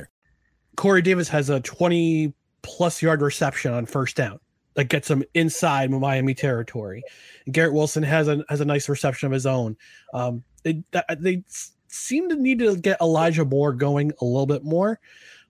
Corey 0.75 1.01
Davis 1.01 1.29
has 1.29 1.49
a 1.49 1.59
20 1.59 2.33
plus 2.61 3.01
yard 3.01 3.21
reception 3.21 3.73
on 3.73 3.85
first 3.85 4.15
down 4.15 4.39
that 4.75 4.85
gets 4.85 5.09
him 5.09 5.23
inside 5.33 5.91
Miami 5.91 6.33
territory. 6.33 7.03
And 7.45 7.53
Garrett 7.53 7.73
Wilson 7.73 8.03
has 8.03 8.27
a 8.27 8.43
has 8.49 8.61
a 8.61 8.65
nice 8.65 8.87
reception 8.87 9.27
of 9.27 9.33
his 9.33 9.45
own. 9.45 9.77
Um, 10.13 10.43
they 10.63 10.83
they 11.19 11.43
seem 11.87 12.29
to 12.29 12.35
need 12.35 12.59
to 12.59 12.77
get 12.77 13.01
Elijah 13.01 13.45
Moore 13.45 13.73
going 13.73 14.11
a 14.21 14.25
little 14.25 14.45
bit 14.45 14.63
more, 14.63 14.99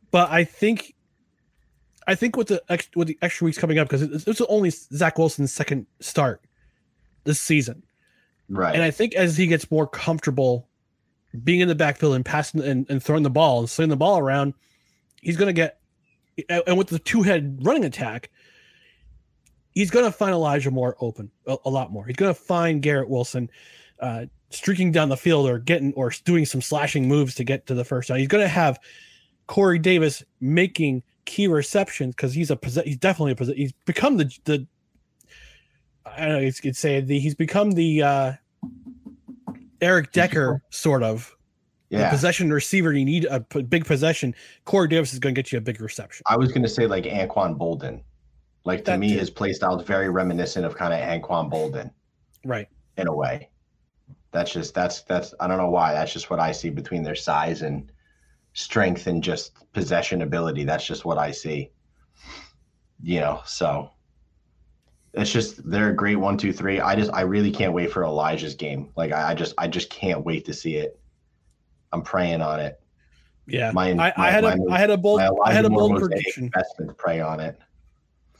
but 0.10 0.30
I 0.32 0.44
think 0.44 0.96
I 2.08 2.16
think 2.16 2.36
with 2.36 2.48
the 2.48 2.64
ex, 2.70 2.90
with 2.96 3.08
the 3.08 3.18
extra 3.22 3.46
weeks 3.46 3.58
coming 3.58 3.78
up 3.78 3.88
because 3.88 4.02
it's, 4.02 4.28
is 4.28 4.42
only 4.50 4.72
Zach 4.72 5.18
Wilson's 5.18 5.54
second 5.54 5.86
start 6.00 6.42
this 7.26 7.40
season, 7.40 7.84
right? 8.50 8.74
And 8.74 8.84
I 8.84 8.92
think 8.92 9.14
as 9.14 9.38
he 9.38 9.46
gets 9.46 9.70
more 9.70 9.88
comfortable 9.88 10.68
being 11.44 11.60
in 11.60 11.68
the 11.68 11.76
backfield 11.76 12.16
and 12.16 12.26
passing 12.26 12.62
and, 12.62 12.90
and 12.90 13.02
throwing 13.02 13.24
the 13.24 13.30
ball 13.30 13.60
and 13.60 13.70
slinging 13.70 13.92
the 13.92 13.98
ball 13.98 14.18
around 14.18 14.54
he's 15.22 15.38
going 15.38 15.48
to 15.48 15.54
get, 15.54 15.80
and 16.50 16.78
with 16.78 16.88
the 16.88 17.00
two 17.00 17.22
head 17.22 17.60
running 17.62 17.86
attack, 17.86 18.30
he's 19.74 19.92
going 19.92 20.06
to 20.06 20.12
find 20.12 20.34
Elijah 20.34 20.72
Moore 20.72 20.96
open 21.00 21.32
a, 21.48 21.58
a 21.66 21.70
lot 21.70 21.92
more. 21.92 22.06
He's 22.06 22.16
going 22.16 22.34
to 22.34 22.40
find 22.40 22.82
Garrett 22.82 23.10
Wilson 23.10 23.50
uh, 24.00 24.26
streaking 24.50 24.92
down 24.92 25.10
the 25.10 25.18
field 25.18 25.48
or 25.48 25.60
getting 25.60 25.94
or 25.94 26.12
doing 26.26 26.46
some 26.46 26.62
slashing 26.62 27.08
moves 27.08 27.36
to 27.36 27.44
get 27.44 27.68
to 27.68 27.74
the 27.74 27.86
first 27.86 28.10
down. 28.10 28.18
He's 28.18 28.28
going 28.28 28.44
to 28.44 28.50
have 28.50 28.80
Corey 29.48 29.80
Davis 29.80 30.24
making 30.40 31.04
key 31.26 31.48
receptions 31.48 32.16
because 32.16 32.34
he's 32.34 32.52
a 32.52 32.60
he's 32.84 32.98
definitely 32.98 33.54
a 33.54 33.56
he's 33.56 33.74
become 33.86 34.18
the 34.18 34.26
the 34.46 34.68
I 36.06 36.26
don't 36.26 36.30
know 36.30 36.40
you 36.40 36.52
could 36.54 36.76
say 36.76 37.00
the, 37.00 37.20
he's 37.20 37.36
become 37.36 37.72
the 37.72 38.02
uh, 38.02 38.34
Eric 39.82 40.12
Decker 40.12 40.64
sort 40.70 41.04
of 41.04 41.36
yeah. 42.00 42.10
possession 42.10 42.52
receiver, 42.52 42.94
you 42.94 43.06
need 43.06 43.26
a 43.26 43.42
p- 43.42 43.64
big 43.64 43.86
possession. 43.86 44.34
Corey 44.66 44.88
Davis 44.88 45.14
is 45.14 45.20
going 45.20 45.36
to 45.36 45.42
get 45.42 45.52
you 45.52 45.58
a 45.58 45.62
big 45.62 45.82
reception. 45.82 46.24
I 46.28 46.38
was 46.38 46.50
going 46.52 46.64
to 46.64 46.70
say 46.70 46.88
like 46.88 47.04
Anquan 47.04 47.58
Boldin. 47.58 48.02
Like 48.64 48.80
to 48.80 48.92
that 48.92 49.00
me, 49.00 49.10
his 49.10 49.30
play 49.30 49.54
style 49.54 49.80
is 49.80 49.86
very 49.86 50.10
reminiscent 50.10 50.66
of 50.66 50.76
kind 50.76 50.94
of 50.94 51.00
Anquan 51.00 51.52
Boldin. 51.52 51.92
Right. 52.46 52.68
In 52.98 53.08
a 53.08 53.14
way. 53.14 53.50
That's 54.32 54.54
just 54.54 54.74
that's 54.74 55.02
that's 55.02 55.34
I 55.40 55.48
don't 55.48 55.58
know 55.58 55.70
why. 55.70 55.94
That's 55.94 56.14
just 56.14 56.30
what 56.30 56.40
I 56.40 56.54
see 56.54 56.70
between 56.70 57.04
their 57.04 57.16
size 57.16 57.62
and 57.62 57.92
strength 58.54 59.08
and 59.08 59.22
just 59.22 59.52
possession 59.74 60.22
ability. 60.22 60.64
That's 60.64 60.86
just 60.86 61.04
what 61.04 61.18
I 61.18 61.32
see. 61.32 61.72
You 63.04 63.20
know, 63.20 63.42
so 63.46 63.92
it's 65.14 65.32
just 65.32 65.70
they're 65.70 65.90
a 65.90 65.96
great 65.96 66.16
one, 66.16 66.38
two, 66.38 66.54
three. 66.54 66.80
I 66.80 66.96
just 66.96 67.12
I 67.14 67.22
really 67.22 67.52
can't 67.52 67.74
wait 67.74 67.92
for 67.92 68.04
Elijah's 68.04 68.56
game. 68.56 68.92
Like 68.96 69.12
I, 69.12 69.32
I 69.32 69.34
just 69.34 69.54
I 69.58 69.68
just 69.68 69.90
can't 69.90 70.24
wait 70.24 70.46
to 70.46 70.54
see 70.54 70.76
it. 70.76 71.01
I'm 71.92 72.02
praying 72.02 72.42
on 72.42 72.60
it. 72.60 72.80
Yeah, 73.48 73.72
my, 73.72 73.92
I, 73.92 73.94
my, 73.94 74.14
I 74.18 74.32
had 74.32 74.44
a 74.46 74.58
I 74.70 74.78
had 74.78 74.90
a 74.90 74.98
bold 74.98 75.22
I 75.44 75.52
had 75.52 75.66
a 75.66 75.70
bold 75.70 76.00
prediction. 76.00 76.46
Investment 76.46 76.98
pray 76.98 77.20
on 77.20 77.40
it. 77.40 77.60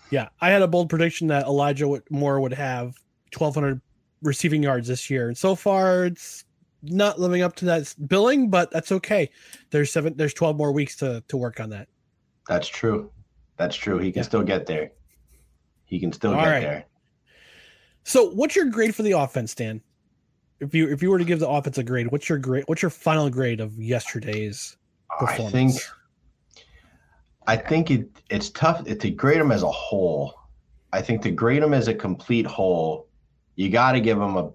Yeah, 0.10 0.30
I 0.40 0.50
had 0.50 0.62
a 0.62 0.68
bold 0.68 0.90
prediction 0.90 1.28
that 1.28 1.46
Elijah 1.46 2.02
Moore 2.10 2.40
would 2.42 2.54
have 2.54 2.98
1,200 3.38 3.82
receiving 4.22 4.62
yards 4.62 4.88
this 4.88 5.10
year, 5.10 5.28
and 5.28 5.38
so 5.38 5.56
far 5.56 6.06
it's 6.06 6.46
not 6.84 7.20
living 7.20 7.42
up 7.42 7.56
to 7.58 7.66
that 7.66 7.94
billing, 8.08 8.50
but 8.50 8.72
that's 8.72 8.92
okay. 8.92 9.30
There's 9.70 9.92
seven. 9.92 10.14
There's 10.16 10.34
12 10.34 10.58
more 10.58 10.72
weeks 10.72 10.96
to 10.98 11.24
to 11.28 11.38
work 11.38 11.60
on 11.60 11.70
that. 11.72 11.88
That's 12.48 12.68
true. 12.68 13.12
That's 13.58 13.76
true. 13.76 13.98
He 14.00 14.12
can 14.12 14.22
yeah. 14.22 14.28
still 14.28 14.44
get 14.44 14.66
there. 14.66 14.92
He 15.86 16.00
can 16.00 16.12
still 16.12 16.34
All 16.34 16.42
get 16.42 16.50
right. 16.50 16.62
there. 16.62 16.86
So, 18.04 18.32
what's 18.32 18.56
your 18.56 18.66
grade 18.66 18.96
for 18.96 19.04
the 19.04 19.12
offense, 19.12 19.54
Dan? 19.54 19.82
If 20.62 20.76
you 20.76 20.88
if 20.90 21.02
you 21.02 21.10
were 21.10 21.18
to 21.18 21.26
give 21.26 21.40
the 21.40 21.50
offense 21.50 21.78
a 21.80 21.84
grade, 21.84 22.12
what's 22.12 22.30
your 22.30 22.38
grade? 22.38 22.64
What's 22.68 22.82
your 22.82 22.92
final 22.92 23.30
grade 23.30 23.60
of 23.60 23.78
yesterday's 23.80 24.78
performance? 25.20 25.48
I 25.48 25.52
think 25.52 25.82
I 27.48 27.58
think 27.58 27.92
it 27.92 28.10
it's 28.30 28.52
tough 28.52 28.86
to 28.86 29.10
grade 29.10 29.42
them 29.42 29.52
as 29.52 29.64
a 29.64 29.72
whole. 29.72 30.36
I 30.94 31.02
think 31.02 31.24
to 31.24 31.32
grade 31.32 31.64
them 31.64 31.74
as 31.74 31.88
a 31.88 31.94
complete 31.94 32.46
whole, 32.46 33.08
you 33.56 33.70
got 33.70 33.94
to 33.94 34.00
give 34.00 34.20
them 34.20 34.38
a 34.38 34.52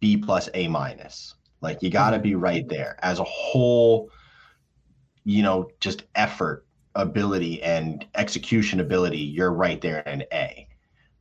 B 0.00 0.16
plus 0.16 0.48
A 0.54 0.66
minus. 0.66 1.34
Like 1.60 1.82
you 1.82 1.90
got 1.90 2.10
to 2.10 2.18
be 2.18 2.34
right 2.34 2.68
there 2.68 2.98
as 3.02 3.20
a 3.20 3.24
whole. 3.24 4.10
You 5.24 5.42
know, 5.42 5.70
just 5.78 6.04
effort, 6.16 6.66
ability, 6.96 7.62
and 7.62 8.04
execution 8.16 8.80
ability. 8.80 9.18
You're 9.18 9.52
right 9.52 9.80
there 9.80 10.00
in 10.00 10.24
A. 10.32 10.66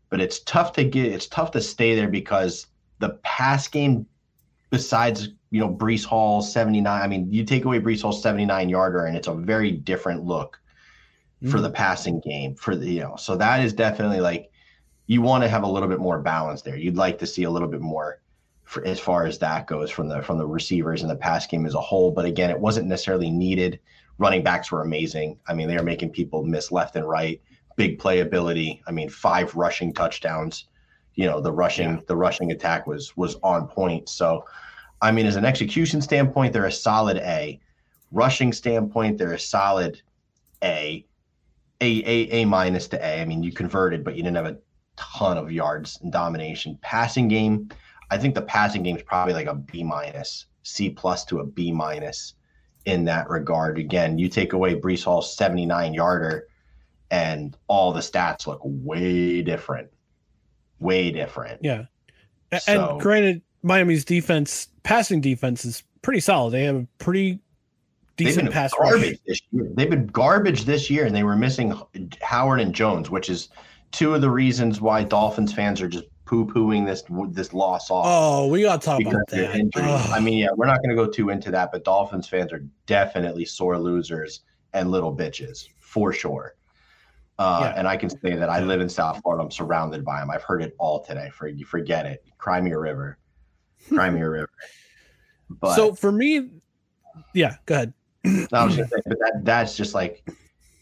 But 0.10 0.20
it's 0.20 0.40
tough 0.40 0.74
to 0.74 0.84
get. 0.84 1.12
It's 1.12 1.28
tough 1.28 1.52
to 1.52 1.62
stay 1.62 1.94
there 1.96 2.08
because 2.08 2.66
the 3.00 3.10
pass 3.24 3.68
game, 3.68 4.06
besides 4.70 5.30
you 5.52 5.60
know 5.60 5.70
Breece 5.70 6.06
Hall 6.06 6.42
79, 6.42 7.02
I 7.02 7.08
mean, 7.08 7.32
you 7.32 7.44
take 7.44 7.66
away 7.66 7.80
Breece 7.80 8.02
Hall's 8.02 8.22
79 8.22 8.70
yarder, 8.70 9.06
and 9.06 9.18
it's 9.18 9.28
a 9.28 9.34
very 9.34 9.72
different 9.72 10.24
look 10.24 10.60
mm-hmm. 11.42 11.52
for 11.52 11.62
the 11.62 11.70
passing 11.70 12.20
game 12.20 12.56
for 12.56 12.76
the 12.76 12.90
you 12.90 13.02
know 13.02 13.16
so 13.18 13.36
that 13.36 13.64
is 13.64 13.74
definitely 13.74 14.20
like 14.20 14.52
you 15.08 15.22
want 15.22 15.44
to 15.44 15.50
have 15.50 15.64
a 15.64 15.68
little 15.68 15.90
bit 15.90 16.00
more 16.00 16.20
balance 16.20 16.62
there. 16.62 16.78
You'd 16.78 16.96
like 16.96 17.18
to 17.18 17.26
see 17.26 17.42
a 17.42 17.50
little 17.50 17.68
bit 17.68 17.82
more 17.82 18.22
for, 18.64 18.86
as 18.86 19.00
far 19.00 19.26
as 19.26 19.40
that 19.40 19.66
goes 19.66 19.90
from 19.90 20.08
the 20.08 20.22
from 20.22 20.38
the 20.38 20.46
receivers 20.46 21.02
and 21.02 21.10
the 21.10 21.16
pass 21.16 21.48
game 21.48 21.66
as 21.66 21.74
a 21.74 21.82
whole 21.82 22.12
but 22.12 22.26
again 22.26 22.52
it 22.52 22.60
wasn't 22.60 22.88
necessarily 22.88 23.32
needed. 23.32 23.80
Running 24.20 24.44
backs 24.44 24.72
were 24.72 24.82
amazing. 24.82 25.40
I 25.48 25.54
mean 25.54 25.68
they 25.68 25.78
were 25.78 25.84
making 25.84 26.12
people 26.12 26.44
miss 26.44 26.72
left 26.72 26.96
and 26.96 27.08
right. 27.08 27.42
Big 27.76 27.98
playability 27.98 28.82
i 28.88 28.92
mean 28.92 29.08
five 29.10 29.56
rushing 29.56 29.94
touchdowns 29.94 30.66
you 31.16 31.26
know 31.26 31.42
the 31.42 31.52
rushing 31.52 31.96
yeah. 31.96 32.02
the 32.08 32.16
rushing 32.16 32.52
attack 32.52 32.88
was 32.88 33.16
was 33.18 33.36
on 33.44 33.68
point. 33.68 34.10
So 34.10 34.46
i 35.02 35.12
mean 35.12 35.26
as 35.26 35.36
an 35.36 35.46
execution 35.46 36.02
standpoint 36.02 36.54
they're 36.54 36.66
a 36.66 36.72
solid 36.72 37.18
a. 37.18 37.60
Rushing 38.12 38.54
standpoint 38.54 39.18
they're 39.18 39.34
a 39.34 39.40
solid 39.40 40.02
a. 40.64 41.06
A 41.82 42.04
a 42.06 42.42
a 42.42 42.46
minus 42.46 42.88
to 42.90 43.06
a. 43.06 43.22
I 43.22 43.26
mean 43.26 43.44
you 43.44 43.52
converted 43.52 44.04
but 44.04 44.16
you 44.16 44.24
didn't 44.24 44.38
have 44.38 44.46
a 44.46 44.58
ton 44.96 45.38
of 45.38 45.52
yards 45.52 46.00
and 46.02 46.12
domination. 46.12 46.78
Passing 46.82 47.28
game 47.28 47.70
i 48.12 48.18
think 48.18 48.34
the 48.34 48.42
passing 48.42 48.84
game 48.84 48.96
is 48.98 49.04
probably 49.04 49.34
like 49.34 49.48
a 49.48 49.54
b 49.54 49.84
minus 49.84 50.48
c 50.64 50.90
plus 50.90 51.24
to 51.26 51.40
a 51.40 51.46
b 51.46 51.72
minus 51.72 52.34
in 52.86 53.06
that 53.06 53.30
regard. 53.30 53.78
Again 53.78 54.18
you 54.18 54.30
take 54.30 54.54
away 54.54 54.76
Breece 54.76 55.04
Hall's 55.04 55.36
79 55.36 55.94
yarder 55.94 56.48
and 57.12 57.58
all 57.68 57.92
the 57.92 58.00
stats 58.00 58.48
look 58.48 58.62
way 58.64 59.42
different 59.42 59.90
way 60.80 61.12
different. 61.12 61.64
Yeah. 61.64 61.86
And 62.52 62.62
so, 62.62 62.98
granted, 63.00 63.42
Miami's 63.62 64.06
defense, 64.06 64.70
passing 64.84 65.22
defense, 65.22 65.66
is 65.66 65.84
pretty 66.02 66.20
solid. 66.20 66.52
They 66.52 66.64
have 66.64 66.76
a 66.76 66.88
pretty 66.98 67.40
decent 68.18 68.52
pass 68.52 68.74
garbage 68.74 69.12
rush. 69.12 69.18
This 69.28 69.42
year. 69.52 69.68
They've 69.76 69.90
been 69.90 70.08
garbage 70.08 70.66
this 70.66 70.90
year, 70.90 71.06
and 71.06 71.16
they 71.16 71.24
were 71.24 71.36
missing 71.36 71.74
Howard 72.22 72.60
and 72.60 72.74
Jones, 72.74 73.10
which 73.10 73.30
is 73.30 73.50
two 73.92 74.16
of 74.16 74.22
the 74.22 74.30
reasons 74.30 74.82
why 74.82 75.04
Dolphins 75.04 75.54
fans 75.54 75.82
are 75.82 75.88
just 75.88 76.06
poo 76.26 76.46
pooing 76.46 76.86
this 76.86 77.04
this 77.32 77.54
loss 77.54 77.90
off. 77.90 78.06
Oh, 78.08 78.48
we 78.48 78.62
got 78.62 78.82
to 78.82 78.86
talk 78.86 79.02
about 79.02 79.28
that. 79.30 80.10
I 80.14 80.20
mean, 80.20 80.38
yeah, 80.38 80.50
we're 80.56 80.68
not 80.68 80.78
going 80.78 80.90
to 80.90 80.96
go 80.96 81.10
too 81.10 81.30
into 81.30 81.52
that, 81.52 81.72
but 81.72 81.84
Dolphins 81.84 82.28
fans 82.28 82.52
are 82.54 82.64
definitely 82.86 83.46
sore 83.46 83.78
losers 83.78 84.42
and 84.74 84.92
little 84.92 85.16
bitches 85.16 85.68
for 85.80 86.14
sure. 86.14 86.56
Uh, 87.40 87.60
yeah. 87.62 87.74
And 87.78 87.88
I 87.88 87.96
can 87.96 88.10
say 88.10 88.36
that 88.36 88.50
I 88.50 88.60
live 88.60 88.82
in 88.82 88.90
South 88.90 89.22
Florida. 89.24 89.46
I'm 89.46 89.50
surrounded 89.50 90.04
by 90.04 90.20
them. 90.20 90.30
I've 90.30 90.44
heard 90.44 90.62
it 90.62 90.76
all 90.78 91.04
today. 91.04 91.30
For 91.34 91.48
you 91.48 91.66
forget 91.66 92.06
it. 92.06 92.24
Cry 92.38 92.60
me 92.60 92.72
a 92.72 92.78
river. 92.78 93.18
Cry 93.88 94.10
me 94.10 94.22
a 94.22 94.30
river. 94.30 94.50
But 95.60 95.74
so 95.76 95.96
for 95.96 96.12
me, 96.12 96.48
yeah, 97.34 97.56
go 97.66 97.74
ahead. 97.74 97.94
I 98.54 98.64
was 98.64 98.76
just 98.76 98.92
saying, 98.92 99.02
but 99.08 99.18
that 99.18 99.42
that's 99.44 99.76
just 99.76 99.96
like, 99.96 100.30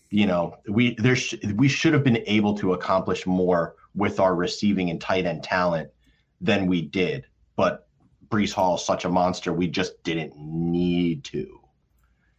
you 0.10 0.26
know, 0.26 0.58
we 0.68 0.94
there 0.96 1.16
sh- 1.16 1.36
we 1.56 1.70
should 1.70 1.94
have 1.94 2.04
been 2.04 2.22
able 2.26 2.54
to 2.58 2.74
accomplish 2.74 3.26
more 3.26 3.76
with 3.96 4.20
our 4.20 4.36
receiving 4.36 4.90
and 4.90 5.00
tight 5.00 5.26
end 5.26 5.42
talent 5.42 5.90
than 6.42 6.68
we 6.68 6.82
did. 6.82 7.28
But 7.56 7.88
Breece 8.28 8.52
Hall 8.52 8.76
is 8.76 8.84
such 8.84 9.06
a 9.06 9.10
monster, 9.10 9.54
we 9.54 9.70
just 9.70 10.04
didn't 10.04 10.34
need 10.38 11.24
to. 11.26 11.62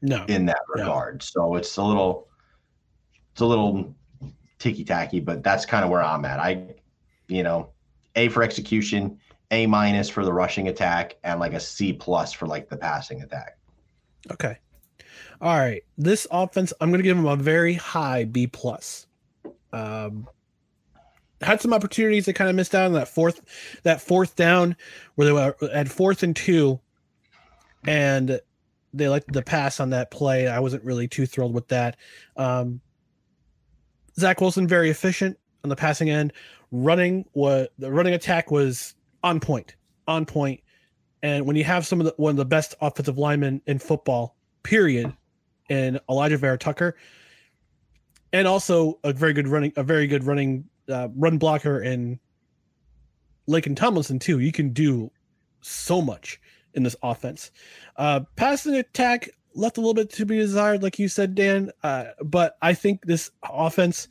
No, 0.03 0.27
in 0.29 0.45
that 0.47 0.61
regard. 0.69 1.15
No. 1.15 1.19
So 1.21 1.55
it's 1.57 1.79
a 1.79 1.83
little, 1.83 2.29
it's 3.33 3.41
a 3.41 3.47
little 3.47 3.95
ticky 4.59 4.85
tacky, 4.85 5.21
but 5.21 5.43
that's 5.43 5.65
kind 5.65 5.85
of 5.85 5.91
where 5.91 6.03
I'm 6.03 6.25
at. 6.25 6.41
I, 6.41 6.75
you 7.29 7.43
know, 7.43 7.71
A 8.17 8.29
for 8.29 8.43
execution, 8.43 9.19
A 9.51 9.67
minus 9.67 10.09
for 10.09 10.25
the 10.25 10.33
rushing 10.33 10.69
attack, 10.69 11.17
and 11.25 11.41
like 11.41 11.53
a 11.53 11.61
C 11.61 11.93
plus 11.93 12.33
for 12.33 12.47
like 12.47 12.69
the 12.69 12.77
passing 12.77 13.23
attack. 13.23 13.59
Okay. 14.31 14.59
All 15.41 15.57
right. 15.57 15.85
This 15.97 16.27
offense, 16.31 16.73
I'm 16.81 16.91
going 16.91 16.99
to 16.99 17.05
give 17.05 17.17
them 17.17 17.27
a 17.27 17.37
very 17.37 17.75
high 17.75 18.25
B 18.25 18.47
plus. 18.47 19.07
Um, 19.73 20.29
had 21.41 21.61
some 21.61 21.73
opportunities 21.73 22.27
they 22.27 22.33
kind 22.33 22.51
of 22.51 22.57
missed 22.57 22.75
out 22.75 22.87
on 22.87 22.93
that 22.95 23.09
fourth 23.09 23.41
that 23.85 24.01
fourth 24.01 24.35
down 24.35 24.77
where 25.15 25.27
they 25.27 25.33
were 25.33 25.55
at 25.73 25.89
fourth 25.89 26.23
and 26.23 26.35
two 26.35 26.81
and 27.87 28.41
they 28.93 29.09
liked 29.09 29.33
the 29.33 29.43
pass 29.43 29.79
on 29.79 29.91
that 29.91 30.11
play 30.11 30.49
i 30.49 30.59
wasn't 30.59 30.83
really 30.83 31.07
too 31.07 31.27
thrilled 31.27 31.55
with 31.55 31.69
that 31.69 31.97
um, 32.37 32.81
Zach 34.19 34.41
Wilson 34.41 34.67
very 34.67 34.91
efficient 34.91 35.39
on 35.65 35.71
the 35.71 35.77
passing 35.77 36.11
end. 36.11 36.33
Running 36.71 37.25
was 37.35 37.69
the 37.79 37.91
running 37.91 38.15
attack 38.15 38.51
was 38.51 38.95
on 39.23 39.41
point, 39.41 39.75
on 40.07 40.27
point. 40.27 40.61
And 41.23 41.47
when 41.47 41.57
you 41.57 41.65
have 41.65 41.87
some 41.87 42.01
of 42.01 42.07
the 42.07 42.15
one 42.17 42.31
of 42.31 42.37
the 42.37 42.45
best 42.45 42.75
offensive 42.81 43.19
linemen 43.19 43.63
in 43.67 43.79
football, 43.79 44.37
period, 44.63 45.13
in 45.69 45.99
Alijah 46.09 46.39
Vera-Tucker, 46.39 46.97
and 48.33 48.47
also 48.47 48.99
a 49.05 49.13
very 49.13 49.33
good 49.33 49.49
running, 49.49 49.73
a 49.77 49.83
very 49.83 50.07
good 50.07 50.25
running 50.25 50.65
uh, 50.89 51.09
run 51.17 51.39
blocker 51.39 51.83
in 51.83 52.19
Laken 53.49 53.77
Tomlinson 53.77 54.19
too. 54.19 54.39
You 54.39 54.53
can 54.53 54.71
do 54.73 55.11
so 55.61 56.01
much 56.01 56.41
in 56.75 56.83
this 56.83 56.97
offense. 57.03 57.51
Uh, 57.97 58.21
passing 58.37 58.75
attack, 58.75 59.29
left 59.55 59.79
a 59.79 59.81
little 59.81 59.95
bit 59.95 60.11
to 60.15 60.27
be 60.27 60.39
desired, 60.39 60.83
like 60.83 60.99
you 60.99 61.09
said, 61.09 61.35
Dan. 61.35 61.71
Uh, 61.83 62.07
but 62.23 62.57
I 62.63 62.75
think 62.75 63.05
this 63.05 63.31
offense 63.43 64.09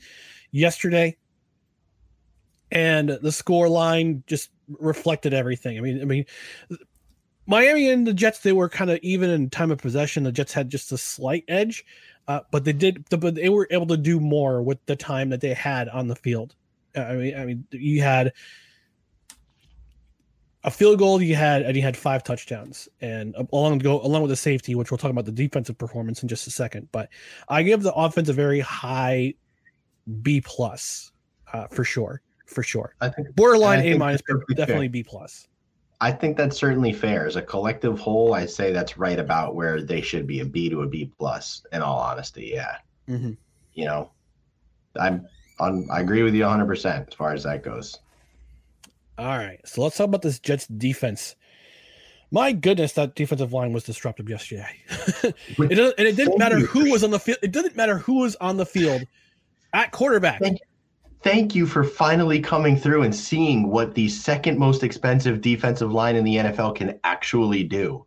yesterday 0.52 1.18
and 2.72 3.10
the 3.10 3.32
score 3.32 3.70
line 3.70 4.24
just 4.28 4.50
reflected 4.80 5.34
everything. 5.34 5.78
I 5.78 5.82
mean, 5.82 6.02
I 6.02 6.06
mean, 6.06 6.26
Miami 7.46 7.90
and 7.90 8.06
the 8.06 8.14
Jets 8.14 8.40
they 8.40 8.52
were 8.52 8.70
kind 8.70 8.92
of 8.92 9.00
even 9.02 9.30
in 9.30 9.50
time 9.50 9.72
of 9.72 9.80
possession. 9.80 10.24
The 10.24 10.32
Jets 10.32 10.54
had 10.54 10.70
just 10.70 10.92
a 10.92 10.98
slight 10.98 11.46
edge, 11.48 11.86
uh, 12.28 12.42
but 12.52 12.66
they 12.66 12.74
did, 12.74 13.06
but 13.10 13.36
they 13.36 13.50
were 13.50 13.68
able 13.72 13.88
to 13.88 13.98
do 13.98 14.20
more 14.20 14.62
with 14.62 14.86
the 14.86 14.96
time 14.96 15.30
that 15.30 15.42
they 15.42 15.54
had 15.54 15.88
on 15.90 16.08
the 16.08 16.16
field. 16.16 16.56
I 16.96 17.14
mean, 17.14 17.38
I 17.38 17.46
mean, 17.46 17.66
you 17.72 18.02
had 18.02 18.34
a 20.68 20.70
field 20.70 21.00
goal 21.00 21.22
you 21.22 21.34
had 21.34 21.62
and 21.62 21.78
you 21.78 21.82
had 21.82 21.96
five 21.96 22.26
touchdowns 22.26 22.90
and 23.00 23.34
along 23.54 23.78
go 23.78 24.02
along 24.02 24.22
with 24.22 24.30
the 24.30 24.36
safety 24.36 24.76
which 24.76 24.92
we'll 24.92 24.98
talk 24.98 25.10
about 25.10 25.24
the 25.24 25.32
defensive 25.32 25.78
performance 25.78 26.22
in 26.22 26.28
just 26.28 26.46
a 26.46 26.52
second 26.52 26.90
but 26.92 27.08
i 27.48 27.64
give 27.64 27.82
the 27.82 27.94
offense 27.94 28.28
a 28.28 28.34
very 28.34 28.60
high 28.60 29.34
b 30.22 30.42
plus 30.42 31.14
uh, 31.54 31.68
for 31.68 31.86
sure 31.86 32.22
for 32.48 32.64
sure. 32.64 32.96
I 33.02 33.10
think 33.10 33.36
borderline 33.36 33.80
a 33.82 33.98
minus 33.98 34.22
definitely 34.56 34.88
fair. 34.88 34.90
b 34.90 35.04
plus. 35.04 35.48
I 36.00 36.12
think 36.12 36.38
that's 36.38 36.58
certainly 36.58 36.94
fair. 36.94 37.26
As 37.26 37.36
a 37.36 37.42
collective 37.42 38.00
whole 38.00 38.34
i 38.34 38.46
say 38.46 38.72
that's 38.72 38.98
right 38.98 39.20
about 39.20 39.56
where 39.56 39.82
they 39.82 40.02
should 40.02 40.28
be 40.28 40.42
a 40.42 40.46
b 40.46 40.70
to 40.70 40.82
a 40.82 40.88
b 40.88 41.12
plus 41.18 41.66
in 41.72 41.82
all 41.82 42.00
honesty 42.00 42.52
yeah. 42.54 42.78
Mm-hmm. 43.08 43.32
you 43.74 43.86
know 43.86 44.12
i'm 45.00 45.26
on 45.60 45.88
i 45.92 46.02
agree 46.02 46.24
with 46.24 46.36
you 46.36 46.44
100% 46.44 47.08
as 47.08 47.14
far 47.14 47.32
as 47.32 47.44
that 47.44 47.64
goes 47.64 48.00
all 49.18 49.38
right, 49.38 49.60
so 49.66 49.82
let's 49.82 49.98
talk 49.98 50.06
about 50.06 50.22
this 50.22 50.40
Jets 50.40 50.68
defense. 50.68 51.36
My 52.30 52.52
goodness, 52.52 52.94
that 52.94 53.16
defensive 53.16 53.54
line 53.54 53.72
was 53.72 53.84
disruptive 53.84 54.30
yesterday. 54.30 54.70
it 55.24 55.96
and 55.98 56.08
it 56.08 56.16
didn't 56.16 56.38
matter 56.38 56.60
who 56.60 56.92
was 56.92 57.04
on 57.04 57.12
the 57.12 57.20
field. 57.20 57.38
It 57.42 57.52
didn't 57.52 57.76
matter 57.76 57.98
who 57.98 58.20
was 58.20 58.36
on 58.38 58.58
the 58.58 58.66
field 58.66 59.04
at 59.74 59.92
quarterback. 59.92 60.42
Thank, 60.42 60.60
thank 61.24 61.56
you 61.56 61.66
for 61.66 61.84
finally 61.84 62.42
coming 62.42 62.76
through 62.76 63.04
and 63.04 63.16
seeing 63.16 63.70
what 63.70 63.96
the 63.96 64.10
second 64.10 64.60
most 64.60 64.84
expensive 64.84 65.40
defensive 65.40 65.92
line 65.92 66.18
in 66.18 66.26
the 66.26 66.36
NFL 66.36 66.76
can 66.76 67.00
actually 67.06 67.64
do. 67.64 68.06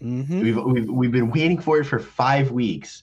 Mm-hmm. 0.00 0.40
We've, 0.40 0.64
we've 0.64 0.90
we've 0.90 1.12
been 1.12 1.30
waiting 1.30 1.58
for 1.60 1.78
it 1.78 1.84
for 1.84 1.98
five 1.98 2.52
weeks. 2.52 3.02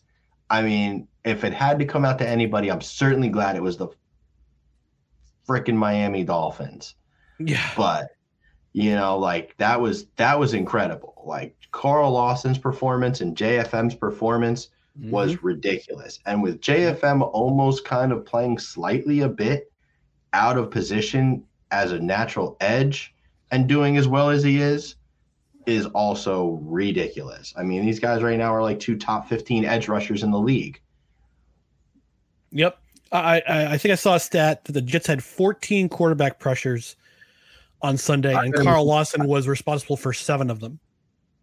I 0.50 0.62
mean, 0.62 1.08
if 1.26 1.44
it 1.44 1.54
had 1.54 1.80
to 1.80 1.86
come 1.86 2.06
out 2.06 2.20
to 2.20 2.28
anybody, 2.28 2.72
I'm 2.72 2.82
certainly 2.82 3.30
glad 3.30 3.56
it 3.56 3.64
was 3.64 3.78
the 3.78 3.90
freaking 5.48 5.76
Miami 5.76 6.24
Dolphins. 6.24 6.96
Yeah. 7.40 7.70
But 7.76 8.10
you 8.74 8.96
know, 8.96 9.18
like 9.18 9.56
that 9.58 9.80
was 9.80 10.06
that 10.16 10.40
was 10.40 10.54
incredible. 10.54 11.22
Like 11.26 11.56
Carl 11.72 12.12
Lawson's 12.12 12.58
performance 12.58 13.22
and 13.22 13.36
JFM's 13.36 13.96
performance 13.96 14.70
mm-hmm. 15.00 15.12
was 15.12 15.44
ridiculous. 15.44 16.20
And 16.26 16.42
with 16.42 16.62
JFM 16.62 17.30
almost 17.34 17.86
kind 17.86 18.12
of 18.12 18.26
playing 18.26 18.60
slightly 18.60 19.22
a 19.22 19.30
bit 19.30 19.72
out 20.34 20.58
of 20.58 20.72
position 20.72 21.44
as 21.72 21.92
a 21.92 22.00
natural 22.00 22.58
edge 22.60 23.14
and 23.52 23.68
doing 23.68 23.98
as 23.98 24.08
well 24.08 24.30
as 24.30 24.44
he 24.44 24.60
is 24.60 24.96
is 25.66 25.86
also 25.88 26.60
ridiculous. 26.64 27.54
I 27.56 27.64
mean, 27.64 27.86
these 27.86 28.00
guys 28.00 28.22
right 28.22 28.38
now 28.38 28.54
are 28.54 28.62
like 28.62 28.80
two 28.80 28.98
top 28.98 29.30
15 29.30 29.66
edge 29.66 29.88
rushers 29.88 30.24
in 30.24 30.32
the 30.32 30.40
league. 30.40 30.82
Yep. 32.52 32.78
I, 33.12 33.42
I, 33.48 33.66
I 33.74 33.78
think 33.78 33.92
I 33.92 33.96
saw 33.96 34.16
a 34.16 34.20
stat 34.20 34.66
that 34.66 34.74
the 34.74 34.82
Jets 34.82 35.08
had 35.08 35.24
14 35.24 35.88
quarterback 35.88 36.40
pressures 36.40 36.96
on 37.84 37.98
Sunday, 37.98 38.34
and 38.34 38.54
Carl 38.54 38.86
Lawson 38.86 39.28
was 39.28 39.48
responsible 39.48 39.98
for 39.98 40.14
seven 40.14 40.50
of 40.50 40.60
them. 40.60 40.80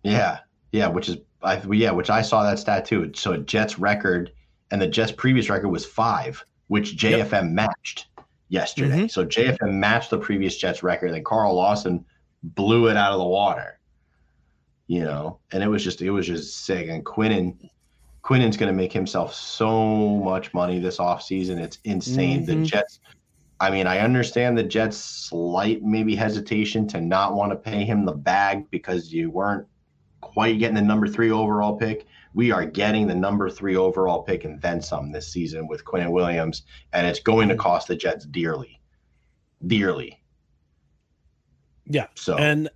Yeah, 0.03 0.39
yeah, 0.73 0.89
which 0.89 1.09
is 1.09 1.19
I 1.43 1.61
yeah, 1.71 1.91
which 1.91 2.11
I 2.11 2.23
saw 2.23 2.43
that 2.43 2.59
stat 2.59 2.85
too. 2.85 3.13
So 3.15 3.37
Jets 3.37 3.79
record 3.79 4.33
and 4.71 4.81
the 4.81 4.87
Jets 4.87 5.13
previous 5.13 5.51
record 5.51 5.69
was 5.69 5.85
five, 5.85 6.45
which 6.69 6.97
JFM 6.97 7.33
yep. 7.33 7.45
matched 7.45 8.07
yesterday. 8.49 8.99
Mm-hmm. 9.01 9.07
So 9.09 9.25
JFM 9.25 9.75
matched 9.75 10.11
the 10.11 10.19
previous 10.19 10.57
Jets 10.57 10.83
record, 10.83 11.13
and 11.13 11.25
Carl 11.25 11.55
Lawson 11.55 12.05
blew 12.43 12.89
it 12.89 12.97
out 12.97 13.13
of 13.13 13.19
the 13.19 13.27
water. 13.27 13.79
You 14.87 15.05
know, 15.05 15.39
and 15.53 15.63
it 15.63 15.69
was 15.69 15.85
just 15.85 16.03
it 16.03 16.11
was 16.11 16.27
just 16.27 16.65
sick. 16.65 16.89
And 16.89 17.05
Quinnen, 17.05 17.71
Quinnen's 18.23 18.57
going 18.57 18.73
to 18.73 18.77
make 18.77 18.93
himself 18.93 19.35
so 19.35 20.17
much 20.17 20.53
money 20.53 20.81
this 20.81 20.99
offseason. 20.99 21.59
It's 21.61 21.79
insane. 21.85 22.45
Mm-hmm. 22.45 22.61
The 22.63 22.67
Jets, 22.67 23.01
I 23.61 23.71
mean, 23.71 23.87
I 23.87 23.99
understand 23.99 24.57
the 24.57 24.63
Jets' 24.63 24.97
slight 24.97 25.83
maybe 25.83 26.17
hesitation 26.17 26.89
to 26.89 27.01
not 27.01 27.35
want 27.35 27.53
to 27.53 27.57
pay 27.57 27.85
him 27.85 28.07
the 28.07 28.13
bag 28.13 28.71
because 28.71 29.13
you 29.13 29.31
weren't 29.31 29.67
quite 30.23 30.59
getting 30.59 30.75
the 30.75 30.83
number 30.83 31.07
three 31.07 31.31
overall 31.31 31.77
pick. 31.77 32.07
We 32.33 32.53
are 32.53 32.65
getting 32.65 33.07
the 33.07 33.15
number 33.15 33.51
three 33.51 33.77
overall 33.77 34.23
pick 34.23 34.45
and 34.45 34.61
then 34.63 34.81
some 34.81 35.13
this 35.13 35.31
season 35.31 35.69
with 35.69 35.85
Quinnen 35.85 36.11
Williams, 36.11 36.63
and 36.95 37.07
it's 37.07 37.21
going 37.21 37.49
to 37.51 37.57
cost 37.57 37.89
the 37.89 37.97
Jets 37.97 38.25
dearly. 38.25 38.81
Dearly. 39.67 40.23
Yeah. 41.85 42.07
So, 42.15 42.39
and 42.39 42.71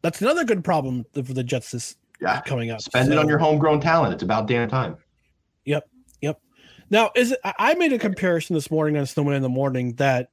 that's 0.00 0.22
another 0.22 0.44
good 0.44 0.64
problem 0.64 1.04
for 1.12 1.34
the 1.34 1.44
Jets 1.44 1.72
this 1.72 1.96
yeah. 2.22 2.40
coming 2.42 2.70
up. 2.70 2.80
Spend 2.80 3.08
so, 3.08 3.12
it 3.12 3.18
on 3.18 3.28
your 3.28 3.38
homegrown 3.38 3.80
talent. 3.80 4.14
It's 4.14 4.22
about 4.22 4.46
damn 4.46 4.70
time. 4.70 4.96
Now, 6.94 7.10
is 7.16 7.32
it, 7.32 7.40
I 7.42 7.74
made 7.74 7.92
a 7.92 7.98
comparison 7.98 8.54
this 8.54 8.70
morning 8.70 8.96
on 8.96 9.04
Snowman 9.04 9.34
in 9.34 9.42
the 9.42 9.48
morning 9.48 9.94
that 9.94 10.30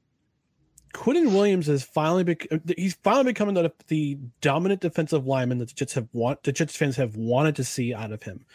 Quinnen 0.93 1.33
Williams 1.33 1.67
is 1.67 1.81
finally 1.81 2.23
bec- 2.23 2.45
uh, 2.51 2.59
he's 2.77 2.93
finally 3.01 3.23
becoming 3.23 3.55
the, 3.55 3.73
the 3.87 4.19
dominant 4.41 4.79
defensive 4.79 5.25
lineman 5.25 5.57
that 5.57 5.69
the 5.69 5.73
Jets 5.73 5.95
have 5.95 6.07
want 6.13 6.43
the 6.43 6.51
Jets 6.51 6.75
fans 6.75 6.95
have 6.97 7.15
wanted 7.15 7.55
to 7.55 7.63
see 7.63 7.95
out 7.95 8.11
of 8.11 8.21
him. 8.21 8.45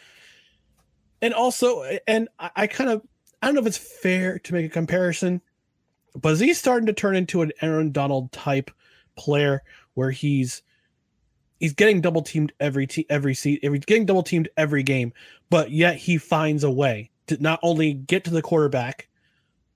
And 1.21 1.33
also, 1.33 1.83
and 2.07 2.29
I, 2.39 2.49
I 2.55 2.67
kind 2.67 2.89
of 2.89 3.01
I 3.41 3.47
don't 3.47 3.55
know 3.55 3.61
if 3.61 3.67
it's 3.67 3.77
fair 3.77 4.39
to 4.39 4.53
make 4.53 4.65
a 4.65 4.69
comparison, 4.69 5.41
but 6.15 6.31
is 6.31 6.39
he 6.39 6.53
starting 6.53 6.87
to 6.87 6.93
turn 6.93 7.17
into 7.17 7.41
an 7.41 7.51
Aaron 7.61 7.91
Donald 7.91 8.31
type 8.31 8.71
player 9.17 9.63
where 9.95 10.11
he's 10.11 10.63
he's 11.59 11.73
getting 11.73 11.99
double 11.99 12.21
teamed 12.21 12.53
every 12.61 12.87
te- 12.87 13.05
every 13.09 13.35
seat, 13.35 13.59
every 13.63 13.79
getting 13.79 14.05
double 14.05 14.23
teamed 14.23 14.47
every 14.55 14.83
game, 14.83 15.11
but 15.49 15.71
yet 15.71 15.97
he 15.97 16.17
finds 16.17 16.63
a 16.63 16.71
way 16.71 17.11
to 17.27 17.41
not 17.41 17.59
only 17.63 17.93
get 17.93 18.23
to 18.25 18.31
the 18.31 18.41
quarterback, 18.41 19.07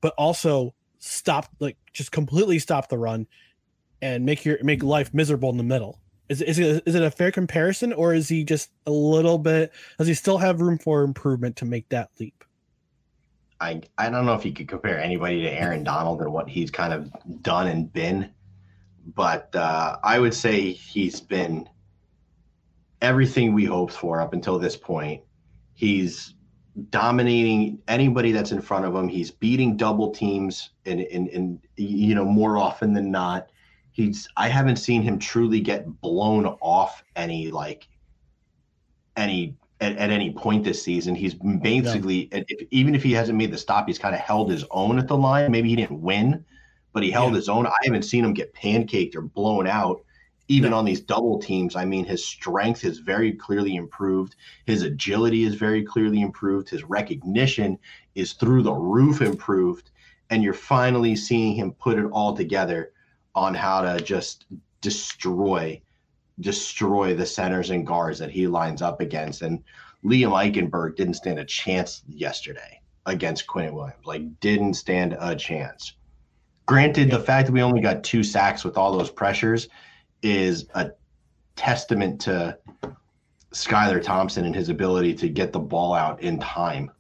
but 0.02 0.14
also 0.18 0.74
stop 0.99 1.47
like 1.60 1.78
just 1.93 2.12
completely 2.12 2.60
stop 2.60 2.89
the 2.89 2.97
run 2.97 3.28
and 4.02 4.26
make 4.26 4.45
your 4.45 4.58
make 4.64 4.84
life 4.84 5.14
miserable 5.14 5.49
in 5.49 5.58
the 5.58 5.64
middle. 5.64 5.99
Is 6.30 6.41
is 6.41 6.60
it, 6.60 6.84
is 6.86 6.95
it 6.95 7.04
a 7.04 7.12
fair 7.12 7.32
comparison, 7.32 7.91
or 7.93 8.14
is 8.14 8.30
he 8.30 8.43
just 8.43 8.72
a 8.86 8.91
little 8.91 9.38
bit? 9.38 9.74
Does 9.97 10.08
he 10.08 10.14
still 10.14 10.38
have 10.38 10.62
room 10.62 10.78
for 10.78 11.04
improvement 11.04 11.58
to 11.58 11.66
make 11.66 11.89
that 11.89 12.10
leap? 12.20 12.43
I 13.60 13.82
I 13.97 14.10
don't 14.10 14.26
know 14.26 14.34
if 14.34 14.45
you 14.45 14.54
could 14.54 14.68
compare 14.68 14.99
anybody 14.99 15.41
to 15.43 15.49
Aaron 15.49 15.84
Donald 15.84 16.22
and 16.22 16.32
what 16.32 16.49
he's 16.49 16.72
kind 16.72 16.93
of 16.93 17.12
done 17.41 17.68
and 17.68 17.91
been, 17.91 18.32
but 19.14 19.56
uh, 19.56 19.97
I 20.04 20.20
would 20.20 20.34
say 20.34 20.72
he's 20.72 21.20
been 21.20 21.68
everything 23.02 23.54
we 23.54 23.66
hoped 23.66 23.93
for 23.93 24.22
up 24.22 24.34
until 24.34 24.58
this 24.58 24.78
point. 24.78 25.22
He's 25.74 26.36
dominating 26.90 27.80
anybody 27.88 28.32
that's 28.32 28.52
in 28.52 28.62
front 28.62 28.86
of 28.86 28.96
him. 28.96 29.08
He's 29.08 29.32
beating 29.32 29.78
double 29.78 30.12
teams 30.12 30.72
and, 30.86 31.02
and, 31.02 31.28
and 31.30 31.60
you 31.76 32.16
know, 32.16 32.26
more 32.26 32.58
often 32.58 32.94
than 32.94 33.12
not. 33.12 33.50
He's 33.92 34.28
I 34.38 34.48
haven't 34.48 34.78
seen 34.78 35.02
him 35.02 35.20
truly 35.20 35.60
get 35.60 36.02
blown 36.02 36.46
off 36.46 37.04
any 37.18 37.52
like 37.52 37.90
any 39.18 39.56
at, 39.82 39.98
at 39.98 40.10
any 40.10 40.32
point 40.32 40.64
this 40.64 40.82
season. 40.82 41.14
He's 41.14 41.34
basically 41.34 42.30
if, 42.32 42.68
even 42.72 42.96
if 42.96 43.04
he 43.04 43.12
hasn't 43.12 43.38
made 43.38 43.52
the 43.52 43.58
stop, 43.58 43.88
he's 43.88 44.00
kind 44.00 44.16
of 44.16 44.22
held 44.22 44.50
his 44.50 44.64
own 44.72 44.98
at 44.98 45.10
the 45.10 45.18
line. 45.18 45.52
Maybe 45.52 45.68
he 45.68 45.76
didn't 45.76 46.02
win, 46.02 46.46
but 46.94 47.04
he 47.04 47.12
held 47.12 47.32
yeah. 47.32 47.38
his 47.38 47.50
own. 47.50 47.68
I 47.68 47.74
haven't 47.84 48.04
seen 48.04 48.24
him 48.24 48.34
get 48.34 48.54
pancaked 48.54 49.16
or 49.16 49.22
blown 49.22 49.68
out 49.68 50.02
even 50.52 50.74
on 50.74 50.84
these 50.84 50.99
double 50.99 51.39
teams, 51.39 51.78
I 51.78 51.86
mean, 51.86 52.04
his 52.04 52.26
strength 52.26 52.82
has 52.82 52.97
very 52.97 53.32
clearly 53.32 53.78
improved. 53.78 54.36
His 54.66 54.82
agility 54.82 55.43
is 55.43 55.56
very 55.56 55.82
clearly 55.82 56.22
improved. 56.22 56.70
His 56.70 56.84
recognition 56.84 57.80
is 58.16 58.34
through 58.34 58.64
the 58.64 58.74
roof 58.74 59.22
improved. 59.22 59.91
And 60.30 60.43
you're 60.43 60.54
finally 60.54 61.16
seeing 61.16 61.56
him 61.56 61.72
put 61.72 61.97
it 61.97 62.06
all 62.12 62.36
together 62.36 62.91
on 63.34 63.54
how 63.54 63.80
to 63.80 64.04
just 64.04 64.45
destroy, 64.82 65.82
destroy 66.41 67.16
the 67.16 67.26
centers 67.26 67.70
and 67.70 67.88
guards 67.88 68.20
that 68.20 68.30
he 68.30 68.45
lines 68.45 68.82
up 68.82 68.99
against. 68.99 69.43
And 69.43 69.64
Liam 70.04 70.34
Eichenberg 70.34 70.97
didn't 70.97 71.14
stand 71.14 71.39
a 71.39 71.45
chance 71.45 72.04
yesterday 72.10 72.82
against 73.06 73.47
Quinnen 73.47 73.72
Williams. 73.72 74.06
Like, 74.06 74.41
didn't 74.41 74.74
stand 74.74 75.16
a 75.18 75.34
chance. 75.34 75.93
Granted, 76.66 77.10
the 77.10 77.20
fact 77.20 77.47
that 77.47 77.54
we 77.54 77.62
only 77.62 77.80
got 77.80 78.04
two 78.04 78.22
sacks 78.22 78.66
with 78.66 78.78
all 78.78 78.97
those 78.97 79.10
pressures 79.10 79.70
is 80.22 80.68
a 80.76 80.92
testament 81.56 82.22
to 82.22 82.58
Skylar 83.54 84.02
Thompson 84.02 84.46
and 84.46 84.56
his 84.56 84.70
ability 84.70 85.14
to 85.16 85.30
get 85.30 85.52
the 85.52 85.60
ball 85.60 85.94
out 85.94 86.22
in 86.22 86.40
time 86.40 86.92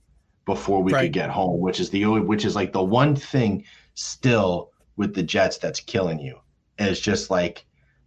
before 0.45 0.83
we 0.83 0.91
right. 0.91 1.03
could 1.03 1.13
get 1.13 1.29
home, 1.29 1.59
which 1.59 1.79
is 1.79 1.89
the 1.89 2.05
which 2.05 2.45
is 2.45 2.55
like 2.55 2.73
the 2.73 2.83
one 2.83 3.15
thing 3.15 3.63
still 3.93 4.71
with 4.97 5.13
the 5.13 5.23
Jets 5.23 5.57
that's 5.57 5.79
killing 5.79 6.19
you. 6.19 6.37
And 6.77 6.89
it's 6.89 6.99
just 6.99 7.29
like 7.29 7.65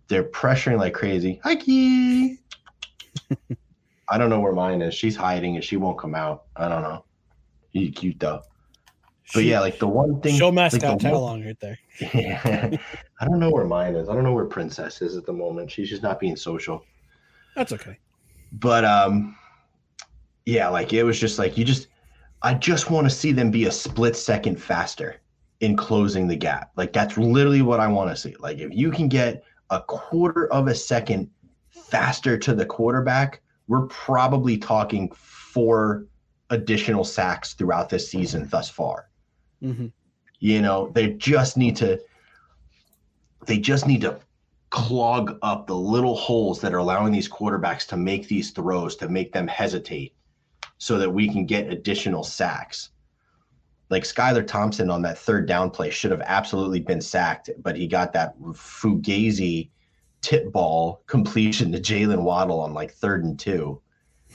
they're 0.09 0.25
pressuring 0.25 0.79
like 0.79 0.95
crazy. 0.95 1.41
Hikey. 1.45 2.39
I 4.09 4.19
don't 4.19 4.29
know 4.29 4.41
where 4.41 4.53
mine 4.53 4.83
is. 4.83 4.95
She's 4.95 5.17
hiding 5.17 5.55
and 5.57 5.65
she 5.65 5.77
won't 5.77 5.99
come 5.99 6.15
out. 6.15 6.45
I 6.57 6.69
don't 6.69 6.83
know. 6.83 7.05
You 7.73 7.91
cute 7.91 8.21
though. 8.21 8.43
But 9.33 9.41
she, 9.41 9.51
yeah, 9.51 9.61
like 9.61 9.79
the 9.79 9.89
one 9.89 10.21
thing. 10.21 10.39
Show 10.39 10.53
mascot 10.53 11.03
like 11.03 11.13
along 11.13 11.45
right 11.45 11.59
there. 11.61 11.79
Yeah, 12.13 12.77
I 13.25 13.29
don't 13.29 13.41
know 13.41 13.51
where 13.51 13.65
mine 13.65 13.95
is. 13.95 14.11
I 14.11 14.15
don't 14.15 14.23
know 14.23 14.35
where 14.35 14.45
Princess 14.45 15.01
is 15.01 15.17
at 15.17 15.25
the 15.25 15.33
moment. 15.33 15.71
She's 15.71 15.89
just 15.89 16.03
not 16.03 16.21
being 16.21 16.37
social. 16.37 16.85
That's 17.57 17.73
okay. 17.73 17.99
But 18.53 18.85
um, 18.85 19.35
yeah, 20.45 20.69
like 20.69 20.93
it 20.93 21.05
was 21.05 21.19
just 21.19 21.39
like 21.39 21.57
you 21.57 21.65
just. 21.65 21.89
I 22.43 22.53
just 22.53 22.91
want 22.91 23.07
to 23.07 23.11
see 23.11 23.33
them 23.33 23.51
be 23.51 23.65
a 23.65 23.73
split 23.73 24.15
second 24.15 24.61
faster 24.61 25.23
in 25.61 25.75
closing 25.75 26.29
the 26.29 26.37
gap. 26.37 26.73
Like 26.77 26.93
that's 26.93 27.17
literally 27.17 27.63
what 27.63 27.81
I 27.81 27.87
want 27.87 28.11
to 28.11 28.17
see. 28.17 28.37
Like 28.39 28.59
if 28.59 28.75
you 28.75 28.91
can 28.91 29.09
get 29.09 29.43
a 29.71 29.81
quarter 29.81 30.53
of 30.53 30.69
a 30.69 30.75
second 30.75 31.31
faster 31.71 32.37
to 32.37 32.55
the 32.55 32.67
quarterback, 32.67 33.41
we're 33.69 33.87
probably 33.87 34.59
talking 34.59 35.11
four 35.15 36.05
additional 36.51 37.05
sacks 37.05 37.55
throughout 37.55 37.89
this 37.89 38.11
season 38.11 38.47
thus 38.51 38.69
far. 38.69 39.09
Mm-hmm. 39.63 39.87
You 40.41 40.61
know, 40.61 40.91
they 40.91 41.15
just 41.15 41.57
need 41.57 41.77
to 41.77 41.99
they 43.47 43.59
just 43.59 43.87
need 43.87 44.01
to 44.03 44.19
clog 44.71 45.39
up 45.43 45.67
the 45.67 45.77
little 45.77 46.17
holes 46.17 46.61
that 46.61 46.75
are 46.75 46.79
allowing 46.79 47.13
these 47.13 47.29
quarterbacks 47.29 47.87
to 47.89 47.97
make 47.97 48.27
these 48.27 48.51
throws 48.51 48.97
to 48.97 49.09
make 49.09 49.33
them 49.33 49.47
hesitate 49.47 50.15
so 50.79 50.99
that 50.99 51.11
we 51.11 51.29
can 51.29 51.47
get 51.47 51.73
additional 51.73 52.25
sacks. 52.25 52.91
Like 53.91 54.03
Skylar 54.03 54.47
Thompson 54.47 54.91
on 54.91 55.03
that 55.03 55.19
third 55.19 55.47
down 55.47 55.71
play 55.71 55.91
should 55.91 56.11
have 56.11 56.23
absolutely 56.25 56.81
been 56.81 57.01
sacked, 57.01 57.51
but 57.63 57.77
he 57.77 57.87
got 57.87 58.13
that 58.15 58.39
fugazi 58.41 59.69
tip 60.23 60.51
ball 60.51 61.03
completion 61.07 61.71
to 61.73 61.79
Jaylen 61.79 62.23
Waddle 62.23 62.61
on 62.61 62.75
like 62.75 62.93
third 62.93 63.25
and 63.25 63.39
two 63.39 63.81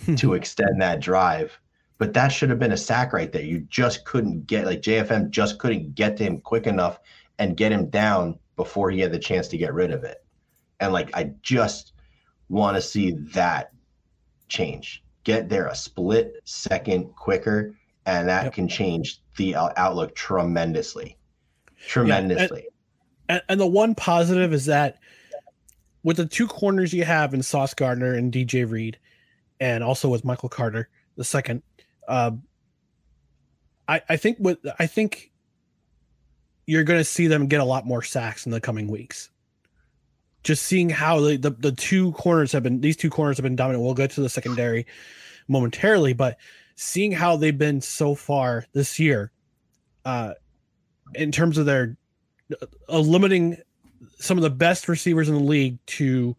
hmm. 0.06 0.16
to 0.16 0.36
extend 0.36 0.82
that 0.82 1.00
drive 1.00 1.60
but 2.00 2.14
that 2.14 2.30
should 2.30 2.50
have 2.50 2.58
been 2.58 2.72
a 2.72 2.78
sack 2.78 3.14
right 3.14 3.32
there. 3.32 3.44
You 3.44 3.60
just 3.70 4.06
couldn't 4.06 4.48
get 4.48 4.66
like 4.66 4.82
JFM 4.82 5.30
just 5.30 5.60
couldn't 5.60 5.94
get 5.94 6.18
to 6.18 6.24
him 6.24 6.40
quick 6.40 6.66
enough 6.66 7.00
and 7.38 7.58
get 7.58 7.72
him 7.72 7.90
down 7.90 8.40
before 8.60 8.92
he 8.92 9.00
had 9.00 9.14
the 9.14 9.18
chance 9.18 9.48
to 9.48 9.58
get 9.58 9.74
rid 9.74 9.90
of 9.90 10.04
it. 10.04 10.18
And 10.82 10.92
like 10.92 11.16
I 11.16 11.32
just 11.42 11.94
want 12.50 12.76
to 12.76 12.82
see 12.82 13.12
that 13.32 13.72
change. 14.50 15.02
Get 15.24 15.48
there 15.48 15.68
a 15.68 15.76
split 15.76 16.34
second 16.44 17.16
quicker, 17.16 17.74
and 18.06 18.28
that 18.28 18.44
yep. 18.44 18.54
can 18.54 18.68
change 18.68 19.22
the 19.38 19.56
outlook 19.56 20.14
tremendously. 20.14 21.18
Tremendously. 21.88 22.64
Yeah, 22.66 23.36
and, 23.36 23.42
and 23.48 23.60
the 23.62 23.68
one 23.68 23.96
positive 23.96 24.52
is 24.52 24.66
that 24.66 24.98
with 26.04 26.18
the 26.18 26.26
two 26.26 26.46
corners 26.48 26.94
you 26.94 27.06
have 27.06 27.34
in 27.34 27.42
Sauce 27.42 27.74
Gardner 27.74 28.14
and 28.14 28.30
DJ 28.30 28.70
Reed, 28.70 29.00
and 29.62 29.86
also 29.86 30.10
with 30.10 30.26
Michael 30.26 30.50
Carter, 30.50 30.90
the 31.16 31.24
second, 31.24 31.64
uh, 32.10 32.32
I 33.88 34.02
I 34.10 34.18
think 34.18 34.38
what 34.38 34.60
I 34.80 34.86
think 34.86 35.29
you're 36.70 36.84
going 36.84 37.00
to 37.00 37.04
see 37.04 37.26
them 37.26 37.48
get 37.48 37.62
a 37.62 37.66
lot 37.66 37.88
more 37.88 38.04
sacks 38.04 38.46
in 38.46 38.52
the 38.52 38.62
coming 38.62 38.88
weeks. 38.88 39.32
Just 40.44 40.68
seeing 40.68 40.88
how 40.88 41.20
the, 41.20 41.36
the, 41.36 41.50
the 41.50 41.72
two 41.72 42.12
corners 42.12 42.52
have 42.52 42.62
been 42.62 42.80
these 42.80 42.96
two 42.96 43.10
corners 43.10 43.38
have 43.38 43.44
been 43.44 43.56
dominant. 43.56 43.84
We'll 43.84 43.96
get 43.96 44.12
to 44.12 44.22
the 44.22 44.30
secondary 44.30 44.86
momentarily, 45.48 46.14
but 46.14 46.38
seeing 46.76 47.12
how 47.12 47.38
they've 47.38 47.58
been 47.58 47.82
so 47.82 48.14
far 48.14 48.66
this 48.74 49.00
year, 49.00 49.32
uh, 50.06 50.34
in 51.16 51.32
terms 51.32 51.58
of 51.58 51.66
their 51.66 51.98
uh, 52.88 53.00
limiting 53.00 53.58
some 54.20 54.38
of 54.38 54.44
the 54.44 54.52
best 54.52 54.88
receivers 54.88 55.28
in 55.28 55.34
the 55.34 55.44
league 55.44 55.84
to, 55.88 56.38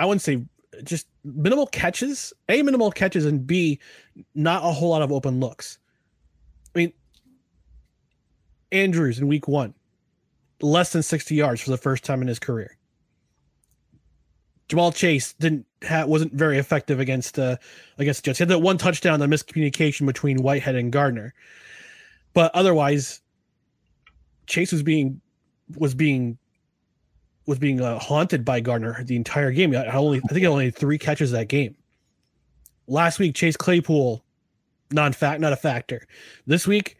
I 0.00 0.06
wouldn't 0.06 0.22
say 0.22 0.44
just 0.82 1.06
minimal 1.22 1.68
catches, 1.68 2.32
A, 2.48 2.62
minimal 2.62 2.90
catches, 2.90 3.26
and 3.26 3.46
B, 3.46 3.78
not 4.34 4.64
a 4.64 4.72
whole 4.72 4.90
lot 4.90 5.02
of 5.02 5.12
open 5.12 5.38
looks. 5.38 5.78
I 6.74 6.78
mean, 6.80 6.92
Andrews 8.72 9.18
in 9.18 9.28
week 9.28 9.48
one, 9.48 9.74
less 10.60 10.92
than 10.92 11.02
60 11.02 11.34
yards 11.34 11.60
for 11.60 11.70
the 11.70 11.76
first 11.76 12.04
time 12.04 12.22
in 12.22 12.28
his 12.28 12.38
career. 12.38 12.76
Ja'Marr 14.68 14.94
Chase 14.94 15.34
didn't 15.34 15.64
ha- 15.86 16.06
wasn't 16.06 16.32
very 16.32 16.58
effective 16.58 16.98
against 16.98 17.38
uh 17.38 17.56
against 17.98 18.24
Jets. 18.24 18.38
He 18.38 18.42
had 18.42 18.48
that 18.48 18.58
one 18.58 18.78
touchdown, 18.78 19.20
the 19.20 19.26
miscommunication 19.26 20.06
between 20.06 20.42
Whitehead 20.42 20.74
and 20.74 20.90
Gardner, 20.90 21.34
but 22.34 22.52
otherwise, 22.54 23.20
Chase 24.46 24.72
was 24.72 24.82
being 24.82 25.20
was 25.76 25.94
being 25.94 26.38
was 27.46 27.58
being 27.60 27.80
uh, 27.80 27.98
haunted 27.98 28.44
by 28.44 28.60
Gardner 28.60 29.04
the 29.04 29.14
entire 29.14 29.52
game. 29.52 29.74
I 29.74 29.86
only 29.92 30.20
I 30.28 30.32
think 30.32 30.44
I 30.44 30.48
only 30.48 30.66
had 30.66 30.74
three 30.74 30.98
catches 30.98 31.30
that 31.30 31.48
game. 31.48 31.76
Last 32.88 33.18
week, 33.20 33.34
Chase 33.34 33.56
Claypool, 33.56 34.24
non 34.90 35.12
fact 35.12 35.40
not 35.40 35.52
a 35.52 35.56
factor. 35.56 36.06
This 36.46 36.66
week, 36.66 36.96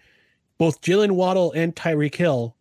both 0.58 0.80
Jaylen 0.80 1.12
Waddle 1.12 1.52
and 1.52 1.74
Tyreek 1.74 2.14
Hill, 2.14 2.56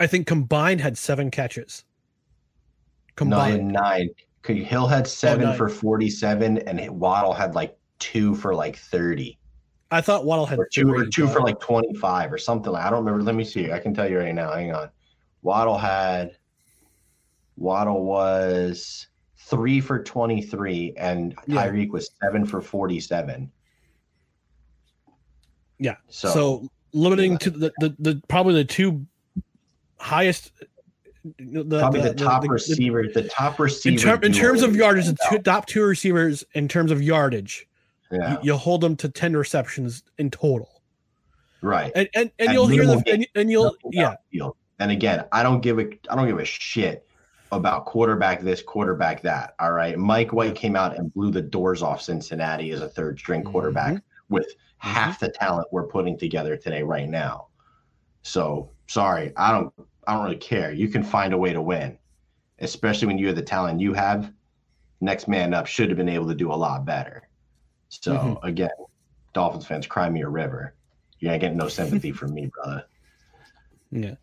I 0.00 0.06
think 0.06 0.26
combined 0.26 0.80
had 0.80 0.98
seven 0.98 1.30
catches. 1.30 1.84
Combined 3.16 3.68
nine. 3.68 4.10
nine. 4.44 4.56
Hill 4.64 4.88
had 4.88 5.04
oh, 5.04 5.08
seven 5.08 5.48
oh, 5.48 5.52
for 5.54 5.68
forty-seven, 5.68 6.58
and 6.58 6.98
Waddle 6.98 7.32
had 7.32 7.54
like 7.54 7.78
two 7.98 8.34
for 8.34 8.54
like 8.54 8.76
thirty. 8.76 9.38
I 9.90 10.00
thought 10.00 10.24
Waddle 10.24 10.46
had 10.46 10.58
or 10.58 10.68
two 10.72 10.82
three, 10.82 11.02
or 11.02 11.06
two 11.06 11.26
but... 11.26 11.32
for 11.32 11.40
like 11.40 11.60
twenty-five 11.60 12.32
or 12.32 12.38
something. 12.38 12.74
I 12.74 12.90
don't 12.90 13.04
remember. 13.04 13.22
Let 13.22 13.36
me 13.36 13.44
see. 13.44 13.70
I 13.70 13.78
can 13.78 13.94
tell 13.94 14.10
you 14.10 14.18
right 14.18 14.34
now. 14.34 14.52
Hang 14.52 14.74
on. 14.74 14.90
Waddle 15.42 15.78
had 15.78 16.36
Waddle 17.56 18.04
was 18.04 19.08
three 19.36 19.80
for 19.80 20.02
23, 20.02 20.94
and 20.96 21.34
yeah. 21.46 21.66
Tyreek 21.66 21.90
was 21.90 22.10
seven 22.22 22.46
for 22.46 22.60
47. 22.60 23.50
Yeah. 25.78 25.96
So, 26.08 26.28
so 26.30 26.68
limiting 26.92 27.38
to 27.38 27.50
the, 27.50 27.72
the, 27.78 27.94
the 27.98 28.22
probably 28.28 28.54
the 28.54 28.64
two 28.64 29.06
highest 29.98 30.52
the, 31.38 31.78
probably 31.78 32.00
the, 32.00 32.08
the 32.08 32.14
top 32.14 32.42
the, 32.42 32.48
receiver, 32.48 33.04
the, 33.12 33.28
top 33.28 33.58
receiver 33.58 33.94
in, 33.94 34.20
ter- 34.20 34.26
in 34.26 34.32
terms 34.32 34.62
of 34.62 34.74
yardage, 34.74 35.06
the 35.06 35.16
two, 35.30 35.38
top 35.38 35.66
two 35.66 35.84
receivers 35.84 36.44
in 36.54 36.68
terms 36.68 36.90
of 36.90 37.00
yardage. 37.00 37.68
Yeah. 38.10 38.38
You, 38.42 38.52
will 38.52 38.58
hold 38.58 38.80
them 38.80 38.96
to 38.96 39.08
10 39.08 39.36
receptions 39.36 40.02
in 40.18 40.30
total. 40.30 40.82
Right. 41.62 41.92
And 41.94 42.08
and, 42.14 42.30
and 42.40 42.52
you'll 42.52 42.66
hear 42.66 42.86
them 42.86 43.02
and, 43.06 43.26
and 43.36 43.50
you'll 43.50 43.76
yeah. 43.90 44.14
And 44.80 44.90
again, 44.90 45.24
I 45.30 45.44
don't 45.44 45.60
give 45.60 45.78
a 45.78 45.86
I 46.10 46.16
don't 46.16 46.26
give 46.26 46.40
a 46.40 46.44
shit 46.44 47.06
about 47.52 47.86
quarterback 47.86 48.40
this, 48.40 48.60
quarterback 48.60 49.22
that. 49.22 49.54
All 49.60 49.72
right. 49.72 49.96
Mike 49.96 50.32
White 50.32 50.56
came 50.56 50.74
out 50.74 50.96
and 50.96 51.14
blew 51.14 51.30
the 51.30 51.40
doors 51.40 51.80
off 51.80 52.02
Cincinnati 52.02 52.72
as 52.72 52.80
a 52.80 52.88
third 52.88 53.18
string 53.18 53.44
quarterback 53.44 53.94
mm-hmm. 53.94 54.11
With 54.28 54.46
mm-hmm. 54.46 54.88
half 54.88 55.20
the 55.20 55.28
talent 55.28 55.68
we're 55.72 55.86
putting 55.86 56.18
together 56.18 56.56
today, 56.56 56.82
right 56.82 57.08
now. 57.08 57.48
So 58.22 58.70
sorry, 58.86 59.32
I 59.36 59.52
don't 59.52 59.72
I 60.06 60.14
don't 60.14 60.24
really 60.24 60.36
care. 60.36 60.72
You 60.72 60.88
can 60.88 61.02
find 61.02 61.32
a 61.32 61.38
way 61.38 61.52
to 61.52 61.60
win, 61.60 61.98
especially 62.58 63.08
when 63.08 63.18
you 63.18 63.26
have 63.28 63.36
the 63.36 63.42
talent 63.42 63.80
you 63.80 63.92
have. 63.92 64.32
Next 65.00 65.26
man 65.26 65.52
up 65.52 65.66
should 65.66 65.88
have 65.88 65.96
been 65.96 66.08
able 66.08 66.28
to 66.28 66.34
do 66.34 66.52
a 66.52 66.54
lot 66.54 66.84
better. 66.84 67.28
So 67.88 68.12
mm-hmm. 68.12 68.46
again, 68.46 68.70
Dolphins 69.32 69.66
fans, 69.66 69.86
cry 69.86 70.08
me 70.08 70.22
a 70.22 70.28
river. 70.28 70.74
You're 71.18 71.32
not 71.32 71.40
getting 71.40 71.58
no 71.58 71.68
sympathy 71.68 72.12
from 72.12 72.34
me, 72.34 72.46
brother. 72.46 72.84
Yeah. 73.90 74.14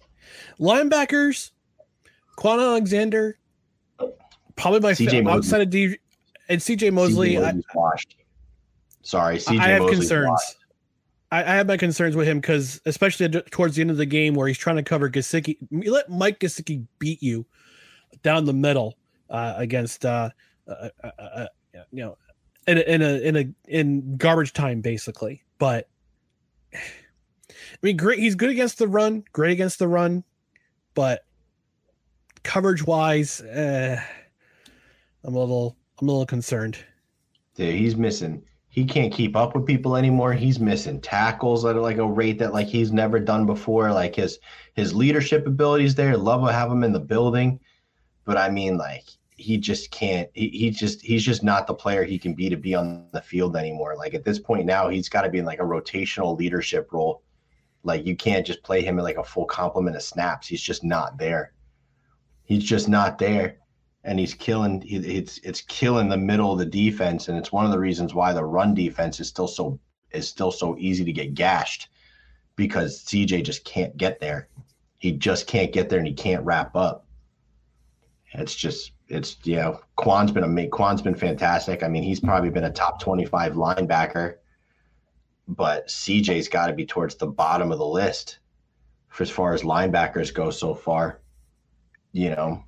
Linebackers, 0.59 1.51
Kwon 2.37 2.59
Alexander, 2.59 3.37
probably 4.55 4.79
my 4.79 4.93
favorite 4.93 5.27
outside 5.27 5.61
of 5.61 5.69
D 5.69 5.97
and 6.49 6.59
CJ 6.59 6.91
Mosley. 6.91 7.37
I, 7.37 7.53
washed. 7.73 8.15
Sorry, 9.01 9.37
CJ 9.37 9.59
I 9.59 9.67
have 9.69 9.81
Mosley's 9.81 9.99
concerns. 9.99 10.55
I, 11.31 11.39
I, 11.41 11.55
have 11.55 11.67
my 11.67 11.77
concerns 11.77 12.15
with 12.15 12.27
him 12.27 12.39
because, 12.39 12.81
especially 12.85 13.29
towards 13.29 13.75
the 13.75 13.81
end 13.81 13.91
of 13.91 13.97
the 13.97 14.05
game, 14.05 14.33
where 14.33 14.47
he's 14.47 14.57
trying 14.57 14.77
to 14.77 14.83
cover 14.83 15.09
Gesicki, 15.09 15.57
you 15.69 15.93
let 15.93 16.09
Mike 16.09 16.39
Gesicki 16.39 16.85
beat 16.97 17.21
you 17.21 17.45
down 18.23 18.45
the 18.45 18.53
middle 18.53 18.97
uh, 19.29 19.53
against, 19.57 20.05
uh, 20.05 20.29
uh, 20.67 20.89
uh, 21.03 21.09
uh 21.21 21.45
you 21.91 22.03
know, 22.03 22.17
in 22.67 22.77
a, 22.77 22.81
in 22.81 23.01
a 23.01 23.21
in 23.21 23.35
a 23.35 23.45
in 23.67 24.17
garbage 24.17 24.53
time, 24.53 24.81
basically. 24.81 25.43
But 25.59 25.87
I 26.73 26.77
mean, 27.81 27.97
great. 27.97 28.19
He's 28.19 28.35
good 28.35 28.49
against 28.49 28.77
the 28.77 28.87
run, 28.87 29.23
great 29.31 29.51
against 29.51 29.79
the 29.79 29.87
run, 29.87 30.23
but 30.93 31.25
coverage 32.43 32.85
wise, 32.85 33.41
uh, 33.41 34.01
I'm 35.23 35.35
a 35.35 35.39
little 35.39 35.77
I'm 36.01 36.07
a 36.07 36.11
little 36.11 36.25
concerned. 36.25 36.77
Yeah, 37.55 37.71
he's 37.71 37.95
missing. 37.95 38.43
He 38.69 38.85
can't 38.85 39.11
keep 39.11 39.35
up 39.35 39.55
with 39.55 39.65
people 39.65 39.95
anymore. 39.95 40.33
He's 40.33 40.59
missing 40.59 41.01
tackles 41.01 41.65
at 41.65 41.75
like 41.75 41.97
a 41.97 42.07
rate 42.07 42.39
that 42.39 42.53
like 42.53 42.67
he's 42.67 42.91
never 42.91 43.19
done 43.19 43.45
before. 43.45 43.91
Like 43.91 44.15
his 44.15 44.39
his 44.73 44.93
leadership 44.93 45.47
abilities 45.47 45.95
there. 45.95 46.15
Love 46.15 46.45
to 46.45 46.53
have 46.53 46.71
him 46.71 46.83
in 46.83 46.93
the 46.93 46.99
building, 46.99 47.59
but 48.25 48.37
I 48.37 48.49
mean 48.49 48.77
like 48.77 49.05
he 49.35 49.57
just 49.57 49.89
can't. 49.91 50.29
He, 50.33 50.49
he 50.49 50.69
just 50.69 51.01
he's 51.01 51.23
just 51.23 51.43
not 51.43 51.65
the 51.65 51.73
player 51.73 52.03
he 52.03 52.19
can 52.19 52.33
be 52.33 52.49
to 52.49 52.57
be 52.57 52.75
on 52.75 53.07
the 53.11 53.21
field 53.21 53.55
anymore. 53.55 53.95
Like 53.97 54.13
at 54.13 54.23
this 54.23 54.39
point 54.39 54.65
now, 54.65 54.89
he's 54.89 55.09
got 55.09 55.23
to 55.23 55.29
be 55.29 55.39
in 55.39 55.45
like 55.45 55.59
a 55.59 55.63
rotational 55.63 56.37
leadership 56.37 56.91
role. 56.91 57.23
Like 57.83 58.05
you 58.05 58.15
can't 58.15 58.45
just 58.45 58.63
play 58.63 58.81
him 58.81 58.99
in 58.99 59.03
like 59.03 59.17
a 59.17 59.23
full 59.23 59.45
complement 59.45 59.95
of 59.95 60.03
snaps. 60.03 60.47
He's 60.47 60.61
just 60.61 60.83
not 60.83 61.17
there 61.17 61.53
he's 62.49 62.63
just 62.63 62.89
not 62.89 63.17
there 63.19 63.57
and 64.03 64.19
he's 64.19 64.33
killing 64.33 64.81
it's 64.85 65.37
it's 65.39 65.61
killing 65.61 66.09
the 66.09 66.17
middle 66.17 66.51
of 66.51 66.59
the 66.59 66.65
defense 66.65 67.27
and 67.27 67.37
it's 67.37 67.51
one 67.51 67.65
of 67.65 67.71
the 67.71 67.79
reasons 67.79 68.13
why 68.13 68.33
the 68.33 68.43
run 68.43 68.73
defense 68.73 69.19
is 69.19 69.27
still 69.27 69.47
so 69.47 69.79
is 70.11 70.27
still 70.27 70.51
so 70.51 70.75
easy 70.77 71.03
to 71.03 71.11
get 71.11 71.33
gashed 71.33 71.89
because 72.55 73.03
CJ 73.05 73.43
just 73.43 73.63
can't 73.63 73.95
get 73.95 74.19
there. 74.19 74.49
He 74.97 75.11
just 75.13 75.47
can't 75.47 75.71
get 75.71 75.89
there 75.89 75.99
and 75.99 76.07
he 76.07 76.13
can't 76.13 76.43
wrap 76.43 76.75
up. 76.75 77.05
It's 78.33 78.55
just 78.55 78.91
it's 79.07 79.37
you 79.43 79.57
know 79.57 79.79
Kwon's 79.97 80.31
been 80.31 80.43
a 80.43 80.67
Kwon's 80.67 81.01
been 81.01 81.15
fantastic. 81.15 81.83
I 81.83 81.87
mean 81.87 82.03
he's 82.03 82.19
probably 82.19 82.49
been 82.49 82.65
a 82.65 82.71
top 82.71 83.01
25 83.01 83.53
linebacker, 83.53 84.35
but 85.47 85.87
CJ's 85.87 86.47
got 86.47 86.67
to 86.67 86.73
be 86.73 86.85
towards 86.85 87.15
the 87.15 87.27
bottom 87.27 87.71
of 87.71 87.79
the 87.79 87.85
list 87.85 88.39
for 89.09 89.23
as 89.23 89.29
far 89.29 89.53
as 89.53 89.63
linebackers 89.63 90.33
go 90.33 90.51
so 90.51 90.73
far 90.73 91.19
you 92.11 92.29
know, 92.29 92.63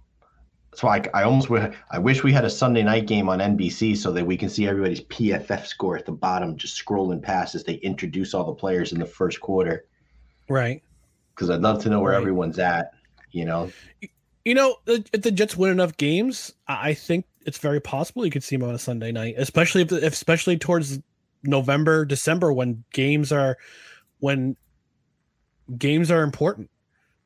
so 0.73 0.87
I, 0.87 1.03
I 1.13 1.23
almost 1.23 1.49
would, 1.49 1.75
I 1.91 1.99
wish 1.99 2.23
we 2.23 2.31
had 2.31 2.45
a 2.45 2.49
Sunday 2.49 2.81
night 2.81 3.05
game 3.05 3.27
on 3.27 3.39
NBC 3.39 3.97
so 3.97 4.11
that 4.13 4.25
we 4.25 4.37
can 4.37 4.47
see 4.47 4.67
everybody's 4.67 5.01
PFF 5.01 5.65
score 5.65 5.97
at 5.97 6.05
the 6.05 6.13
bottom, 6.13 6.55
just 6.55 6.83
scrolling 6.83 7.21
past 7.21 7.55
as 7.55 7.65
they 7.65 7.75
introduce 7.75 8.33
all 8.33 8.45
the 8.45 8.53
players 8.53 8.93
in 8.93 8.99
the 8.99 9.05
first 9.05 9.41
quarter. 9.41 9.85
Right. 10.47 10.81
Because 11.35 11.49
I'd 11.49 11.61
love 11.61 11.83
to 11.83 11.89
know 11.89 11.99
where 11.99 12.13
right. 12.13 12.21
everyone's 12.21 12.57
at. 12.57 12.91
You 13.31 13.45
know. 13.45 13.71
You 14.45 14.55
know, 14.55 14.77
if 14.87 15.21
the 15.21 15.31
Jets 15.31 15.55
win 15.55 15.71
enough 15.71 15.97
games, 15.97 16.53
I 16.67 16.93
think 16.93 17.25
it's 17.45 17.59
very 17.59 17.79
possible 17.79 18.25
you 18.25 18.31
could 18.31 18.43
see 18.43 18.55
them 18.55 18.67
on 18.67 18.73
a 18.73 18.79
Sunday 18.79 19.11
night, 19.11 19.35
especially 19.37 19.83
if, 19.83 19.91
if 19.91 20.13
especially 20.13 20.57
towards 20.57 20.99
November, 21.43 22.05
December 22.05 22.51
when 22.51 22.83
games 22.91 23.31
are 23.31 23.57
when 24.19 24.55
games 25.77 26.09
are 26.09 26.23
important. 26.23 26.70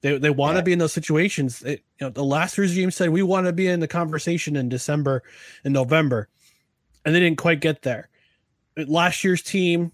They 0.06 0.20
they 0.20 0.30
want 0.30 0.54
to 0.54 0.60
yeah. 0.60 0.66
be 0.66 0.74
in 0.74 0.78
those 0.78 0.94
situations. 0.94 1.64
It, 1.64 1.84
you 2.00 2.06
know, 2.06 2.12
the 2.12 2.24
last 2.24 2.60
regime 2.60 2.92
said 2.92 3.10
we 3.10 3.24
want 3.24 3.48
to 3.48 3.54
be 3.54 3.66
in 3.66 3.80
the 3.80 3.88
conversation 3.88 4.56
in 4.56 4.70
December 4.70 5.24
and 5.64 5.74
November, 5.74 6.30
and 7.04 7.16
they 7.16 7.20
didn't 7.20 7.40
quite 7.40 7.60
get 7.60 7.82
there. 7.82 8.10
Last 8.78 9.24
year's 9.24 9.42
team 9.42 9.92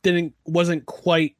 didn't 0.00 0.32
wasn't 0.46 0.86
quite 0.86 1.36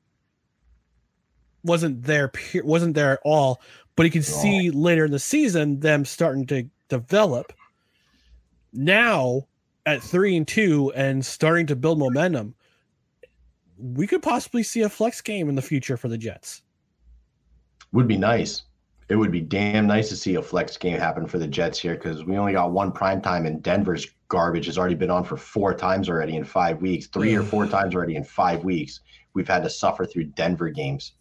wasn't 1.64 2.02
there 2.02 2.30
wasn't 2.56 2.94
there 2.94 3.12
at 3.12 3.20
all. 3.24 3.62
But 3.96 4.02
you 4.02 4.10
can 4.10 4.22
see 4.22 4.70
later 4.70 5.06
in 5.06 5.10
the 5.10 5.18
season 5.18 5.80
them 5.80 6.04
starting 6.04 6.44
to 6.48 6.68
develop. 6.90 7.54
Now 8.74 9.46
at 9.86 10.02
three 10.02 10.36
and 10.36 10.46
two 10.46 10.92
and 10.94 11.24
starting 11.24 11.66
to 11.68 11.76
build 11.76 11.98
momentum, 11.98 12.56
we 13.78 14.06
could 14.06 14.22
possibly 14.22 14.64
see 14.64 14.82
a 14.82 14.90
flex 14.90 15.22
game 15.22 15.48
in 15.48 15.54
the 15.54 15.62
future 15.62 15.96
for 15.96 16.08
the 16.08 16.18
Jets 16.18 16.60
would 17.92 18.08
be 18.08 18.16
nice. 18.16 18.62
It 19.08 19.16
would 19.16 19.32
be 19.32 19.40
damn 19.40 19.86
nice 19.86 20.08
to 20.08 20.16
see 20.16 20.36
a 20.36 20.42
flex 20.42 20.76
game 20.76 20.98
happen 20.98 21.26
for 21.26 21.38
the 21.38 21.46
Jets 21.46 21.78
here 21.78 21.94
because 21.94 22.24
we 22.24 22.38
only 22.38 22.52
got 22.52 22.72
one 22.72 22.92
prime 22.92 23.20
time 23.20 23.44
and 23.46 23.62
Denver's 23.62 24.06
garbage 24.28 24.66
has 24.66 24.78
already 24.78 24.94
been 24.94 25.10
on 25.10 25.24
for 25.24 25.36
four 25.36 25.74
times 25.74 26.08
already 26.08 26.36
in 26.36 26.44
five 26.44 26.80
weeks, 26.80 27.08
three 27.08 27.34
or 27.34 27.42
four 27.42 27.66
mm. 27.66 27.70
times 27.70 27.94
already 27.94 28.16
in 28.16 28.24
five 28.24 28.64
weeks. 28.64 29.00
We've 29.34 29.48
had 29.48 29.62
to 29.64 29.70
suffer 29.70 30.06
through 30.06 30.24
Denver 30.24 30.70
games. 30.70 31.12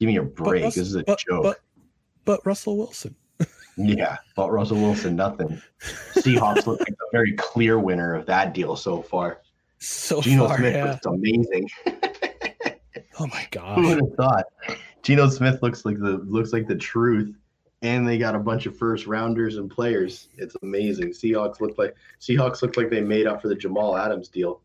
Give 0.00 0.06
me 0.06 0.16
a 0.16 0.22
break. 0.22 0.64
Russ, 0.64 0.74
this 0.76 0.88
is 0.88 0.94
a 0.94 1.02
but, 1.02 1.18
joke. 1.18 1.42
But, 1.42 1.60
but 2.24 2.46
Russell 2.46 2.78
Wilson. 2.78 3.14
yeah, 3.76 4.16
but 4.36 4.50
Russell 4.50 4.78
Wilson, 4.78 5.16
nothing. 5.16 5.60
Seahawks 6.14 6.66
look 6.66 6.80
like 6.80 6.88
a 6.88 7.10
very 7.12 7.34
clear 7.34 7.78
winner 7.78 8.14
of 8.14 8.24
that 8.26 8.54
deal 8.54 8.76
so 8.76 9.02
far. 9.02 9.40
So 9.78 10.20
Geno 10.20 10.48
far, 10.48 10.56
Smith 10.58 10.74
yeah. 10.74 10.98
amazing. 11.06 11.68
oh 13.20 13.26
my 13.26 13.46
gosh. 13.50 13.76
Who 13.76 13.88
would 13.88 13.98
have 13.98 14.14
thought? 14.16 14.44
Geno 15.02 15.28
Smith 15.28 15.62
looks 15.62 15.84
like 15.84 15.98
the 15.98 16.18
looks 16.18 16.52
like 16.52 16.66
the 16.66 16.76
truth, 16.76 17.34
and 17.82 18.06
they 18.06 18.18
got 18.18 18.34
a 18.34 18.38
bunch 18.38 18.66
of 18.66 18.76
first 18.76 19.06
rounders 19.06 19.56
and 19.56 19.70
players. 19.70 20.28
It's 20.36 20.56
amazing. 20.62 21.10
Seahawks 21.10 21.60
look 21.60 21.78
like 21.78 21.94
Seahawks 22.20 22.62
look 22.62 22.76
like 22.76 22.90
they 22.90 23.00
made 23.00 23.26
up 23.26 23.40
for 23.40 23.48
the 23.48 23.54
Jamal 23.54 23.96
Adams 23.96 24.28
deal. 24.28 24.60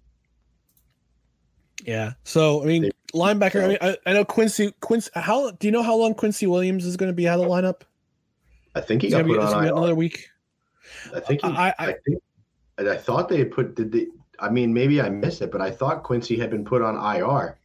Yeah. 1.86 2.14
So 2.24 2.64
I 2.64 2.66
mean, 2.66 2.84
they, 2.84 2.92
linebacker. 3.14 3.64
I 3.64 3.68
mean, 3.68 3.78
I, 3.82 3.98
I, 4.06 4.14
know 4.14 4.26
Quincy. 4.26 4.74
Quincy. 4.80 5.12
How 5.16 5.52
do 5.52 5.68
you 5.68 5.72
know 5.72 5.84
how 5.84 5.96
long 5.96 6.14
Quincy 6.14 6.48
Williams 6.48 6.86
is 6.86 6.98
going 6.98 7.10
to 7.10 7.16
be 7.16 7.28
out 7.28 7.40
of 7.40 7.46
the 7.46 7.52
lineup? 7.52 7.82
I 8.76 8.82
think 8.82 9.02
he 9.02 9.10
got 9.10 9.26
put 9.26 9.34
be, 9.34 9.40
on 9.40 9.66
another 9.66 9.96
week. 9.96 10.30
I 11.14 11.20
think 11.20 11.42
he, 11.42 11.48
I, 11.48 11.70
I, 11.70 11.76
I 11.80 11.96
think 12.06 12.22
I 12.78 12.98
thought 12.98 13.30
they 13.30 13.38
had 13.38 13.52
put 13.52 13.76
did 13.76 13.92
they 13.92 14.08
I 14.40 14.50
mean 14.50 14.74
maybe 14.74 15.02
I 15.02 15.10
missed 15.10 15.42
it, 15.42 15.52
but 15.52 15.62
I 15.62 15.72
thought 15.72 16.04
Quincy 16.04 16.38
had 16.38 16.50
been 16.50 16.66
put 16.66 16.82
on 16.82 16.96
IR. 16.96 17.58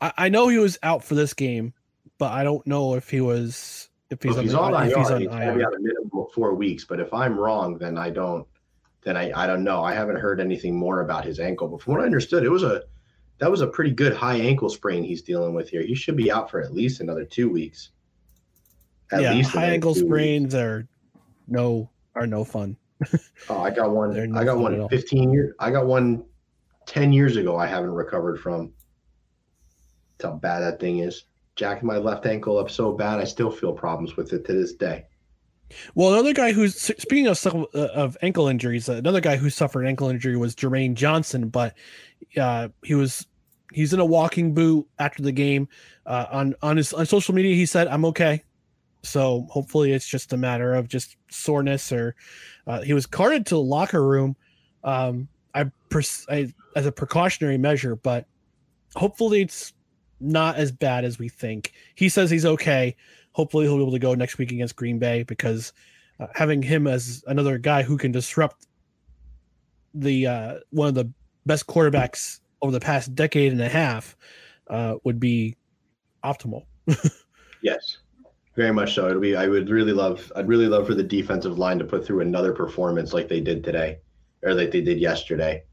I, 0.00 0.12
I 0.16 0.28
know 0.28 0.48
he 0.48 0.58
was 0.58 0.78
out 0.82 1.02
for 1.02 1.14
this 1.14 1.34
game, 1.34 1.72
but 2.18 2.32
I 2.32 2.44
don't 2.44 2.66
know 2.66 2.94
if 2.94 3.10
he 3.10 3.20
was 3.20 3.88
if 4.10 4.22
he's, 4.22 4.36
well, 4.36 4.44
if 4.44 4.54
on, 4.54 4.84
he's 4.84 4.94
on, 4.94 5.02
if 5.02 5.12
IR, 5.12 5.18
he's 5.18 5.28
on 5.28 5.42
IR. 5.42 5.66
Out 5.66 5.74
a 5.74 5.80
minimum 5.80 6.10
of 6.14 6.32
four 6.32 6.54
weeks. 6.54 6.84
But 6.84 7.00
if 7.00 7.12
I'm 7.12 7.38
wrong, 7.38 7.78
then 7.78 7.98
I 7.98 8.10
don't. 8.10 8.46
Then 9.02 9.16
I 9.16 9.32
I 9.34 9.46
don't 9.46 9.64
know. 9.64 9.82
I 9.82 9.94
haven't 9.94 10.16
heard 10.16 10.40
anything 10.40 10.76
more 10.76 11.00
about 11.00 11.24
his 11.24 11.40
ankle. 11.40 11.68
But 11.68 11.82
from 11.82 11.94
what 11.94 12.02
I 12.02 12.06
understood, 12.06 12.44
it 12.44 12.48
was 12.48 12.62
a 12.62 12.82
that 13.38 13.50
was 13.50 13.60
a 13.60 13.66
pretty 13.66 13.90
good 13.90 14.14
high 14.14 14.36
ankle 14.36 14.70
sprain 14.70 15.02
he's 15.02 15.22
dealing 15.22 15.54
with 15.54 15.68
here. 15.68 15.82
He 15.82 15.94
should 15.94 16.16
be 16.16 16.30
out 16.30 16.50
for 16.50 16.60
at 16.60 16.72
least 16.72 17.00
another 17.00 17.24
two 17.24 17.50
weeks. 17.50 17.90
At 19.12 19.22
yeah, 19.22 19.32
least 19.34 19.50
high 19.52 19.66
ankle 19.66 19.94
sprains 19.94 20.54
weeks. 20.54 20.54
are 20.54 20.88
no 21.46 21.90
are 22.14 22.26
no 22.26 22.44
fun. 22.44 22.76
oh, 23.48 23.60
I 23.60 23.70
got 23.70 23.90
one. 23.90 24.30
No 24.30 24.40
I 24.40 24.44
got 24.44 24.58
one 24.58 24.88
15 24.88 25.32
years. 25.32 25.54
I 25.58 25.70
got 25.70 25.86
one 25.86 26.24
10 26.86 27.12
years 27.12 27.36
ago. 27.36 27.56
I 27.56 27.66
haven't 27.66 27.92
recovered 27.92 28.40
from. 28.40 28.72
That's 30.18 30.30
how 30.30 30.38
bad 30.38 30.60
that 30.60 30.80
thing 30.80 31.00
is. 31.00 31.24
Jacking 31.56 31.86
my 31.86 31.96
left 31.96 32.26
ankle 32.26 32.58
up 32.58 32.70
so 32.70 32.92
bad, 32.92 33.18
I 33.18 33.24
still 33.24 33.50
feel 33.50 33.72
problems 33.72 34.16
with 34.16 34.32
it 34.32 34.44
to 34.44 34.52
this 34.52 34.74
day. 34.74 35.06
Well, 35.94 36.12
another 36.12 36.32
guy 36.32 36.52
who's 36.52 36.76
speaking 36.76 37.26
of 37.26 37.44
uh, 37.46 37.66
of 37.74 38.16
ankle 38.22 38.48
injuries, 38.48 38.88
another 38.88 39.20
guy 39.20 39.36
who 39.36 39.50
suffered 39.50 39.82
an 39.82 39.88
ankle 39.88 40.08
injury 40.08 40.36
was 40.36 40.54
Jermaine 40.54 40.94
Johnson, 40.94 41.48
but 41.48 41.74
uh, 42.36 42.68
he 42.84 42.94
was 42.94 43.26
he's 43.72 43.92
in 43.92 44.00
a 44.00 44.04
walking 44.04 44.54
boot 44.54 44.86
after 44.98 45.22
the 45.22 45.32
game. 45.32 45.68
Uh, 46.04 46.26
on 46.30 46.54
on 46.62 46.76
his 46.76 46.92
on 46.92 47.06
social 47.06 47.34
media, 47.34 47.54
he 47.54 47.66
said, 47.66 47.88
"I'm 47.88 48.04
okay." 48.06 48.44
So 49.02 49.46
hopefully, 49.50 49.92
it's 49.92 50.06
just 50.06 50.32
a 50.32 50.36
matter 50.36 50.74
of 50.74 50.88
just 50.88 51.16
soreness, 51.30 51.90
or 51.92 52.14
uh, 52.66 52.82
he 52.82 52.92
was 52.92 53.06
carted 53.06 53.46
to 53.46 53.54
the 53.54 53.60
locker 53.60 54.06
room. 54.06 54.36
Um, 54.84 55.28
I, 55.54 55.70
pers- 55.88 56.26
I 56.28 56.52
as 56.74 56.86
a 56.86 56.92
precautionary 56.92 57.58
measure, 57.58 57.96
but 57.96 58.26
hopefully, 58.94 59.42
it's 59.42 59.72
not 60.20 60.56
as 60.56 60.72
bad 60.72 61.04
as 61.04 61.18
we 61.18 61.28
think. 61.28 61.72
He 61.94 62.08
says 62.08 62.30
he's 62.30 62.46
okay. 62.46 62.96
Hopefully, 63.32 63.66
he'll 63.66 63.76
be 63.76 63.82
able 63.82 63.92
to 63.92 63.98
go 63.98 64.14
next 64.14 64.38
week 64.38 64.52
against 64.52 64.76
Green 64.76 64.98
Bay 64.98 65.22
because 65.22 65.72
uh, 66.20 66.26
having 66.34 66.62
him 66.62 66.86
as 66.86 67.22
another 67.26 67.58
guy 67.58 67.82
who 67.82 67.98
can 67.98 68.12
disrupt 68.12 68.66
the 69.94 70.26
uh, 70.26 70.54
one 70.70 70.88
of 70.88 70.94
the 70.94 71.10
best 71.44 71.66
quarterbacks 71.66 72.40
over 72.62 72.72
the 72.72 72.80
past 72.80 73.14
decade 73.14 73.52
and 73.52 73.60
a 73.60 73.68
half 73.68 74.16
uh, 74.68 74.96
would 75.04 75.20
be 75.20 75.56
optimal. 76.24 76.64
yes, 77.62 77.98
very 78.54 78.72
much 78.72 78.94
so. 78.94 79.08
It'll 79.08 79.20
be. 79.20 79.36
I 79.36 79.48
would 79.48 79.68
really 79.70 79.92
love. 79.92 80.30
I'd 80.36 80.48
really 80.48 80.66
love 80.66 80.86
for 80.86 80.94
the 80.94 81.02
defensive 81.02 81.58
line 81.58 81.78
to 81.78 81.84
put 81.84 82.04
through 82.04 82.20
another 82.20 82.52
performance 82.52 83.12
like 83.12 83.28
they 83.28 83.40
did 83.40 83.64
today, 83.64 83.98
or 84.42 84.54
like 84.54 84.70
they 84.70 84.80
did 84.80 84.98
yesterday 84.98 85.64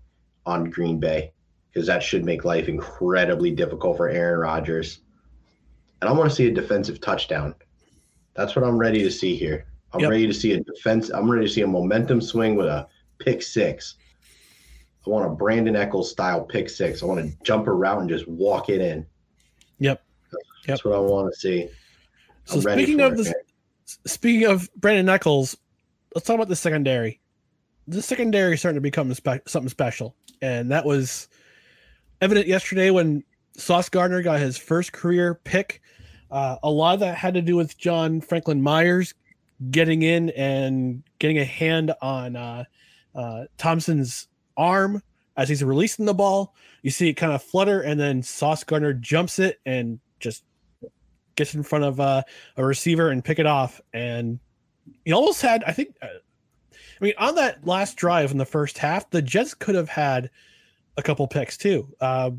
on 0.46 0.70
Green 0.70 1.00
Bay, 1.00 1.33
because 1.74 1.88
that 1.88 2.04
should 2.04 2.24
make 2.24 2.46
life 2.46 2.68
incredibly 2.68 3.52
difficult 3.52 3.98
for 3.98 4.10
Aaron 4.10 4.40
Rodgers. 4.40 5.00
And 6.02 6.10
I 6.10 6.14
want 6.14 6.30
to 6.30 6.36
see 6.36 6.48
a 6.48 6.52
defensive 6.52 7.02
touchdown. 7.02 7.56
That's 8.36 8.56
what 8.56 8.66
I'm 8.66 8.78
ready 8.78 9.02
to 9.04 9.12
see 9.12 9.36
here. 9.36 9.66
I'm 9.94 10.02
yep. 10.02 10.10
ready 10.10 10.28
to 10.28 10.34
see 10.34 10.54
a 10.54 10.60
defense. 10.60 11.10
I'm 11.10 11.30
ready 11.30 11.48
to 11.48 11.52
see 11.54 11.62
a 11.62 11.68
momentum 11.68 12.22
swing 12.22 12.56
with 12.56 12.68
a 12.68 12.88
pick 13.20 13.42
six 13.42 13.96
I 15.06 15.10
want 15.10 15.26
a 15.26 15.30
Brandon 15.30 15.76
Echols 15.76 16.10
style 16.10 16.44
pick 16.44 16.70
six. 16.70 17.04
I 17.04 17.06
want 17.06 17.26
to 17.26 17.38
jump 17.44 17.68
around 17.68 18.02
and 18.02 18.10
just 18.10 18.28
walk 18.28 18.70
it 18.70 18.80
in. 18.80 19.06
Yep. 19.80 20.02
That's 20.66 20.80
yep. 20.80 20.86
what 20.86 20.96
I 20.96 21.00
want 21.00 21.34
to 21.34 21.40
see. 21.40 21.64
I'm 21.64 22.62
so 22.62 22.72
speaking 22.72 23.02
of 23.02 23.18
this, 23.18 23.34
speaking 24.06 24.48
of 24.48 24.70
Brandon 24.76 25.10
Echols, 25.10 25.58
let's 26.16 26.26
talk 26.26 26.36
about 26.36 26.48
the 26.48 26.56
secondary. 26.56 27.20
The 27.88 28.02
secondary 28.02 28.54
is 28.54 28.62
starting 28.62 28.78
to 28.78 28.82
become 28.82 29.14
spe- 29.14 29.48
something 29.48 29.70
special, 29.70 30.16
and 30.42 30.72
that 30.72 30.86
was 30.86 31.28
evident 32.24 32.48
yesterday 32.48 32.90
when 32.90 33.22
Sauce 33.58 33.90
Gardner 33.90 34.22
got 34.22 34.40
his 34.40 34.58
first 34.58 34.94
career 34.94 35.36
pick. 35.44 35.82
Uh, 36.32 36.56
a 36.64 36.72
lot 36.72 36.94
of 36.94 37.02
that 37.02 37.18
had 37.18 37.34
to 37.34 37.42
do 37.42 37.58
with 37.58 37.78
John 37.78 38.22
Franklin 38.22 38.62
Myers 38.62 39.14
getting 39.70 40.04
in 40.04 40.30
and 40.32 41.04
getting 41.20 41.38
a 41.38 41.44
hand 41.46 41.94
on 42.02 42.38
uh, 42.38 42.64
uh, 43.14 43.44
Thompson's 43.58 44.28
arm 44.56 45.04
as 45.36 45.50
he's 45.50 45.64
releasing 45.64 46.06
the 46.06 46.14
ball. 46.14 46.56
You 46.82 46.92
see 46.92 47.10
it 47.10 47.16
kind 47.16 47.34
of 47.34 47.44
flutter, 47.44 47.82
and 47.82 48.00
then 48.00 48.24
Sauce 48.24 48.64
Gardner 48.64 48.94
jumps 48.94 49.38
it 49.38 49.60
and 49.66 50.00
just 50.22 50.46
gets 51.36 51.54
in 51.54 51.64
front 51.64 51.84
of 51.84 52.00
uh, 52.00 52.24
a 52.56 52.66
receiver 52.66 53.10
and 53.10 53.24
pick 53.24 53.38
it 53.38 53.46
off. 53.46 53.82
And 53.94 54.40
he 55.04 55.12
almost 55.12 55.42
had, 55.42 55.62
I 55.66 55.74
think, 55.74 55.96
uh, 56.02 56.08
I 56.72 57.04
mean, 57.04 57.14
on 57.18 57.36
that 57.36 57.68
last 57.68 57.98
drive 57.98 58.32
in 58.32 58.38
the 58.38 58.46
first 58.46 58.78
half, 58.78 59.10
the 59.10 59.22
Jets 59.22 59.54
could 59.54 59.76
have 59.76 59.90
had 59.90 60.30
a 60.98 61.04
couple 61.04 61.28
picks 61.28 61.58
too. 61.58 61.88
Uh, 62.00 62.32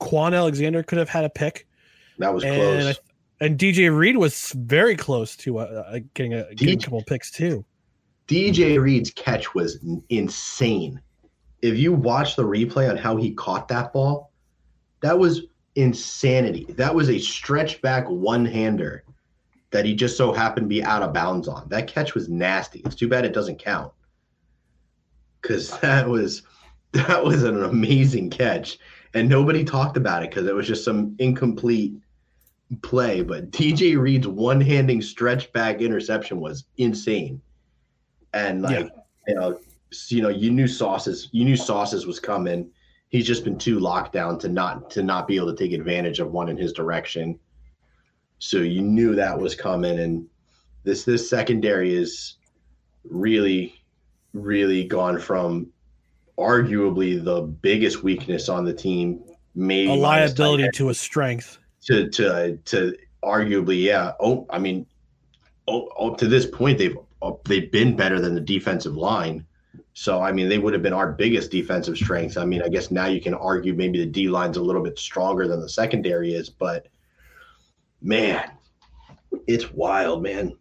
Kwon 0.00 0.36
Alexander 0.36 0.82
could 0.82 0.98
have 0.98 1.08
had 1.08 1.24
a 1.24 1.30
pick. 1.30 1.66
That 2.18 2.34
was 2.34 2.44
and 2.44 2.82
close. 2.82 3.00
and 3.40 3.58
DJ 3.58 3.96
Reed 3.96 4.16
was 4.16 4.52
very 4.52 4.96
close 4.96 5.36
to 5.36 5.58
uh, 5.58 5.62
uh 5.62 5.98
getting, 6.14 6.34
a, 6.34 6.54
getting 6.54 6.78
a 6.78 6.82
couple 6.82 7.02
picks 7.04 7.30
too. 7.30 7.64
DJ 8.28 8.80
Reed's 8.80 9.10
catch 9.10 9.54
was 9.54 9.78
insane 10.08 11.00
if 11.62 11.78
you 11.78 11.92
watch 11.92 12.36
the 12.36 12.42
replay 12.42 12.90
on 12.90 12.96
how 12.96 13.16
he 13.16 13.32
caught 13.32 13.68
that 13.68 13.92
ball, 13.92 14.32
that 15.00 15.18
was 15.18 15.42
insanity. 15.76 16.66
That 16.70 16.94
was 16.94 17.08
a 17.08 17.18
stretch 17.18 17.80
back 17.80 18.04
one 18.08 18.44
hander 18.44 19.04
that 19.70 19.86
he 19.86 19.94
just 19.94 20.16
so 20.16 20.32
happened 20.32 20.64
to 20.64 20.68
be 20.68 20.82
out 20.82 21.02
of 21.02 21.14
bounds 21.14 21.48
on. 21.48 21.68
That 21.68 21.86
catch 21.86 22.14
was 22.14 22.28
nasty. 22.28 22.82
It's 22.84 22.96
too 22.96 23.08
bad 23.08 23.24
it 23.24 23.32
doesn't 23.32 23.58
count. 23.58 23.92
Cause 25.40 25.78
that 25.80 26.06
was 26.08 26.42
that 27.06 27.24
was 27.24 27.42
an 27.42 27.62
amazing 27.64 28.30
catch. 28.30 28.78
And 29.14 29.28
nobody 29.28 29.64
talked 29.64 29.96
about 29.96 30.22
it 30.22 30.30
because 30.30 30.46
it 30.46 30.54
was 30.54 30.66
just 30.66 30.84
some 30.84 31.14
incomplete 31.18 31.94
play. 32.82 33.22
But 33.22 33.50
DJ 33.50 33.98
Reed's 33.98 34.28
one 34.28 34.60
handing 34.60 35.02
stretch 35.02 35.52
back 35.52 35.80
interception 35.80 36.40
was 36.40 36.64
insane. 36.78 37.40
And 38.34 38.62
like, 38.62 38.86
yeah. 38.86 38.88
you 39.28 39.34
know, 39.34 39.60
you 40.08 40.22
know, 40.22 40.28
you 40.28 40.50
knew 40.50 40.66
sauces, 40.66 41.28
you 41.32 41.44
knew 41.44 41.56
sauces 41.56 42.06
was 42.06 42.18
coming. 42.18 42.70
He's 43.08 43.26
just 43.26 43.44
been 43.44 43.58
too 43.58 43.78
locked 43.78 44.12
down 44.12 44.38
to 44.38 44.48
not 44.48 44.90
to 44.92 45.02
not 45.02 45.28
be 45.28 45.36
able 45.36 45.54
to 45.54 45.56
take 45.56 45.72
advantage 45.72 46.18
of 46.18 46.32
one 46.32 46.48
in 46.48 46.56
his 46.56 46.72
direction. 46.72 47.38
So 48.38 48.58
you 48.58 48.80
knew 48.80 49.14
that 49.14 49.38
was 49.38 49.54
coming, 49.54 49.98
and 49.98 50.26
this 50.82 51.04
this 51.04 51.28
secondary 51.28 51.94
is 51.94 52.36
really, 53.04 53.82
really 54.32 54.84
gone 54.84 55.18
from 55.18 55.70
arguably 56.38 57.22
the 57.22 57.42
biggest 57.42 58.02
weakness 58.02 58.48
on 58.48 58.64
the 58.64 58.72
team, 58.72 59.22
maybe 59.54 59.90
a 59.90 59.94
liability 59.94 60.68
to 60.74 60.88
a 60.90 60.94
strength. 60.94 61.58
To 61.82 62.08
to 62.10 62.56
to 62.56 62.96
arguably, 63.22 63.82
yeah. 63.82 64.12
Oh, 64.20 64.46
I 64.50 64.58
mean, 64.58 64.86
oh, 65.68 65.88
oh 65.96 66.14
to 66.14 66.26
this 66.26 66.46
point, 66.46 66.78
they've 66.78 66.96
oh, 67.20 67.40
they've 67.44 67.70
been 67.70 67.96
better 67.96 68.20
than 68.20 68.34
the 68.34 68.40
defensive 68.40 68.96
line. 68.96 69.46
So, 69.94 70.22
I 70.22 70.32
mean, 70.32 70.48
they 70.48 70.58
would 70.58 70.72
have 70.72 70.82
been 70.82 70.94
our 70.94 71.12
biggest 71.12 71.50
defensive 71.50 71.96
strength. 71.96 72.38
I 72.38 72.46
mean, 72.46 72.62
I 72.62 72.68
guess 72.68 72.90
now 72.90 73.06
you 73.06 73.20
can 73.20 73.34
argue 73.34 73.74
maybe 73.74 73.98
the 73.98 74.06
D 74.06 74.28
line's 74.28 74.56
a 74.56 74.62
little 74.62 74.82
bit 74.82 74.98
stronger 74.98 75.46
than 75.46 75.60
the 75.60 75.68
secondary 75.68 76.32
is, 76.32 76.48
but 76.48 76.88
man, 78.00 78.52
it's 79.46 79.70
wild, 79.72 80.22
man. 80.22 80.56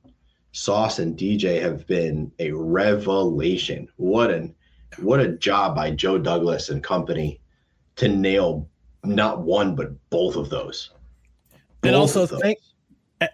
Sauce 0.52 1.00
and 1.00 1.18
DJ 1.18 1.62
have 1.62 1.88
been 1.88 2.30
a 2.40 2.52
revelation. 2.52 3.88
What 3.96 4.32
an 4.32 4.54
what 4.98 5.20
a 5.20 5.30
job 5.30 5.76
by 5.76 5.92
Joe 5.92 6.18
Douglas 6.18 6.70
and 6.70 6.84
company 6.84 7.40
to 7.98 8.08
nail 8.08 8.68
not 9.04 9.42
one 9.42 9.76
but 9.76 9.92
both 10.10 10.36
of 10.36 10.50
those. 10.50 10.92
Both 11.82 11.88
and 11.88 11.96
also 11.96 12.28
thank 12.28 12.60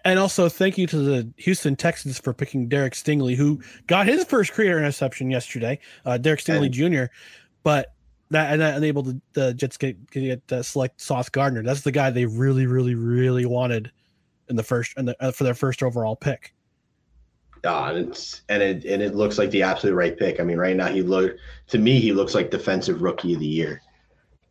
and 0.04 0.18
also, 0.18 0.48
thank 0.48 0.76
you 0.76 0.86
to 0.86 0.98
the 0.98 1.32
Houston 1.38 1.74
Texans 1.74 2.18
for 2.18 2.34
picking 2.34 2.68
Derek 2.68 2.92
Stingley, 2.92 3.34
who 3.34 3.60
got 3.86 4.06
his 4.06 4.24
first 4.24 4.52
career 4.52 4.78
interception 4.78 5.30
yesterday. 5.30 5.78
Uh, 6.04 6.18
Derek 6.18 6.40
Stingley 6.40 6.66
and, 6.66 6.74
Jr. 6.74 7.12
But 7.62 7.94
that 8.30 8.52
and 8.52 8.60
that 8.60 8.76
enabled 8.76 9.18
the 9.32 9.54
Jets 9.54 9.78
get 9.78 10.10
get 10.10 10.52
uh, 10.52 10.62
select 10.62 11.00
Sauce 11.00 11.30
Gardner. 11.30 11.62
That's 11.62 11.80
the 11.80 11.92
guy 11.92 12.10
they 12.10 12.26
really, 12.26 12.66
really, 12.66 12.94
really 12.94 13.46
wanted 13.46 13.90
in 14.48 14.56
the 14.56 14.62
first 14.62 14.92
and 14.98 15.08
the, 15.08 15.16
uh, 15.24 15.32
for 15.32 15.44
their 15.44 15.54
first 15.54 15.82
overall 15.82 16.16
pick. 16.16 16.54
Yeah, 17.64 17.90
and 17.90 17.98
it's 18.08 18.42
and 18.48 18.62
it 18.62 18.84
and 18.84 19.02
it 19.02 19.14
looks 19.14 19.38
like 19.38 19.50
the 19.50 19.62
absolute 19.62 19.94
right 19.94 20.16
pick. 20.16 20.40
I 20.40 20.44
mean, 20.44 20.58
right 20.58 20.76
now 20.76 20.88
he 20.88 21.02
look 21.02 21.36
to 21.68 21.78
me 21.78 22.00
he 22.00 22.12
looks 22.12 22.34
like 22.34 22.50
defensive 22.50 23.02
rookie 23.02 23.34
of 23.34 23.40
the 23.40 23.46
year. 23.46 23.82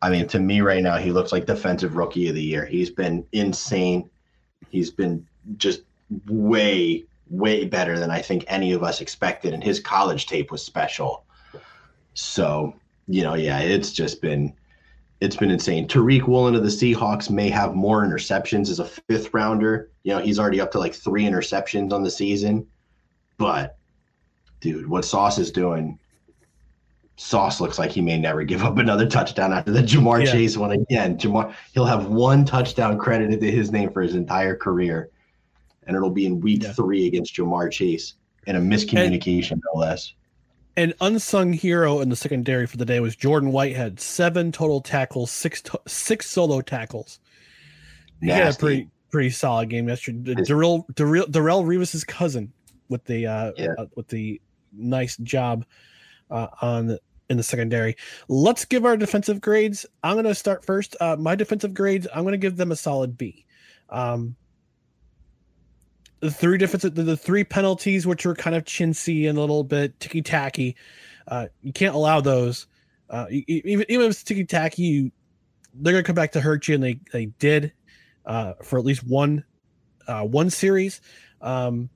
I 0.00 0.10
mean, 0.10 0.28
to 0.28 0.38
me 0.38 0.60
right 0.60 0.82
now 0.82 0.96
he 0.98 1.10
looks 1.10 1.32
like 1.32 1.46
defensive 1.46 1.96
rookie 1.96 2.28
of 2.28 2.34
the 2.34 2.42
year. 2.42 2.64
He's 2.66 2.90
been 2.90 3.24
insane. 3.32 4.08
He's 4.70 4.90
been 4.90 5.26
just 5.56 5.82
way, 6.28 7.04
way 7.30 7.64
better 7.64 7.98
than 7.98 8.10
I 8.10 8.20
think 8.20 8.44
any 8.46 8.72
of 8.72 8.82
us 8.82 9.00
expected. 9.00 9.54
And 9.54 9.62
his 9.62 9.80
college 9.80 10.26
tape 10.26 10.50
was 10.50 10.62
special. 10.62 11.24
So, 12.14 12.74
you 13.06 13.22
know, 13.22 13.34
yeah, 13.34 13.60
it's 13.60 13.92
just 13.92 14.20
been 14.20 14.52
it's 15.20 15.36
been 15.36 15.50
insane. 15.50 15.88
Tariq 15.88 16.28
Woolen 16.28 16.54
of 16.54 16.62
the 16.62 16.68
Seahawks 16.68 17.28
may 17.28 17.48
have 17.50 17.74
more 17.74 18.04
interceptions 18.04 18.70
as 18.70 18.78
a 18.78 18.84
fifth 18.84 19.34
rounder. 19.34 19.90
You 20.04 20.14
know, 20.14 20.20
he's 20.20 20.38
already 20.38 20.60
up 20.60 20.70
to 20.72 20.78
like 20.78 20.94
three 20.94 21.24
interceptions 21.24 21.92
on 21.92 22.04
the 22.04 22.10
season. 22.10 22.66
But 23.38 23.78
dude, 24.60 24.88
what 24.88 25.04
Sauce 25.04 25.38
is 25.38 25.50
doing. 25.50 25.98
Sauce 27.16 27.60
looks 27.60 27.80
like 27.80 27.90
he 27.90 28.00
may 28.00 28.16
never 28.16 28.44
give 28.44 28.62
up 28.62 28.78
another 28.78 29.04
touchdown 29.04 29.52
after 29.52 29.72
the 29.72 29.82
Ja'Marr 29.82 30.24
yeah. 30.24 30.30
Chase 30.30 30.56
one 30.56 30.70
again. 30.70 31.18
Ja'Marr, 31.18 31.52
he'll 31.74 31.84
have 31.84 32.06
one 32.06 32.44
touchdown 32.44 32.96
credited 32.96 33.40
to 33.40 33.50
his 33.50 33.72
name 33.72 33.90
for 33.90 34.02
his 34.02 34.14
entire 34.14 34.54
career, 34.54 35.10
and 35.86 35.96
it'll 35.96 36.10
be 36.10 36.26
in 36.26 36.40
week 36.40 36.62
yeah. 36.62 36.72
three 36.72 37.08
against 37.08 37.34
Ja'Marr 37.34 37.72
Chase 37.72 38.14
in 38.46 38.54
a 38.54 38.60
miscommunication, 38.60 39.52
and, 39.52 39.62
no 39.74 39.80
less. 39.80 40.12
An 40.76 40.94
unsung 41.00 41.52
hero 41.52 42.00
in 42.00 42.08
the 42.08 42.14
secondary 42.14 42.68
for 42.68 42.76
the 42.76 42.84
day 42.84 43.00
was 43.00 43.16
Jordan 43.16 43.50
Whitehead. 43.50 43.98
Seven 43.98 44.52
total 44.52 44.80
tackles, 44.80 45.32
six 45.32 45.60
to- 45.62 45.80
six 45.88 46.30
solo 46.30 46.60
tackles. 46.60 47.18
He 48.20 48.28
had 48.28 48.54
a 48.54 48.56
pretty 48.56 48.88
pretty 49.10 49.30
solid 49.30 49.70
game 49.70 49.88
yesterday. 49.88 50.34
Darrelle 50.34 50.86
Darrelle 50.94 51.66
Revis's 51.66 52.04
cousin 52.04 52.52
with 52.88 53.04
the 53.04 53.26
uh, 53.26 53.52
yeah. 53.56 53.74
uh, 53.78 53.86
with 53.94 54.08
the 54.08 54.40
nice 54.72 55.16
job 55.18 55.64
uh, 56.30 56.48
on 56.60 56.98
in 57.28 57.36
the 57.36 57.42
secondary. 57.42 57.96
Let's 58.28 58.64
give 58.64 58.84
our 58.84 58.96
defensive 58.96 59.40
grades. 59.40 59.86
I'm 60.02 60.14
going 60.14 60.24
to 60.24 60.34
start 60.34 60.64
first. 60.64 60.96
Uh, 61.00 61.16
my 61.16 61.34
defensive 61.34 61.74
grades, 61.74 62.06
I'm 62.14 62.22
going 62.22 62.32
to 62.32 62.38
give 62.38 62.56
them 62.56 62.72
a 62.72 62.76
solid 62.76 63.18
B. 63.18 63.44
Um, 63.90 64.34
the 66.20 66.30
three 66.30 66.58
defensive, 66.58 66.94
the, 66.94 67.02
the, 67.02 67.16
three 67.16 67.44
penalties, 67.44 68.06
which 68.06 68.26
were 68.26 68.34
kind 68.34 68.56
of 68.56 68.64
chintzy 68.64 69.28
and 69.28 69.38
a 69.38 69.40
little 69.40 69.62
bit 69.62 69.98
ticky 70.00 70.22
tacky, 70.22 70.76
uh, 71.28 71.46
you 71.62 71.72
can't 71.72 71.94
allow 71.94 72.20
those. 72.20 72.66
Uh, 73.10 73.26
even 73.30 73.86
even 73.88 74.06
if 74.06 74.10
it's 74.10 74.22
ticky 74.22 74.44
tacky, 74.44 75.12
they're 75.74 75.92
going 75.92 76.04
to 76.04 76.06
come 76.06 76.14
back 76.14 76.32
to 76.32 76.40
hurt 76.40 76.68
you, 76.68 76.74
and 76.74 76.84
they 76.84 77.00
they 77.12 77.26
did 77.38 77.72
uh, 78.26 78.54
for 78.62 78.78
at 78.78 78.84
least 78.84 79.04
one 79.04 79.44
uh, 80.06 80.24
one 80.24 80.50
series. 80.50 81.00
Um, 81.40 81.88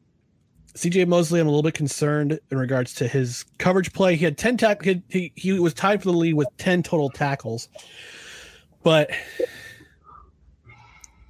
CJ 0.75 1.07
Mosley, 1.07 1.41
I'm 1.41 1.47
a 1.47 1.51
little 1.51 1.63
bit 1.63 1.75
concerned 1.75 2.41
in 2.51 2.59
regards 2.59 2.95
to 2.95 3.07
his 3.07 3.45
coverage 3.59 3.93
play. 3.93 4.17
He 4.17 4.25
had 4.25 4.39
10 4.39 4.57
tack 4.57 4.83
he, 4.83 5.03
he, 5.09 5.33
he 5.37 5.53
was 5.59 5.75
tied 5.75 6.03
for 6.03 6.11
the 6.11 6.17
lead 6.17 6.35
with 6.35 6.49
10 6.59 6.83
total 6.83 7.11
tackles. 7.11 7.69
But 8.83 9.11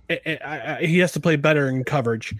it, 0.09 0.23
it, 0.25 0.43
I, 0.45 0.77
I, 0.77 0.87
he 0.87 0.99
has 1.01 1.13
to 1.13 1.21
play 1.21 1.37
better 1.37 1.69
in 1.69 1.85
coverage. 1.85 2.35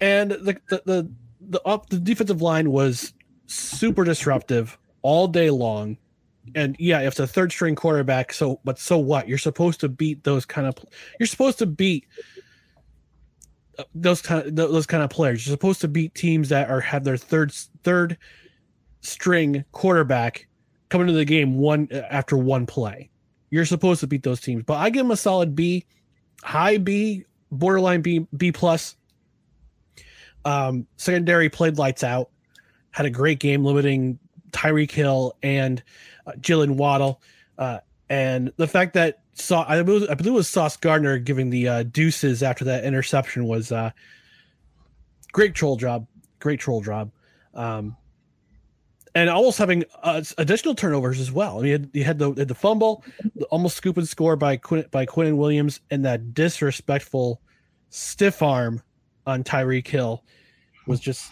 And 0.00 0.32
the 0.32 0.58
the 0.68 0.82
the 0.84 1.10
the, 1.40 1.62
up, 1.62 1.88
the 1.90 1.98
defensive 1.98 2.42
line 2.42 2.70
was 2.70 3.12
super 3.46 4.04
disruptive 4.04 4.78
all 5.02 5.28
day 5.28 5.50
long. 5.50 5.96
And 6.54 6.74
yeah, 6.78 7.00
if 7.00 7.08
it's 7.08 7.20
a 7.20 7.26
third 7.26 7.52
string 7.52 7.76
quarterback, 7.76 8.32
so 8.32 8.60
but 8.64 8.78
so 8.78 8.98
what? 8.98 9.28
You're 9.28 9.38
supposed 9.38 9.80
to 9.80 9.88
beat 9.88 10.24
those 10.24 10.44
kind 10.44 10.66
of 10.66 10.74
you're 11.20 11.28
supposed 11.28 11.58
to 11.58 11.66
beat 11.66 12.06
those 13.94 14.22
kind 14.22 14.46
of 14.46 14.54
those 14.54 14.86
kind 14.86 15.02
of 15.02 15.10
players. 15.10 15.46
You're 15.46 15.52
supposed 15.52 15.80
to 15.82 15.88
beat 15.88 16.14
teams 16.14 16.48
that 16.50 16.70
are 16.70 16.80
have 16.80 17.04
their 17.04 17.16
third 17.16 17.52
third 17.82 18.18
string 19.00 19.64
quarterback 19.72 20.46
coming 20.88 21.06
to 21.06 21.12
the 21.12 21.24
game 21.24 21.58
one 21.58 21.88
after 21.92 22.36
one 22.36 22.66
play. 22.66 23.10
You're 23.50 23.64
supposed 23.64 24.00
to 24.00 24.06
beat 24.06 24.22
those 24.22 24.40
teams, 24.40 24.64
but 24.64 24.78
I 24.78 24.90
give 24.90 25.04
them 25.04 25.10
a 25.10 25.16
solid 25.16 25.54
B, 25.54 25.84
high 26.42 26.78
B, 26.78 27.24
borderline 27.50 28.02
B, 28.02 28.26
B 28.36 28.52
plus. 28.52 28.96
Um, 30.44 30.86
secondary 30.96 31.48
played 31.48 31.78
lights 31.78 32.02
out, 32.02 32.30
had 32.90 33.06
a 33.06 33.10
great 33.10 33.38
game, 33.38 33.64
limiting 33.64 34.18
Tyreek 34.50 34.90
Hill 34.90 35.36
and 35.42 35.82
uh, 36.26 36.32
Jaylen 36.32 36.76
Waddle, 36.76 37.20
uh, 37.58 37.78
and 38.12 38.52
the 38.58 38.66
fact 38.66 38.92
that 38.92 39.20
saw 39.32 39.64
I 39.66 39.82
believe, 39.82 40.10
I 40.10 40.12
believe 40.12 40.34
it 40.34 40.36
was 40.36 40.46
Sauce 40.46 40.76
Gardner 40.76 41.16
giving 41.16 41.48
the 41.48 41.66
uh, 41.66 41.82
deuces 41.84 42.42
after 42.42 42.62
that 42.66 42.84
interception 42.84 43.46
was 43.46 43.72
uh, 43.72 43.90
great 45.32 45.54
troll 45.54 45.76
job, 45.76 46.06
great 46.38 46.60
troll 46.60 46.82
job, 46.82 47.10
um, 47.54 47.96
and 49.14 49.30
almost 49.30 49.56
having 49.56 49.84
uh, 50.02 50.22
additional 50.36 50.74
turnovers 50.74 51.20
as 51.20 51.32
well. 51.32 51.58
I 51.58 51.62
mean, 51.62 51.90
you 51.94 52.04
had, 52.04 52.18
the 52.18 52.34
had 52.36 52.48
the 52.48 52.54
fumble, 52.54 53.02
the 53.34 53.46
almost 53.46 53.78
scoop 53.78 53.96
and 53.96 54.06
score 54.06 54.36
by 54.36 54.58
Quinn, 54.58 54.84
by 54.90 55.06
Quinnen 55.06 55.38
Williams, 55.38 55.80
and 55.90 56.04
that 56.04 56.34
disrespectful 56.34 57.40
stiff 57.88 58.42
arm 58.42 58.82
on 59.26 59.42
Tyreek 59.42 59.88
Hill 59.88 60.22
was 60.86 61.00
just 61.00 61.30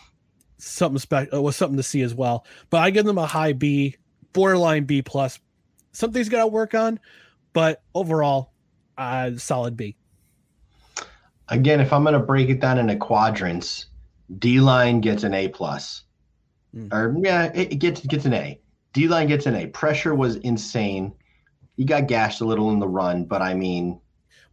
something 0.56 0.98
special. 0.98 1.36
Uh, 1.36 1.42
was 1.42 1.56
something 1.56 1.76
to 1.76 1.82
see 1.82 2.00
as 2.00 2.14
well. 2.14 2.46
But 2.70 2.78
I 2.78 2.88
give 2.88 3.04
them 3.04 3.18
a 3.18 3.26
high 3.26 3.52
B, 3.52 3.96
borderline 4.32 4.84
B 4.84 5.02
plus. 5.02 5.38
Something's 5.92 6.28
got 6.28 6.40
to 6.40 6.46
work 6.46 6.74
on, 6.74 7.00
but 7.52 7.82
overall, 7.94 8.52
uh, 8.96 9.32
solid 9.36 9.76
B. 9.76 9.96
Again, 11.48 11.80
if 11.80 11.92
I'm 11.92 12.04
going 12.04 12.14
to 12.14 12.20
break 12.20 12.48
it 12.48 12.60
down 12.60 12.78
into 12.78 12.96
quadrants, 12.96 13.86
D 14.38 14.60
line 14.60 15.00
gets 15.00 15.24
an 15.24 15.34
A 15.34 15.48
plus, 15.48 16.04
mm. 16.74 16.92
or 16.92 17.16
yeah, 17.24 17.50
it, 17.52 17.72
it 17.72 17.76
gets 17.76 18.00
gets 18.02 18.24
an 18.24 18.34
A. 18.34 18.60
D 18.92 19.08
line 19.08 19.26
gets 19.26 19.46
an 19.46 19.56
A. 19.56 19.66
Pressure 19.66 20.14
was 20.14 20.36
insane. 20.36 21.12
You 21.76 21.86
got 21.86 22.06
gashed 22.06 22.40
a 22.40 22.44
little 22.44 22.70
in 22.70 22.78
the 22.78 22.88
run, 22.88 23.24
but 23.24 23.42
I 23.42 23.54
mean, 23.54 24.00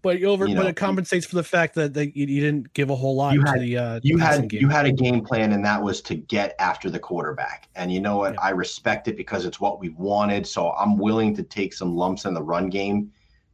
but 0.02 0.22
over, 0.24 0.48
you 0.48 0.56
know, 0.56 0.62
but 0.62 0.70
it 0.70 0.76
compensates 0.76 1.26
for 1.26 1.36
the 1.36 1.44
fact 1.44 1.74
that 1.76 1.94
they, 1.94 2.12
you, 2.14 2.28
you 2.28 2.42
didn't 2.42 2.72
give 2.74 2.90
a 2.90 2.96
whole 2.96 3.16
lot 3.16 3.34
you 3.34 3.44
had, 3.46 3.60
the. 3.60 3.78
Uh, 3.78 4.00
you 4.04 4.18
had 4.18 4.48
game. 4.48 4.62
you 4.62 4.70
had 4.70 4.86
a 4.86 4.92
game 4.92 5.24
plan, 5.24 5.54
and 5.54 5.66
that 5.66 5.82
was 5.82 6.02
to 6.02 6.16
get 6.16 6.56
after 6.60 6.90
the 6.90 7.00
quarterback. 7.00 7.68
And 7.76 7.92
you 7.92 8.00
know 8.00 8.18
what? 8.18 8.34
Yeah. 8.34 8.42
I 8.42 8.50
respect 8.52 9.08
it 9.08 9.18
because 9.18 9.46
it's 9.46 9.60
what 9.60 9.80
we 9.80 9.90
wanted. 9.90 10.46
So 10.46 10.72
I'm 10.72 10.98
willing 10.98 11.36
to 11.36 11.44
take 11.44 11.74
some 11.74 11.96
lumps 11.96 12.26
in 12.26 12.34
the 12.34 12.44
run 12.44 12.70
game 12.70 13.12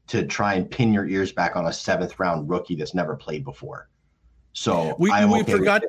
to 0.08 0.26
try 0.26 0.56
and 0.56 0.70
pin 0.70 0.94
your 0.94 1.08
ears 1.08 1.32
back 1.32 1.56
on 1.56 1.68
a 1.68 1.74
seventh 1.74 2.20
round 2.20 2.50
rookie 2.50 2.76
that's 2.76 2.94
never 2.94 3.16
played 3.16 3.44
before. 3.46 3.90
So 4.52 4.96
we, 5.00 5.10
we 5.10 5.42
okay 5.42 5.52
forgot 5.52 5.84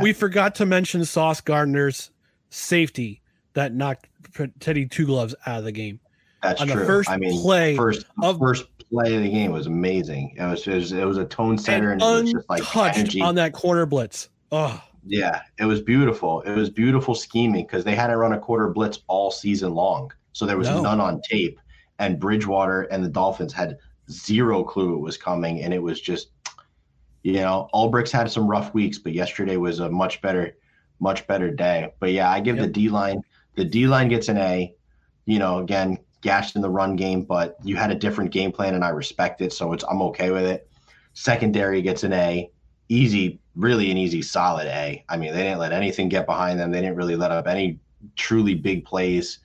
we 0.00 0.12
forgot 0.12 0.54
to 0.56 0.66
mention 0.66 1.04
Sauce 1.04 1.40
Gardner's 1.40 2.10
safety 2.50 3.20
that 3.54 3.74
knocked 3.74 4.08
Teddy 4.60 4.86
Two 4.86 5.06
Gloves 5.06 5.34
out 5.44 5.58
of 5.58 5.64
the 5.64 5.72
game. 5.72 6.00
That's 6.42 6.60
on 6.60 6.68
true. 6.68 6.80
the 6.80 6.86
first 6.86 7.10
I 7.10 7.16
mean, 7.18 7.40
play 7.40 7.76
first 7.76 8.06
of, 8.22 8.38
first 8.38 8.64
play 8.92 9.14
of 9.16 9.22
the 9.22 9.30
game 9.30 9.52
was 9.52 9.66
amazing. 9.66 10.34
It 10.36 10.42
was 10.42 10.66
it 10.66 10.74
was, 10.74 10.92
it 10.92 11.04
was 11.04 11.18
a 11.18 11.24
tone 11.24 11.56
setter 11.58 11.92
and, 11.92 12.02
and 12.02 12.18
it 12.18 12.22
was 12.22 12.32
just 12.32 12.50
like 12.50 12.96
energy. 12.96 13.20
on 13.20 13.34
that 13.36 13.52
corner 13.52 13.86
blitz. 13.86 14.28
Oh. 14.50 14.82
Yeah, 15.04 15.42
it 15.58 15.64
was 15.64 15.80
beautiful. 15.80 16.42
It 16.42 16.52
was 16.52 16.70
beautiful 16.70 17.14
scheming 17.14 17.66
because 17.66 17.82
they 17.82 17.94
had 17.94 18.06
to 18.08 18.16
run 18.16 18.32
a 18.32 18.38
quarter 18.38 18.68
blitz 18.68 19.00
all 19.08 19.30
season 19.30 19.74
long. 19.74 20.12
So 20.32 20.46
there 20.46 20.56
was 20.56 20.68
no. 20.68 20.80
none 20.80 21.00
on 21.00 21.20
tape. 21.22 21.58
And 21.98 22.20
Bridgewater 22.20 22.82
and 22.82 23.04
the 23.04 23.08
Dolphins 23.08 23.52
had 23.52 23.78
zero 24.10 24.62
clue 24.62 24.94
it 24.94 25.00
was 25.00 25.16
coming. 25.16 25.62
And 25.62 25.74
it 25.74 25.82
was 25.82 26.00
just, 26.00 26.28
you 27.22 27.34
know, 27.34 27.68
Ulbrich's 27.74 28.12
had 28.12 28.30
some 28.30 28.46
rough 28.46 28.74
weeks, 28.74 28.98
but 28.98 29.12
yesterday 29.12 29.56
was 29.56 29.80
a 29.80 29.90
much 29.90 30.22
better, 30.22 30.56
much 31.00 31.26
better 31.26 31.50
day. 31.50 31.92
But 31.98 32.12
yeah, 32.12 32.30
I 32.30 32.40
give 32.40 32.56
yep. 32.56 32.66
the 32.66 32.72
D 32.72 32.88
line, 32.88 33.22
the 33.56 33.64
D 33.64 33.88
line 33.88 34.08
gets 34.08 34.28
an 34.28 34.38
A. 34.38 34.74
You 35.24 35.38
know, 35.38 35.58
again, 35.58 35.98
gashed 36.22 36.56
in 36.56 36.62
the 36.62 36.70
run 36.70 36.96
game, 36.96 37.22
but 37.22 37.58
you 37.62 37.76
had 37.76 37.90
a 37.90 37.94
different 37.94 38.30
game 38.30 38.50
plan, 38.50 38.74
and 38.74 38.84
I 38.84 38.88
respect 38.88 39.42
it. 39.42 39.52
So 39.52 39.72
it's 39.74 39.84
I'm 39.84 40.00
okay 40.02 40.30
with 40.30 40.44
it. 40.44 40.68
Secondary 41.12 41.82
gets 41.82 42.04
an 42.04 42.14
A, 42.14 42.50
easy, 42.88 43.38
really 43.54 43.90
an 43.90 43.98
easy, 43.98 44.22
solid 44.22 44.66
A. 44.68 45.04
I 45.08 45.16
mean, 45.18 45.34
they 45.34 45.42
didn't 45.42 45.58
let 45.58 45.72
anything 45.72 46.08
get 46.08 46.24
behind 46.26 46.58
them. 46.58 46.70
They 46.70 46.80
didn't 46.80 46.96
really 46.96 47.16
let 47.16 47.30
up 47.32 47.46
any 47.46 47.78
truly 48.16 48.54
big 48.54 48.86
plays 48.86 49.40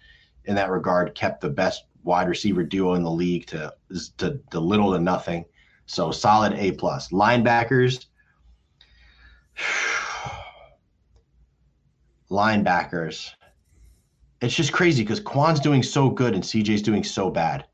in 0.45 0.55
that 0.55 0.69
regard. 0.71 1.13
Kept 1.15 1.41
the 1.41 1.49
best 1.49 1.83
wide 2.03 2.29
receiver 2.29 2.63
duo 2.63 2.93
in 2.93 3.03
the 3.03 3.11
league 3.11 3.47
to 3.47 3.73
to, 4.17 4.39
to 4.51 4.59
little 4.59 4.93
to 4.93 4.99
nothing. 4.99 5.43
So 5.87 6.11
solid 6.11 6.53
A 6.53 6.71
plus. 6.73 7.09
Linebackers. 7.09 8.05
Linebackers 12.29 13.31
it's 14.41 14.55
just 14.55 14.71
crazy 14.71 15.03
because 15.03 15.19
Kwon's 15.19 15.59
doing 15.59 15.83
so 15.83 16.09
good 16.09 16.33
and 16.33 16.43
CJ's 16.43 16.81
doing 16.81 17.03
so 17.03 17.29
bad. 17.29 17.65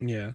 Yeah. 0.00 0.32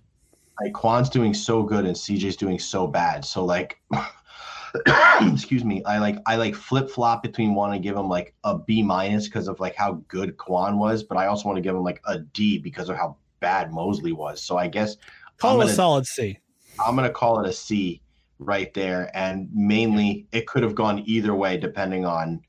Like 0.62 0.74
Kwon's 0.74 1.10
doing 1.10 1.34
so 1.34 1.64
good 1.64 1.86
and 1.86 1.96
CJ's 1.96 2.36
doing 2.36 2.60
so 2.60 2.88
bad. 2.88 3.24
So 3.24 3.46
like 3.46 3.80
excuse 5.22 5.64
me, 5.64 5.84
I 5.86 6.00
like 6.00 6.18
I 6.26 6.36
like 6.36 6.56
flip 6.56 6.90
flop 6.90 7.22
between 7.22 7.54
want 7.54 7.74
to 7.74 7.80
give 7.80 7.96
him 7.96 8.10
like 8.10 8.34
a 8.44 8.58
B 8.58 8.82
minus 8.82 9.28
because 9.28 9.48
of 9.48 9.60
like 9.60 9.76
how 9.76 10.04
good 10.08 10.38
Kwon 10.38 10.78
was, 10.78 11.04
but 11.04 11.18
I 11.18 11.28
also 11.28 11.48
want 11.48 11.58
to 11.58 11.62
give 11.62 11.76
him 11.76 11.84
like 11.84 12.02
a 12.06 12.20
D 12.20 12.58
because 12.58 12.90
of 12.90 12.98
how 12.98 13.18
bad 13.40 13.72
Mosley 13.72 14.14
was. 14.14 14.42
So 14.42 14.58
I 14.58 14.68
guess 14.68 14.98
call 15.38 15.62
it 15.62 15.70
a 15.70 15.74
solid 15.74 16.08
C. 16.08 16.40
I'm 16.86 16.96
gonna 16.96 17.10
call 17.10 17.40
it 17.44 17.50
a 17.50 17.54
C 17.54 18.02
right 18.40 18.74
there. 18.74 19.12
And 19.16 19.50
mainly 19.54 20.28
it 20.32 20.48
could 20.48 20.64
have 20.64 20.76
gone 20.76 21.04
either 21.06 21.34
way 21.34 21.58
depending 21.58 22.06
on 22.06 22.42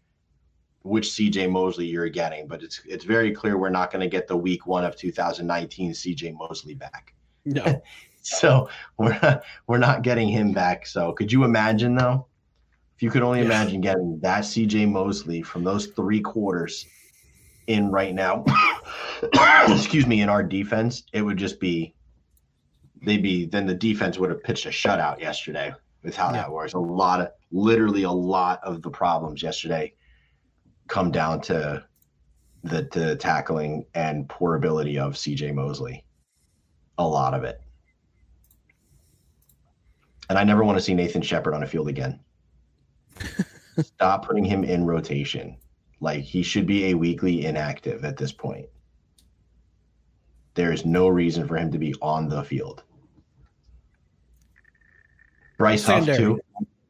which 0.89 1.09
CJ 1.11 1.51
Mosley 1.51 1.86
you're 1.86 2.09
getting, 2.09 2.47
but 2.49 2.62
it's 2.62 2.80
it's 2.86 3.05
very 3.05 3.32
clear 3.32 3.59
we're 3.59 3.68
not 3.68 3.93
going 3.93 4.01
to 4.01 4.09
get 4.09 4.26
the 4.26 4.36
week 4.36 4.66
one 4.66 4.84
of 4.84 4.97
2019 4.97 5.93
CJ 5.93 6.34
Mosley 6.34 6.74
back. 6.74 7.14
No. 7.45 7.82
so 8.22 8.68
we're 8.97 9.18
not, 9.22 9.43
we're 9.66 9.78
not 9.78 10.03
getting 10.03 10.28
him 10.28 10.53
back. 10.53 10.86
So 10.86 11.12
could 11.12 11.32
you 11.32 11.45
imagine 11.45 11.95
though? 11.95 12.26
If 12.97 13.03
you 13.03 13.11
could 13.11 13.22
only 13.22 13.43
imagine 13.43 13.80
getting 13.80 14.18
that 14.22 14.43
CJ 14.43 14.91
Mosley 14.91 15.41
from 15.43 15.62
those 15.62 15.86
three 15.86 16.20
quarters 16.20 16.84
in 17.68 17.93
right 17.93 18.12
now, 18.12 18.45
excuse 19.68 20.05
me, 20.05 20.20
in 20.20 20.28
our 20.28 20.43
defense, 20.43 21.05
it 21.12 21.22
would 21.22 21.36
just 21.36 21.61
be 21.61 21.95
they'd 23.03 23.22
be 23.22 23.47
then 23.47 23.66
the 23.66 23.74
defense 23.74 24.18
would 24.18 24.30
have 24.30 24.43
pitched 24.43 24.66
a 24.66 24.70
shutout 24.70 25.20
yesterday 25.20 25.72
with 26.03 26.16
how 26.16 26.26
yeah. 26.26 26.39
that 26.39 26.53
was. 26.53 26.74
A 26.74 26.78
lot 26.78 27.20
of 27.20 27.28
literally 27.53 28.03
a 28.03 28.11
lot 28.11 28.61
of 28.64 28.82
the 28.82 28.91
problems 28.91 29.43
yesterday 29.43 29.95
come 30.89 31.11
down 31.11 31.41
to 31.43 31.84
the, 32.64 32.89
the 32.93 33.16
tackling 33.16 33.86
and 33.95 34.28
poor 34.28 34.57
ability 34.57 34.99
of 34.99 35.14
CJ 35.14 35.55
Mosley. 35.55 36.05
A 36.99 37.07
lot 37.07 37.34
of 37.34 37.45
it. 37.45 37.61
And 40.28 40.39
I 40.39 40.45
never 40.45 40.64
want 40.64 40.76
to 40.76 40.84
see 40.84 40.95
Nathan 40.95 41.22
Shepherd 41.22 41.55
on 41.55 41.62
a 41.62 41.66
field 41.66 41.89
again. 41.89 42.20
Stop 43.80 44.26
putting 44.26 44.45
him 44.45 44.64
in 44.64 44.84
rotation. 44.84 45.57
Like 46.01 46.20
he 46.20 46.43
should 46.43 46.66
be 46.66 46.86
a 46.86 46.95
weekly 46.95 47.47
inactive 47.47 48.05
at 48.05 48.16
this 48.16 48.32
point. 48.32 48.66
There 50.55 50.72
is 50.72 50.84
no 50.84 51.09
reason 51.09 51.47
for 51.47 51.57
him 51.57 51.70
to 51.70 51.78
be 51.78 51.95
on 52.03 52.28
the 52.28 52.43
field. 52.43 52.82
Bryce 55.57 55.84
Huff 55.84 56.07
too. 56.07 56.41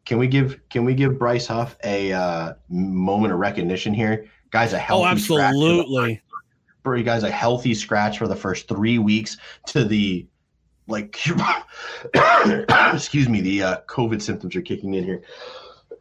Can 0.09 0.17
we 0.17 0.27
give 0.27 0.59
Can 0.71 0.87
we 0.87 0.95
give 0.95 1.19
Bryce 1.19 1.47
Huff 1.47 1.77
a 1.85 2.15
uh, 2.15 2.55
moment 2.71 3.35
of 3.35 3.41
recognition 3.41 3.93
here? 3.93 4.25
Guys, 4.51 4.73
a 4.73 4.77
oh, 4.77 4.79
healthy. 4.79 5.35
Oh, 5.35 5.39
absolutely. 5.39 6.23
For 6.83 6.97
you 6.97 7.05
guys, 7.05 7.25
a 7.25 7.31
healthy 7.31 7.75
scratch 7.75 8.17
for 8.17 8.27
the 8.27 8.35
first 8.35 8.69
three 8.69 8.99
weeks 8.99 9.37
to 9.67 9.85
the 9.85 10.27
like. 10.87 11.15
excuse 12.95 13.29
me. 13.29 13.43
The 13.43 13.63
uh, 13.63 13.81
COVID 13.87 14.23
symptoms 14.23 14.57
are 14.57 14.63
kicking 14.63 14.95
in 14.95 15.05
here. 15.05 15.23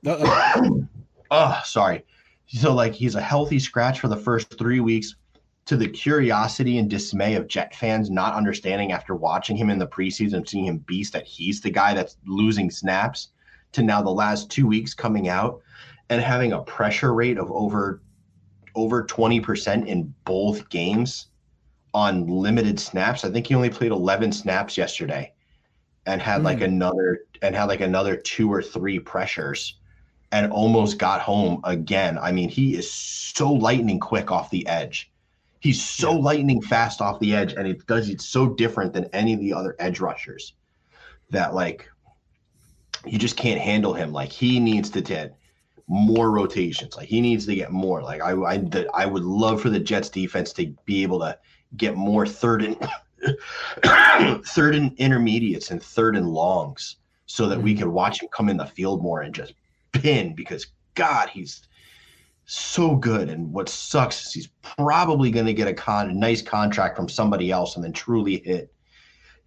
oh, 0.06 1.62
sorry. 1.66 2.06
So 2.48 2.74
like 2.74 2.94
he's 2.94 3.16
a 3.16 3.22
healthy 3.22 3.60
scratch 3.60 4.00
for 4.00 4.08
the 4.08 4.16
first 4.16 4.58
three 4.58 4.80
weeks 4.80 5.18
to 5.66 5.76
the 5.76 5.90
curiosity 5.90 6.78
and 6.78 6.90
dismay 6.90 7.36
of 7.36 7.50
Jet 7.50 7.76
fans 7.76 8.10
not 8.10 8.36
understanding 8.36 8.94
after 8.94 9.16
watching 9.16 9.58
him 9.58 9.70
in 9.70 9.78
the 9.78 9.88
preseason, 9.88 10.48
seeing 10.48 10.68
him 10.68 10.78
beast 10.78 11.12
that 11.12 11.28
he's 11.28 11.60
the 11.60 11.70
guy 11.70 11.94
that's 11.94 12.16
losing 12.26 12.72
snaps, 12.72 13.32
to 13.78 13.84
now 13.84 14.02
the 14.02 14.10
last 14.10 14.52
two 14.52 14.68
weeks 14.68 14.94
coming 14.94 15.30
out 15.30 15.62
and 16.10 16.22
having 16.22 16.54
a 16.54 16.62
pressure 16.62 17.14
rate 17.14 17.38
of 17.38 17.52
over 17.52 18.02
over 18.76 19.04
20% 19.04 19.88
in 19.88 20.14
both 20.24 20.70
games 20.70 21.28
on 21.96 22.28
limited 22.28 22.80
snaps. 22.80 23.26
I 23.26 23.32
think 23.32 23.48
he 23.48 23.56
only 23.56 23.72
played 23.72 23.92
11 23.92 24.32
snaps 24.32 24.78
yesterday 24.78 25.34
and 26.06 26.22
had 26.22 26.42
mm. 26.42 26.46
like 26.46 26.60
hmm. 26.60 26.66
another 26.66 27.22
and 27.42 27.56
had 27.56 27.66
like 27.66 27.82
another 27.82 28.16
two 28.16 28.52
or 28.52 28.62
three 28.62 29.00
pressures 29.00 29.80
and 30.32 30.52
almost 30.52 31.00
got 31.00 31.22
home 31.22 31.62
again. 31.64 32.18
I 32.18 32.32
mean, 32.32 32.50
he 32.50 32.76
is 32.76 32.92
so 32.92 33.52
lightning 33.52 34.00
quick 34.00 34.32
off 34.32 34.50
the 34.52 34.68
edge. 34.68 35.12
He's 35.60 35.84
so 35.84 36.12
yeah. 36.12 36.20
lightning 36.20 36.62
fast 36.62 37.02
off 37.02 37.20
the 37.20 37.34
edge, 37.34 37.54
and 37.54 37.68
it 37.68 37.86
does 37.88 38.10
it's 38.10 38.26
so 38.26 38.48
different 38.48 38.94
than 38.94 39.06
any 39.06 39.34
of 39.34 39.40
the 39.40 39.54
other 39.54 39.76
edge 39.80 40.00
rushers 40.00 40.54
that 41.30 41.54
like 41.54 41.90
you 43.10 43.18
just 43.18 43.38
can't 43.38 43.60
handle 43.60 43.94
him. 43.94 44.12
Like 44.12 44.32
he 44.32 44.60
needs 44.60 44.90
to 44.92 45.02
get 45.02 45.38
more 45.88 46.32
rotations. 46.32 46.96
Like 46.96 47.08
he 47.08 47.22
needs 47.22 47.46
to 47.46 47.56
get 47.56 47.72
more. 47.72 48.02
Like 48.02 48.22
I 48.22 48.32
I 48.32 48.58
the, 48.58 48.90
I 48.94 49.06
would 49.06 49.24
love 49.24 49.62
for 49.62 49.70
the 49.70 49.80
Jets 49.80 50.10
defense 50.10 50.54
to 50.54 50.74
be 50.86 51.04
able 51.04 51.20
to 51.20 51.38
get 51.76 51.96
more 51.96 52.26
third 52.26 52.64
and 52.64 52.78
third 54.46 54.76
and 54.76 54.94
intermediates 54.98 55.72
and 55.72 55.82
third 55.82 56.16
and 56.16 56.30
longs 56.30 56.98
so 57.26 57.48
that 57.48 57.56
mm-hmm. 57.56 57.64
we 57.64 57.76
can 57.76 57.92
watch 57.92 58.22
him 58.22 58.30
come 58.32 58.50
in 58.50 58.58
the 58.58 58.66
field 58.66 59.02
more 59.02 59.22
and 59.22 59.34
just 59.34 59.54
pin 59.92 60.34
because 60.36 60.68
God, 60.96 61.30
he's 61.30 61.68
so 62.46 62.96
good. 62.96 63.30
And 63.30 63.52
what 63.54 63.70
sucks 63.70 64.26
is 64.26 64.34
he's 64.34 64.48
probably 64.78 65.32
going 65.32 65.46
to 65.46 65.54
get 65.54 65.68
a 65.68 65.74
con 65.74 66.10
a 66.10 66.14
nice 66.14 66.42
contract 66.42 66.96
from 66.96 67.10
somebody 67.10 67.52
else 67.52 67.76
and 67.76 67.84
then 67.84 67.94
truly 67.94 68.42
hit 68.44 68.74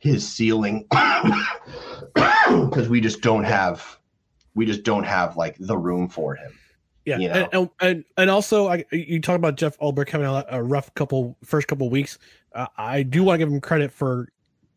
his 0.00 0.26
ceiling 0.26 0.86
because 2.14 2.88
we 2.88 3.00
just 3.00 3.20
don't 3.20 3.44
have 3.44 3.98
we 4.54 4.66
just 4.66 4.82
don't 4.82 5.04
have 5.04 5.36
like 5.36 5.56
the 5.58 5.78
room 5.78 6.08
for 6.08 6.34
him. 6.34 6.52
Yeah, 7.04 7.18
you 7.18 7.28
know? 7.28 7.48
and, 7.52 7.70
and 7.80 8.04
and 8.16 8.30
also 8.30 8.68
I, 8.68 8.84
you 8.90 9.20
talk 9.20 9.36
about 9.36 9.56
Jeff 9.56 9.78
Ulbrich 9.78 10.08
having 10.08 10.26
a, 10.26 10.44
a 10.48 10.62
rough 10.62 10.92
couple 10.94 11.36
first 11.44 11.68
couple 11.68 11.88
weeks. 11.88 12.18
Uh, 12.54 12.66
I 12.76 13.02
do 13.02 13.22
want 13.22 13.36
to 13.36 13.38
give 13.38 13.52
him 13.52 13.60
credit 13.60 13.92
for 13.92 14.28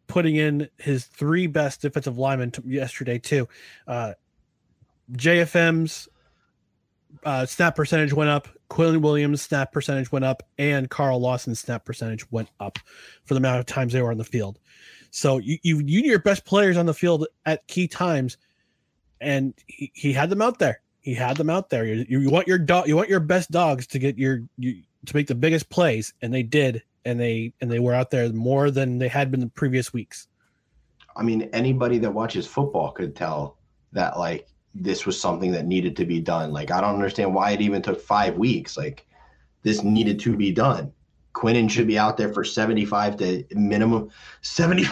putting 0.07 0.35
in 0.35 0.69
his 0.77 1.05
three 1.05 1.47
best 1.47 1.81
defensive 1.81 2.17
linemen 2.17 2.51
t- 2.51 2.61
yesterday 2.65 3.17
too. 3.17 3.47
Uh, 3.87 4.13
JFM's 5.13 6.07
uh, 7.25 7.45
snap 7.45 7.75
percentage 7.75 8.13
went 8.13 8.29
up. 8.29 8.47
Quinnen 8.69 9.01
Williams' 9.01 9.41
snap 9.41 9.71
percentage 9.71 10.11
went 10.11 10.25
up, 10.25 10.43
and 10.57 10.89
Carl 10.89 11.19
Lawson's 11.19 11.59
snap 11.59 11.85
percentage 11.85 12.29
went 12.31 12.49
up 12.59 12.79
for 13.25 13.33
the 13.33 13.39
amount 13.39 13.59
of 13.59 13.65
times 13.65 13.93
they 13.93 14.01
were 14.01 14.11
on 14.11 14.17
the 14.17 14.23
field. 14.23 14.59
So 15.15 15.37
you 15.37 15.59
you, 15.61 15.77
you 15.77 16.01
need 16.01 16.05
your 16.07 16.17
best 16.17 16.43
players 16.43 16.75
on 16.75 16.87
the 16.87 16.93
field 16.93 17.27
at 17.45 17.65
key 17.67 17.87
times, 17.87 18.37
and 19.21 19.53
he, 19.67 19.91
he 19.93 20.11
had 20.11 20.31
them 20.31 20.41
out 20.41 20.57
there. 20.57 20.81
He 21.01 21.13
had 21.13 21.37
them 21.37 21.51
out 21.51 21.69
there. 21.69 21.85
You, 21.85 22.03
you 22.07 22.31
want 22.31 22.47
your 22.47 22.57
dog, 22.57 22.87
you 22.87 22.95
want 22.95 23.09
your 23.09 23.19
best 23.19 23.51
dogs 23.51 23.85
to 23.87 23.99
get 23.99 24.17
your 24.17 24.41
you, 24.57 24.81
to 25.05 25.15
make 25.15 25.27
the 25.27 25.35
biggest 25.35 25.69
plays, 25.69 26.15
and 26.23 26.33
they 26.33 26.41
did, 26.41 26.81
and 27.05 27.19
they 27.19 27.53
and 27.61 27.71
they 27.71 27.77
were 27.77 27.93
out 27.93 28.09
there 28.09 28.27
more 28.33 28.71
than 28.71 28.97
they 28.97 29.07
had 29.07 29.29
been 29.29 29.39
the 29.39 29.47
previous 29.47 29.93
weeks. 29.93 30.27
I 31.15 31.21
mean, 31.21 31.43
anybody 31.53 31.99
that 31.99 32.11
watches 32.11 32.47
football 32.47 32.91
could 32.91 33.15
tell 33.15 33.59
that 33.91 34.17
like 34.17 34.47
this 34.73 35.05
was 35.05 35.21
something 35.21 35.51
that 35.51 35.67
needed 35.67 35.95
to 35.97 36.05
be 36.05 36.21
done. 36.21 36.51
Like, 36.51 36.71
I 36.71 36.81
don't 36.81 36.95
understand 36.95 37.35
why 37.35 37.51
it 37.51 37.61
even 37.61 37.83
took 37.83 38.01
five 38.01 38.35
weeks. 38.35 38.77
Like, 38.77 39.05
this 39.61 39.83
needed 39.83 40.19
to 40.21 40.35
be 40.35 40.51
done. 40.51 40.91
Quinnen 41.33 41.69
should 41.69 41.87
be 41.87 41.97
out 41.97 42.17
there 42.17 42.31
for 42.31 42.43
75 42.43 43.17
to 43.17 43.43
minimum 43.51 44.09
70, 44.41 44.83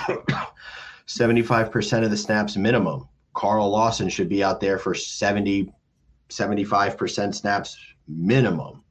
75% 1.08 2.04
of 2.04 2.10
the 2.10 2.18
snaps 2.18 2.56
minimum. 2.56 3.08
Carl 3.34 3.70
Lawson 3.70 4.10
should 4.10 4.28
be 4.28 4.44
out 4.44 4.60
there 4.60 4.78
for 4.78 4.94
70, 4.94 5.72
75% 6.30 7.36
snaps 7.36 7.78
minimum. 8.08 8.84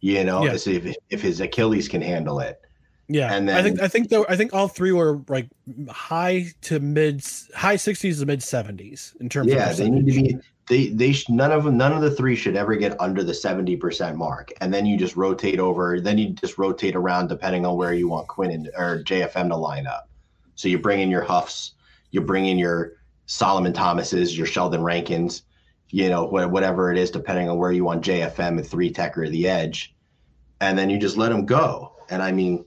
You 0.00 0.24
know, 0.24 0.44
yeah. 0.44 0.54
if, 0.54 0.96
if 1.10 1.20
his 1.22 1.40
Achilles 1.40 1.88
can 1.88 2.00
handle 2.00 2.40
it. 2.40 2.60
Yeah, 3.08 3.34
and 3.34 3.48
then, 3.48 3.56
I 3.56 3.62
think 3.62 3.80
I 3.80 3.88
think 3.88 4.10
though 4.10 4.26
I 4.28 4.36
think 4.36 4.52
all 4.52 4.68
three 4.68 4.92
were 4.92 5.22
like 5.28 5.48
high 5.88 6.48
to 6.62 6.78
mid 6.78 7.24
high 7.54 7.76
sixties 7.76 8.20
to 8.20 8.26
mid 8.26 8.42
seventies 8.42 9.16
in 9.18 9.30
terms. 9.30 9.50
Yeah, 9.50 9.70
of 9.70 9.78
they 9.78 9.88
need 9.88 10.06
to 10.06 10.22
be. 10.22 10.36
They 10.68 10.88
they 10.88 11.12
sh- 11.12 11.28
none 11.28 11.50
of 11.50 11.64
them 11.64 11.76
none 11.76 11.92
of 11.92 12.02
the 12.02 12.10
three 12.10 12.36
should 12.36 12.56
ever 12.56 12.76
get 12.76 13.00
under 13.00 13.24
the 13.24 13.34
seventy 13.34 13.76
percent 13.76 14.16
mark, 14.16 14.52
and 14.60 14.72
then 14.72 14.86
you 14.86 14.96
just 14.96 15.16
rotate 15.16 15.58
over. 15.58 16.00
Then 16.00 16.18
you 16.18 16.30
just 16.30 16.58
rotate 16.58 16.94
around 16.94 17.28
depending 17.28 17.64
on 17.64 17.76
where 17.76 17.94
you 17.94 18.08
want 18.08 18.28
Quinn 18.28 18.50
and, 18.50 18.70
or 18.76 19.02
JFM 19.02 19.48
to 19.48 19.56
line 19.56 19.86
up. 19.86 20.08
So 20.54 20.68
you 20.68 20.78
bring 20.78 21.00
in 21.00 21.10
your 21.10 21.22
Huffs, 21.22 21.74
you 22.10 22.20
bring 22.20 22.46
in 22.46 22.58
your 22.58 22.94
Solomon 23.26 23.72
Thomases, 23.72 24.36
your 24.36 24.46
Sheldon 24.46 24.82
Rankins, 24.82 25.42
you 25.88 26.08
know 26.08 26.24
whatever 26.24 26.92
it 26.92 26.98
is, 26.98 27.10
depending 27.10 27.48
on 27.48 27.58
where 27.58 27.72
you 27.72 27.84
want 27.84 28.04
JFM 28.04 28.58
and 28.58 28.66
three 28.66 28.90
tech 28.90 29.16
or 29.16 29.28
the 29.28 29.48
edge, 29.48 29.94
and 30.60 30.78
then 30.78 30.90
you 30.90 30.98
just 30.98 31.16
let 31.16 31.30
them 31.30 31.46
go. 31.46 31.94
And 32.10 32.22
I 32.22 32.32
mean 32.32 32.64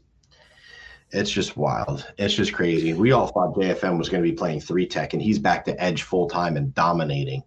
it's 1.11 1.31
just 1.31 1.57
wild. 1.57 2.07
It's 2.17 2.33
just 2.33 2.53
crazy. 2.53 2.93
We 2.93 3.11
all 3.11 3.27
thought 3.27 3.55
JFM 3.55 3.97
was 3.97 4.09
going 4.09 4.23
to 4.23 4.29
be 4.29 4.35
playing 4.35 4.61
three 4.61 4.87
tech, 4.87 5.13
and 5.13 5.21
he's 5.21 5.39
back 5.39 5.65
to 5.65 5.83
edge 5.83 6.03
full 6.03 6.29
time 6.29 6.57
and 6.57 6.73
dominating. 6.73 7.43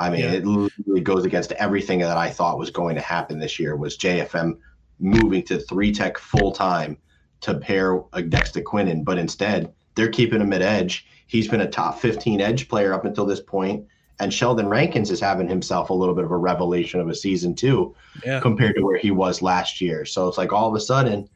I 0.00 0.10
mean, 0.10 0.20
yeah. 0.20 0.32
it 0.32 0.46
literally 0.46 1.02
goes 1.02 1.24
against 1.24 1.52
everything 1.52 2.00
that 2.00 2.16
I 2.16 2.30
thought 2.30 2.58
was 2.58 2.70
going 2.70 2.96
to 2.96 3.02
happen 3.02 3.38
this 3.38 3.58
year. 3.58 3.76
Was 3.76 3.98
JFM 3.98 4.58
moving 4.98 5.42
to 5.44 5.58
three 5.58 5.92
tech 5.92 6.18
full 6.18 6.52
time 6.52 6.96
to 7.42 7.54
pair 7.54 8.02
next 8.24 8.52
to 8.52 8.62
Quinnen, 8.62 9.04
but 9.04 9.18
instead 9.18 9.72
they're 9.94 10.08
keeping 10.08 10.40
him 10.40 10.52
at 10.52 10.62
edge. 10.62 11.06
He's 11.26 11.48
been 11.48 11.60
a 11.60 11.70
top 11.70 12.00
15 12.00 12.40
edge 12.40 12.68
player 12.68 12.92
up 12.92 13.04
until 13.04 13.26
this 13.26 13.40
point, 13.40 13.86
and 14.18 14.32
Sheldon 14.32 14.68
Rankins 14.68 15.10
is 15.10 15.20
having 15.20 15.48
himself 15.48 15.90
a 15.90 15.94
little 15.94 16.14
bit 16.14 16.24
of 16.24 16.30
a 16.30 16.36
revelation 16.36 16.98
of 16.98 17.08
a 17.08 17.14
season 17.14 17.54
too, 17.54 17.94
yeah. 18.24 18.40
compared 18.40 18.76
to 18.76 18.82
where 18.82 18.98
he 18.98 19.10
was 19.10 19.42
last 19.42 19.80
year. 19.80 20.04
So 20.04 20.26
it's 20.28 20.38
like 20.38 20.52
all 20.52 20.68
of 20.68 20.74
a 20.74 20.80
sudden 20.80 21.28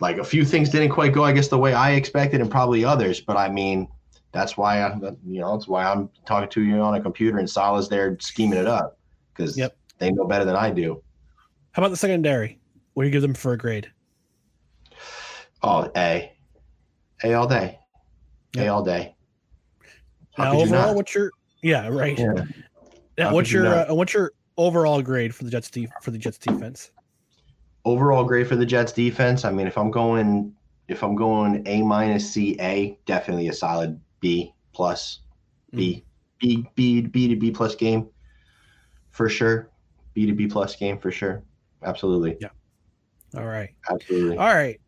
like 0.00 0.18
a 0.18 0.24
few 0.24 0.44
things 0.44 0.68
didn't 0.68 0.90
quite 0.90 1.12
go, 1.12 1.24
I 1.24 1.32
guess, 1.32 1.48
the 1.48 1.58
way 1.58 1.72
I 1.72 1.92
expected, 1.92 2.40
and 2.40 2.50
probably 2.50 2.84
others. 2.84 3.20
But 3.20 3.36
I 3.36 3.48
mean, 3.48 3.88
that's 4.36 4.56
why 4.56 4.82
I, 4.82 4.94
you 5.26 5.40
know, 5.40 5.52
that's 5.52 5.66
why 5.66 5.84
I'm 5.84 6.10
talking 6.26 6.48
to 6.50 6.62
you 6.62 6.80
on 6.80 6.94
a 6.94 7.00
computer 7.00 7.38
and 7.38 7.48
Saleh's 7.48 7.88
there 7.88 8.16
scheming 8.20 8.58
it 8.58 8.66
up 8.66 8.98
because 9.34 9.56
yep. 9.56 9.76
they 9.98 10.10
know 10.10 10.26
better 10.26 10.44
than 10.44 10.56
I 10.56 10.70
do. 10.70 11.02
How 11.72 11.82
about 11.82 11.90
the 11.90 11.96
secondary? 11.96 12.58
What 12.94 13.02
do 13.02 13.08
you 13.08 13.12
give 13.12 13.22
them 13.22 13.34
for 13.34 13.52
a 13.52 13.58
grade? 13.58 13.90
Oh, 15.62 15.90
A, 15.96 16.32
A 17.24 17.34
all 17.34 17.46
day, 17.46 17.78
yep. 18.54 18.66
A 18.66 18.68
all 18.68 18.82
day. 18.82 19.14
How 20.36 20.52
now, 20.52 20.60
overall, 20.60 20.94
what's 20.94 21.14
your 21.14 21.30
yeah 21.62 21.88
right? 21.88 22.18
Yeah. 22.18 22.44
Now, 23.18 23.32
what's 23.32 23.50
your 23.50 23.66
uh, 23.66 23.94
what's 23.94 24.12
your 24.12 24.32
overall 24.58 25.00
grade 25.00 25.34
for 25.34 25.44
the 25.44 25.50
Jets 25.50 25.70
de- 25.70 25.88
for 26.02 26.10
the 26.10 26.18
Jets 26.18 26.38
defense? 26.38 26.90
overall 27.86 28.24
grade 28.24 28.48
for 28.48 28.56
the 28.56 28.66
Jets 28.66 28.92
defense. 28.92 29.44
I 29.44 29.52
mean, 29.52 29.66
if 29.66 29.78
I'm 29.78 29.90
going 29.90 30.52
if 30.88 31.02
I'm 31.02 31.16
going 31.16 31.62
A 31.66 31.82
minus 31.82 32.30
C 32.30 32.56
A, 32.60 32.98
definitely 33.06 33.48
a 33.48 33.52
solid 33.52 33.98
B 34.26 34.52
plus 34.72 35.20
B 35.72 36.04
mm. 36.04 36.04
B 36.40 36.68
B 36.74 37.00
B 37.02 37.28
to 37.28 37.36
B 37.36 37.52
plus 37.52 37.76
game 37.76 38.08
for 39.10 39.28
sure. 39.28 39.70
B 40.14 40.26
to 40.26 40.32
B 40.32 40.48
plus 40.48 40.74
game 40.74 40.98
for 40.98 41.12
sure. 41.12 41.44
Absolutely. 41.84 42.36
Yeah. 42.40 42.48
All 43.36 43.44
right. 43.46 43.70
Absolutely. 43.88 44.36
All 44.36 44.52
right. 44.52 44.80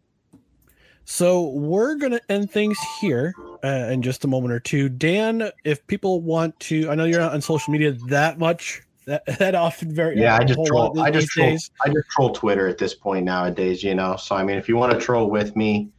So 1.04 1.50
we're 1.50 1.94
gonna 1.94 2.20
end 2.28 2.50
things 2.50 2.76
here 3.00 3.32
uh, 3.62 3.88
in 3.92 4.02
just 4.02 4.24
a 4.24 4.28
moment 4.28 4.52
or 4.52 4.58
two. 4.58 4.88
Dan, 4.88 5.52
if 5.64 5.86
people 5.86 6.20
want 6.20 6.58
to, 6.60 6.90
I 6.90 6.96
know 6.96 7.04
you're 7.04 7.20
not 7.20 7.32
on 7.32 7.40
social 7.40 7.72
media 7.72 7.92
that 8.08 8.40
much 8.40 8.82
that, 9.06 9.24
that 9.38 9.54
often 9.54 9.94
very 9.94 10.18
yeah. 10.18 10.36
I 10.36 10.42
just 10.42 10.58
troll. 10.66 11.00
I 11.00 11.12
just 11.12 11.28
troll. 11.28 11.50
Days. 11.50 11.70
I 11.84 11.90
just 11.90 12.08
troll 12.10 12.32
Twitter 12.32 12.66
at 12.66 12.76
this 12.76 12.92
point 12.92 13.24
nowadays. 13.24 13.84
You 13.84 13.94
know, 13.94 14.16
so 14.16 14.34
I 14.34 14.42
mean, 14.42 14.58
if 14.58 14.68
you 14.68 14.76
want 14.76 14.92
to 14.92 14.98
troll 14.98 15.30
with 15.30 15.54
me, 15.54 15.92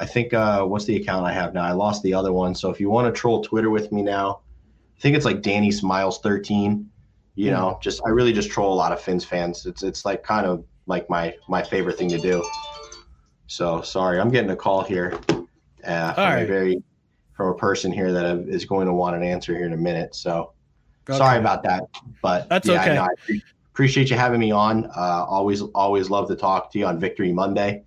I 0.00 0.06
think 0.06 0.32
uh, 0.32 0.64
what's 0.64 0.84
the 0.84 0.96
account 0.96 1.26
I 1.26 1.32
have 1.32 1.54
now? 1.54 1.62
I 1.62 1.72
lost 1.72 2.02
the 2.02 2.14
other 2.14 2.32
one. 2.32 2.54
So 2.54 2.70
if 2.70 2.80
you 2.80 2.90
want 2.90 3.12
to 3.12 3.18
troll 3.18 3.42
Twitter 3.42 3.70
with 3.70 3.90
me 3.92 4.02
now, 4.02 4.40
I 4.96 5.00
think 5.00 5.16
it's 5.16 5.24
like 5.24 5.42
Danny 5.42 5.70
Smiles 5.70 6.20
thirteen. 6.20 6.90
You 7.34 7.52
know, 7.52 7.76
mm. 7.76 7.82
just 7.82 8.00
I 8.04 8.10
really 8.10 8.32
just 8.32 8.50
troll 8.50 8.72
a 8.72 8.76
lot 8.76 8.92
of 8.92 9.00
Finns 9.00 9.24
fans. 9.24 9.66
It's 9.66 9.82
it's 9.82 10.04
like 10.04 10.22
kind 10.22 10.46
of 10.46 10.64
like 10.86 11.08
my 11.08 11.34
my 11.48 11.62
favorite 11.62 11.96
thing 11.98 12.08
to 12.08 12.18
do. 12.18 12.44
So 13.46 13.80
sorry, 13.82 14.20
I'm 14.20 14.30
getting 14.30 14.50
a 14.50 14.56
call 14.56 14.82
here 14.82 15.18
uh, 15.84 16.12
from 16.14 16.24
right. 16.24 16.42
a 16.42 16.46
very 16.46 16.82
from 17.36 17.48
a 17.48 17.54
person 17.54 17.92
here 17.92 18.12
that 18.12 18.24
is 18.48 18.64
going 18.64 18.86
to 18.86 18.92
want 18.92 19.16
an 19.16 19.22
answer 19.22 19.56
here 19.56 19.66
in 19.66 19.72
a 19.72 19.76
minute. 19.76 20.14
So 20.14 20.52
okay. 21.08 21.16
sorry 21.16 21.38
about 21.38 21.62
that, 21.62 21.84
but 22.22 22.48
that's 22.48 22.66
yeah, 22.66 22.82
okay. 22.82 22.94
No, 22.94 23.02
I 23.02 23.40
appreciate 23.72 24.10
you 24.10 24.16
having 24.16 24.40
me 24.40 24.50
on. 24.50 24.86
Uh, 24.86 25.24
always 25.28 25.62
always 25.62 26.10
love 26.10 26.26
to 26.28 26.36
talk 26.36 26.72
to 26.72 26.78
you 26.78 26.86
on 26.86 26.98
Victory 26.98 27.32
Monday. 27.32 27.84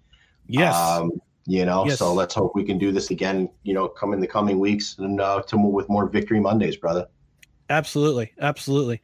Yes. 0.47 0.75
Um, 0.75 1.11
you 1.45 1.65
know, 1.65 1.85
yes. 1.85 1.99
so 1.99 2.13
let's 2.13 2.33
hope 2.33 2.55
we 2.55 2.63
can 2.63 2.77
do 2.77 2.91
this 2.91 3.11
again. 3.11 3.49
You 3.63 3.73
know, 3.73 3.87
come 3.87 4.13
in 4.13 4.19
the 4.19 4.27
coming 4.27 4.59
weeks 4.59 4.97
and 4.99 5.19
uh, 5.19 5.41
to 5.43 5.57
move 5.57 5.73
with 5.73 5.89
more 5.89 6.07
Victory 6.07 6.39
Mondays, 6.39 6.77
brother. 6.77 7.07
Absolutely, 7.69 8.33
absolutely. 8.39 9.01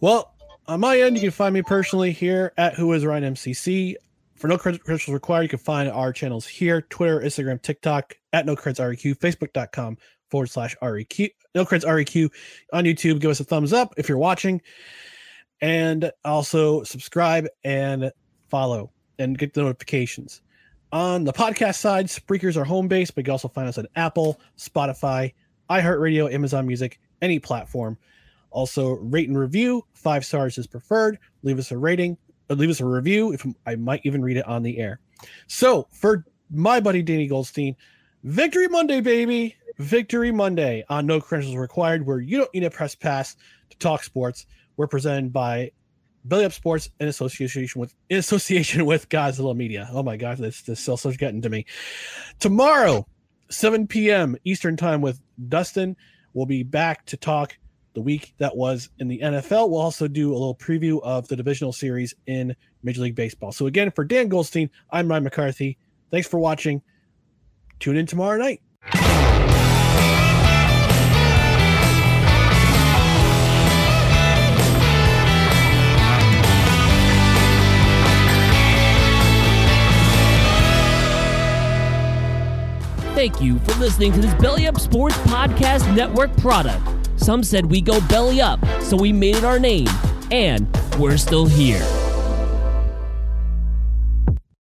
Well, 0.00 0.34
on 0.66 0.80
my 0.80 1.00
end, 1.00 1.16
you 1.16 1.22
can 1.22 1.30
find 1.30 1.54
me 1.54 1.62
personally 1.62 2.12
here 2.12 2.52
at 2.56 2.74
Who 2.74 2.92
Is 2.92 3.04
Ryan 3.04 3.34
MCC. 3.34 3.94
For 4.36 4.48
no 4.48 4.56
credentials 4.56 5.08
required, 5.08 5.42
you 5.42 5.48
can 5.48 5.58
find 5.58 5.90
our 5.90 6.12
channels 6.12 6.46
here 6.46 6.82
Twitter, 6.82 7.20
Instagram, 7.20 7.60
TikTok 7.60 8.14
at 8.32 8.46
No 8.46 8.56
Creds 8.56 8.78
REQ, 8.78 9.18
Facebook.com 9.18 9.98
forward 10.30 10.46
slash 10.46 10.76
REQ, 10.80 11.30
No 11.54 11.64
Creds 11.64 11.84
REQ 11.84 12.30
on 12.72 12.84
YouTube. 12.84 13.20
Give 13.20 13.30
us 13.30 13.40
a 13.40 13.44
thumbs 13.44 13.72
up 13.72 13.94
if 13.96 14.08
you're 14.08 14.18
watching. 14.18 14.62
And 15.60 16.10
also 16.24 16.84
subscribe 16.84 17.46
and 17.64 18.10
follow 18.48 18.92
and 19.18 19.36
get 19.36 19.52
the 19.52 19.62
notifications. 19.62 20.40
On 20.92 21.22
the 21.22 21.32
podcast 21.32 21.76
side, 21.76 22.10
Spreaker's 22.10 22.56
our 22.56 22.64
home 22.64 22.88
base, 22.88 23.10
but 23.10 23.18
you 23.18 23.24
can 23.24 23.32
also 23.32 23.48
find 23.48 23.68
us 23.68 23.78
on 23.78 23.86
Apple, 23.94 24.40
Spotify, 24.58 25.32
iHeartRadio, 25.70 26.32
Amazon 26.32 26.66
Music, 26.66 26.98
any 27.22 27.38
platform. 27.38 27.96
Also, 28.50 28.94
rate 28.94 29.28
and 29.28 29.38
review. 29.38 29.84
Five 29.92 30.24
stars 30.24 30.58
is 30.58 30.66
preferred. 30.66 31.18
Leave 31.44 31.60
us 31.60 31.70
a 31.70 31.78
rating. 31.78 32.18
Or 32.48 32.56
leave 32.56 32.70
us 32.70 32.80
a 32.80 32.84
review. 32.84 33.32
If 33.32 33.46
I 33.66 33.76
might 33.76 34.00
even 34.04 34.22
read 34.22 34.36
it 34.36 34.46
on 34.46 34.64
the 34.64 34.78
air. 34.78 34.98
So 35.46 35.86
for 35.92 36.24
my 36.50 36.80
buddy 36.80 37.02
Danny 37.02 37.28
Goldstein, 37.28 37.76
Victory 38.24 38.66
Monday, 38.66 39.00
baby. 39.00 39.56
Victory 39.78 40.30
Monday 40.30 40.84
on 40.90 41.06
No 41.06 41.20
Credentials 41.20 41.56
Required, 41.56 42.04
where 42.04 42.20
you 42.20 42.36
don't 42.38 42.52
need 42.52 42.64
a 42.64 42.70
press 42.70 42.94
pass 42.94 43.36
to 43.70 43.78
talk 43.78 44.02
sports. 44.02 44.44
We're 44.76 44.88
presented 44.88 45.32
by 45.32 45.70
Belly 46.24 46.44
Up 46.44 46.52
Sports 46.52 46.90
in 47.00 47.08
association 47.08 47.80
with 47.80 47.94
in 48.08 48.18
association 48.18 48.84
with 48.86 49.08
Godzilla 49.08 49.56
Media. 49.56 49.88
Oh 49.92 50.02
my 50.02 50.16
god, 50.16 50.38
this 50.38 50.62
this 50.62 50.80
still 50.80 50.96
getting 51.12 51.42
to 51.42 51.50
me. 51.50 51.66
Tomorrow, 52.38 53.06
7 53.48 53.86
p.m. 53.86 54.36
Eastern 54.44 54.76
time 54.76 55.00
with 55.00 55.20
Dustin. 55.48 55.96
We'll 56.32 56.46
be 56.46 56.62
back 56.62 57.04
to 57.06 57.16
talk 57.16 57.56
the 57.94 58.00
week 58.00 58.34
that 58.38 58.56
was 58.56 58.88
in 58.98 59.08
the 59.08 59.18
NFL. 59.18 59.70
We'll 59.70 59.80
also 59.80 60.06
do 60.06 60.30
a 60.30 60.34
little 60.34 60.54
preview 60.54 61.00
of 61.02 61.26
the 61.28 61.36
divisional 61.36 61.72
series 61.72 62.14
in 62.26 62.54
Major 62.82 63.02
League 63.02 63.16
Baseball. 63.16 63.52
So, 63.52 63.66
again, 63.66 63.90
for 63.90 64.04
Dan 64.04 64.28
Goldstein, 64.28 64.70
I'm 64.90 65.08
Ryan 65.08 65.24
McCarthy. 65.24 65.76
Thanks 66.10 66.28
for 66.28 66.38
watching. 66.38 66.82
Tune 67.80 67.96
in 67.96 68.06
tomorrow 68.06 68.38
night. 68.38 68.60
Thank 83.20 83.42
you 83.42 83.58
for 83.58 83.74
listening 83.74 84.12
to 84.14 84.20
this 84.22 84.32
Belly 84.40 84.66
Up 84.66 84.80
Sports 84.80 85.18
Podcast 85.18 85.94
Network 85.94 86.34
product. 86.38 86.82
Some 87.20 87.44
said 87.44 87.66
we 87.66 87.82
go 87.82 88.00
belly 88.08 88.40
up, 88.40 88.58
so 88.80 88.96
we 88.96 89.12
made 89.12 89.36
it 89.36 89.44
our 89.44 89.58
name, 89.58 89.88
and 90.30 90.66
we're 90.98 91.18
still 91.18 91.44
here. 91.44 91.86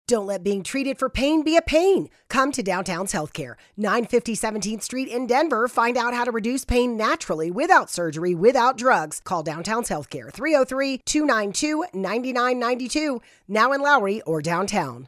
Don't 0.09 0.27
let 0.27 0.43
being 0.43 0.61
treated 0.61 0.99
for 0.99 1.07
pain 1.07 1.45
be 1.45 1.55
a 1.55 1.61
pain. 1.61 2.09
Come 2.27 2.51
to 2.51 2.61
Downtown's 2.61 3.13
Healthcare, 3.13 3.55
950 3.77 4.35
17th 4.35 4.81
Street 4.81 5.07
in 5.07 5.25
Denver. 5.25 5.69
Find 5.69 5.95
out 5.95 6.13
how 6.13 6.25
to 6.25 6.31
reduce 6.31 6.65
pain 6.65 6.97
naturally 6.97 7.49
without 7.49 7.89
surgery, 7.89 8.35
without 8.35 8.77
drugs. 8.77 9.21
Call 9.21 9.43
Downtown's 9.43 9.87
Healthcare, 9.87 10.33
303 10.33 10.97
292 11.05 11.85
9992, 11.93 13.21
now 13.47 13.71
in 13.71 13.79
Lowry 13.79 14.21
or 14.23 14.41
downtown. 14.41 15.07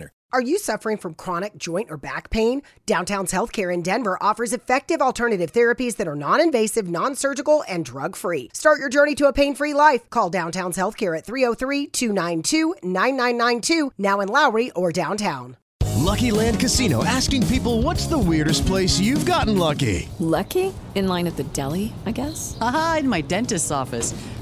winner. 0.00 0.12
Are 0.32 0.40
you 0.40 0.58
suffering 0.58 0.96
from 0.96 1.14
chronic 1.14 1.56
joint 1.56 1.90
or 1.90 1.96
back 1.96 2.30
pain? 2.30 2.62
Downtown's 2.86 3.32
Healthcare 3.32 3.74
in 3.74 3.82
Denver 3.82 4.16
offers 4.20 4.52
effective 4.52 5.02
alternative 5.02 5.52
therapies 5.52 5.96
that 5.96 6.06
are 6.06 6.14
non 6.14 6.40
invasive, 6.40 6.88
non 6.88 7.16
surgical, 7.16 7.64
and 7.68 7.84
drug 7.84 8.14
free. 8.14 8.48
Start 8.54 8.78
your 8.78 8.88
journey 8.88 9.16
to 9.16 9.26
a 9.26 9.32
pain 9.32 9.56
free 9.56 9.74
life. 9.74 10.08
Call 10.10 10.30
Downtown's 10.30 10.76
Healthcare 10.76 11.18
at 11.18 11.26
303 11.26 11.88
292 11.88 12.76
9992, 12.82 13.92
now 13.98 14.20
in 14.20 14.28
Lowry 14.28 14.70
or 14.72 14.92
downtown. 14.92 15.56
Lucky 15.96 16.30
Land 16.30 16.60
Casino 16.60 17.04
asking 17.04 17.46
people 17.48 17.82
what's 17.82 18.06
the 18.06 18.18
weirdest 18.18 18.66
place 18.66 19.00
you've 19.00 19.26
gotten 19.26 19.58
lucky? 19.58 20.08
Lucky? 20.18 20.72
In 20.94 21.08
line 21.08 21.26
at 21.26 21.36
the 21.36 21.44
deli, 21.44 21.92
I 22.06 22.12
guess? 22.12 22.56
Aha, 22.60 22.98
in 23.00 23.08
my 23.08 23.20
dentist's 23.20 23.70
office. 23.70 24.14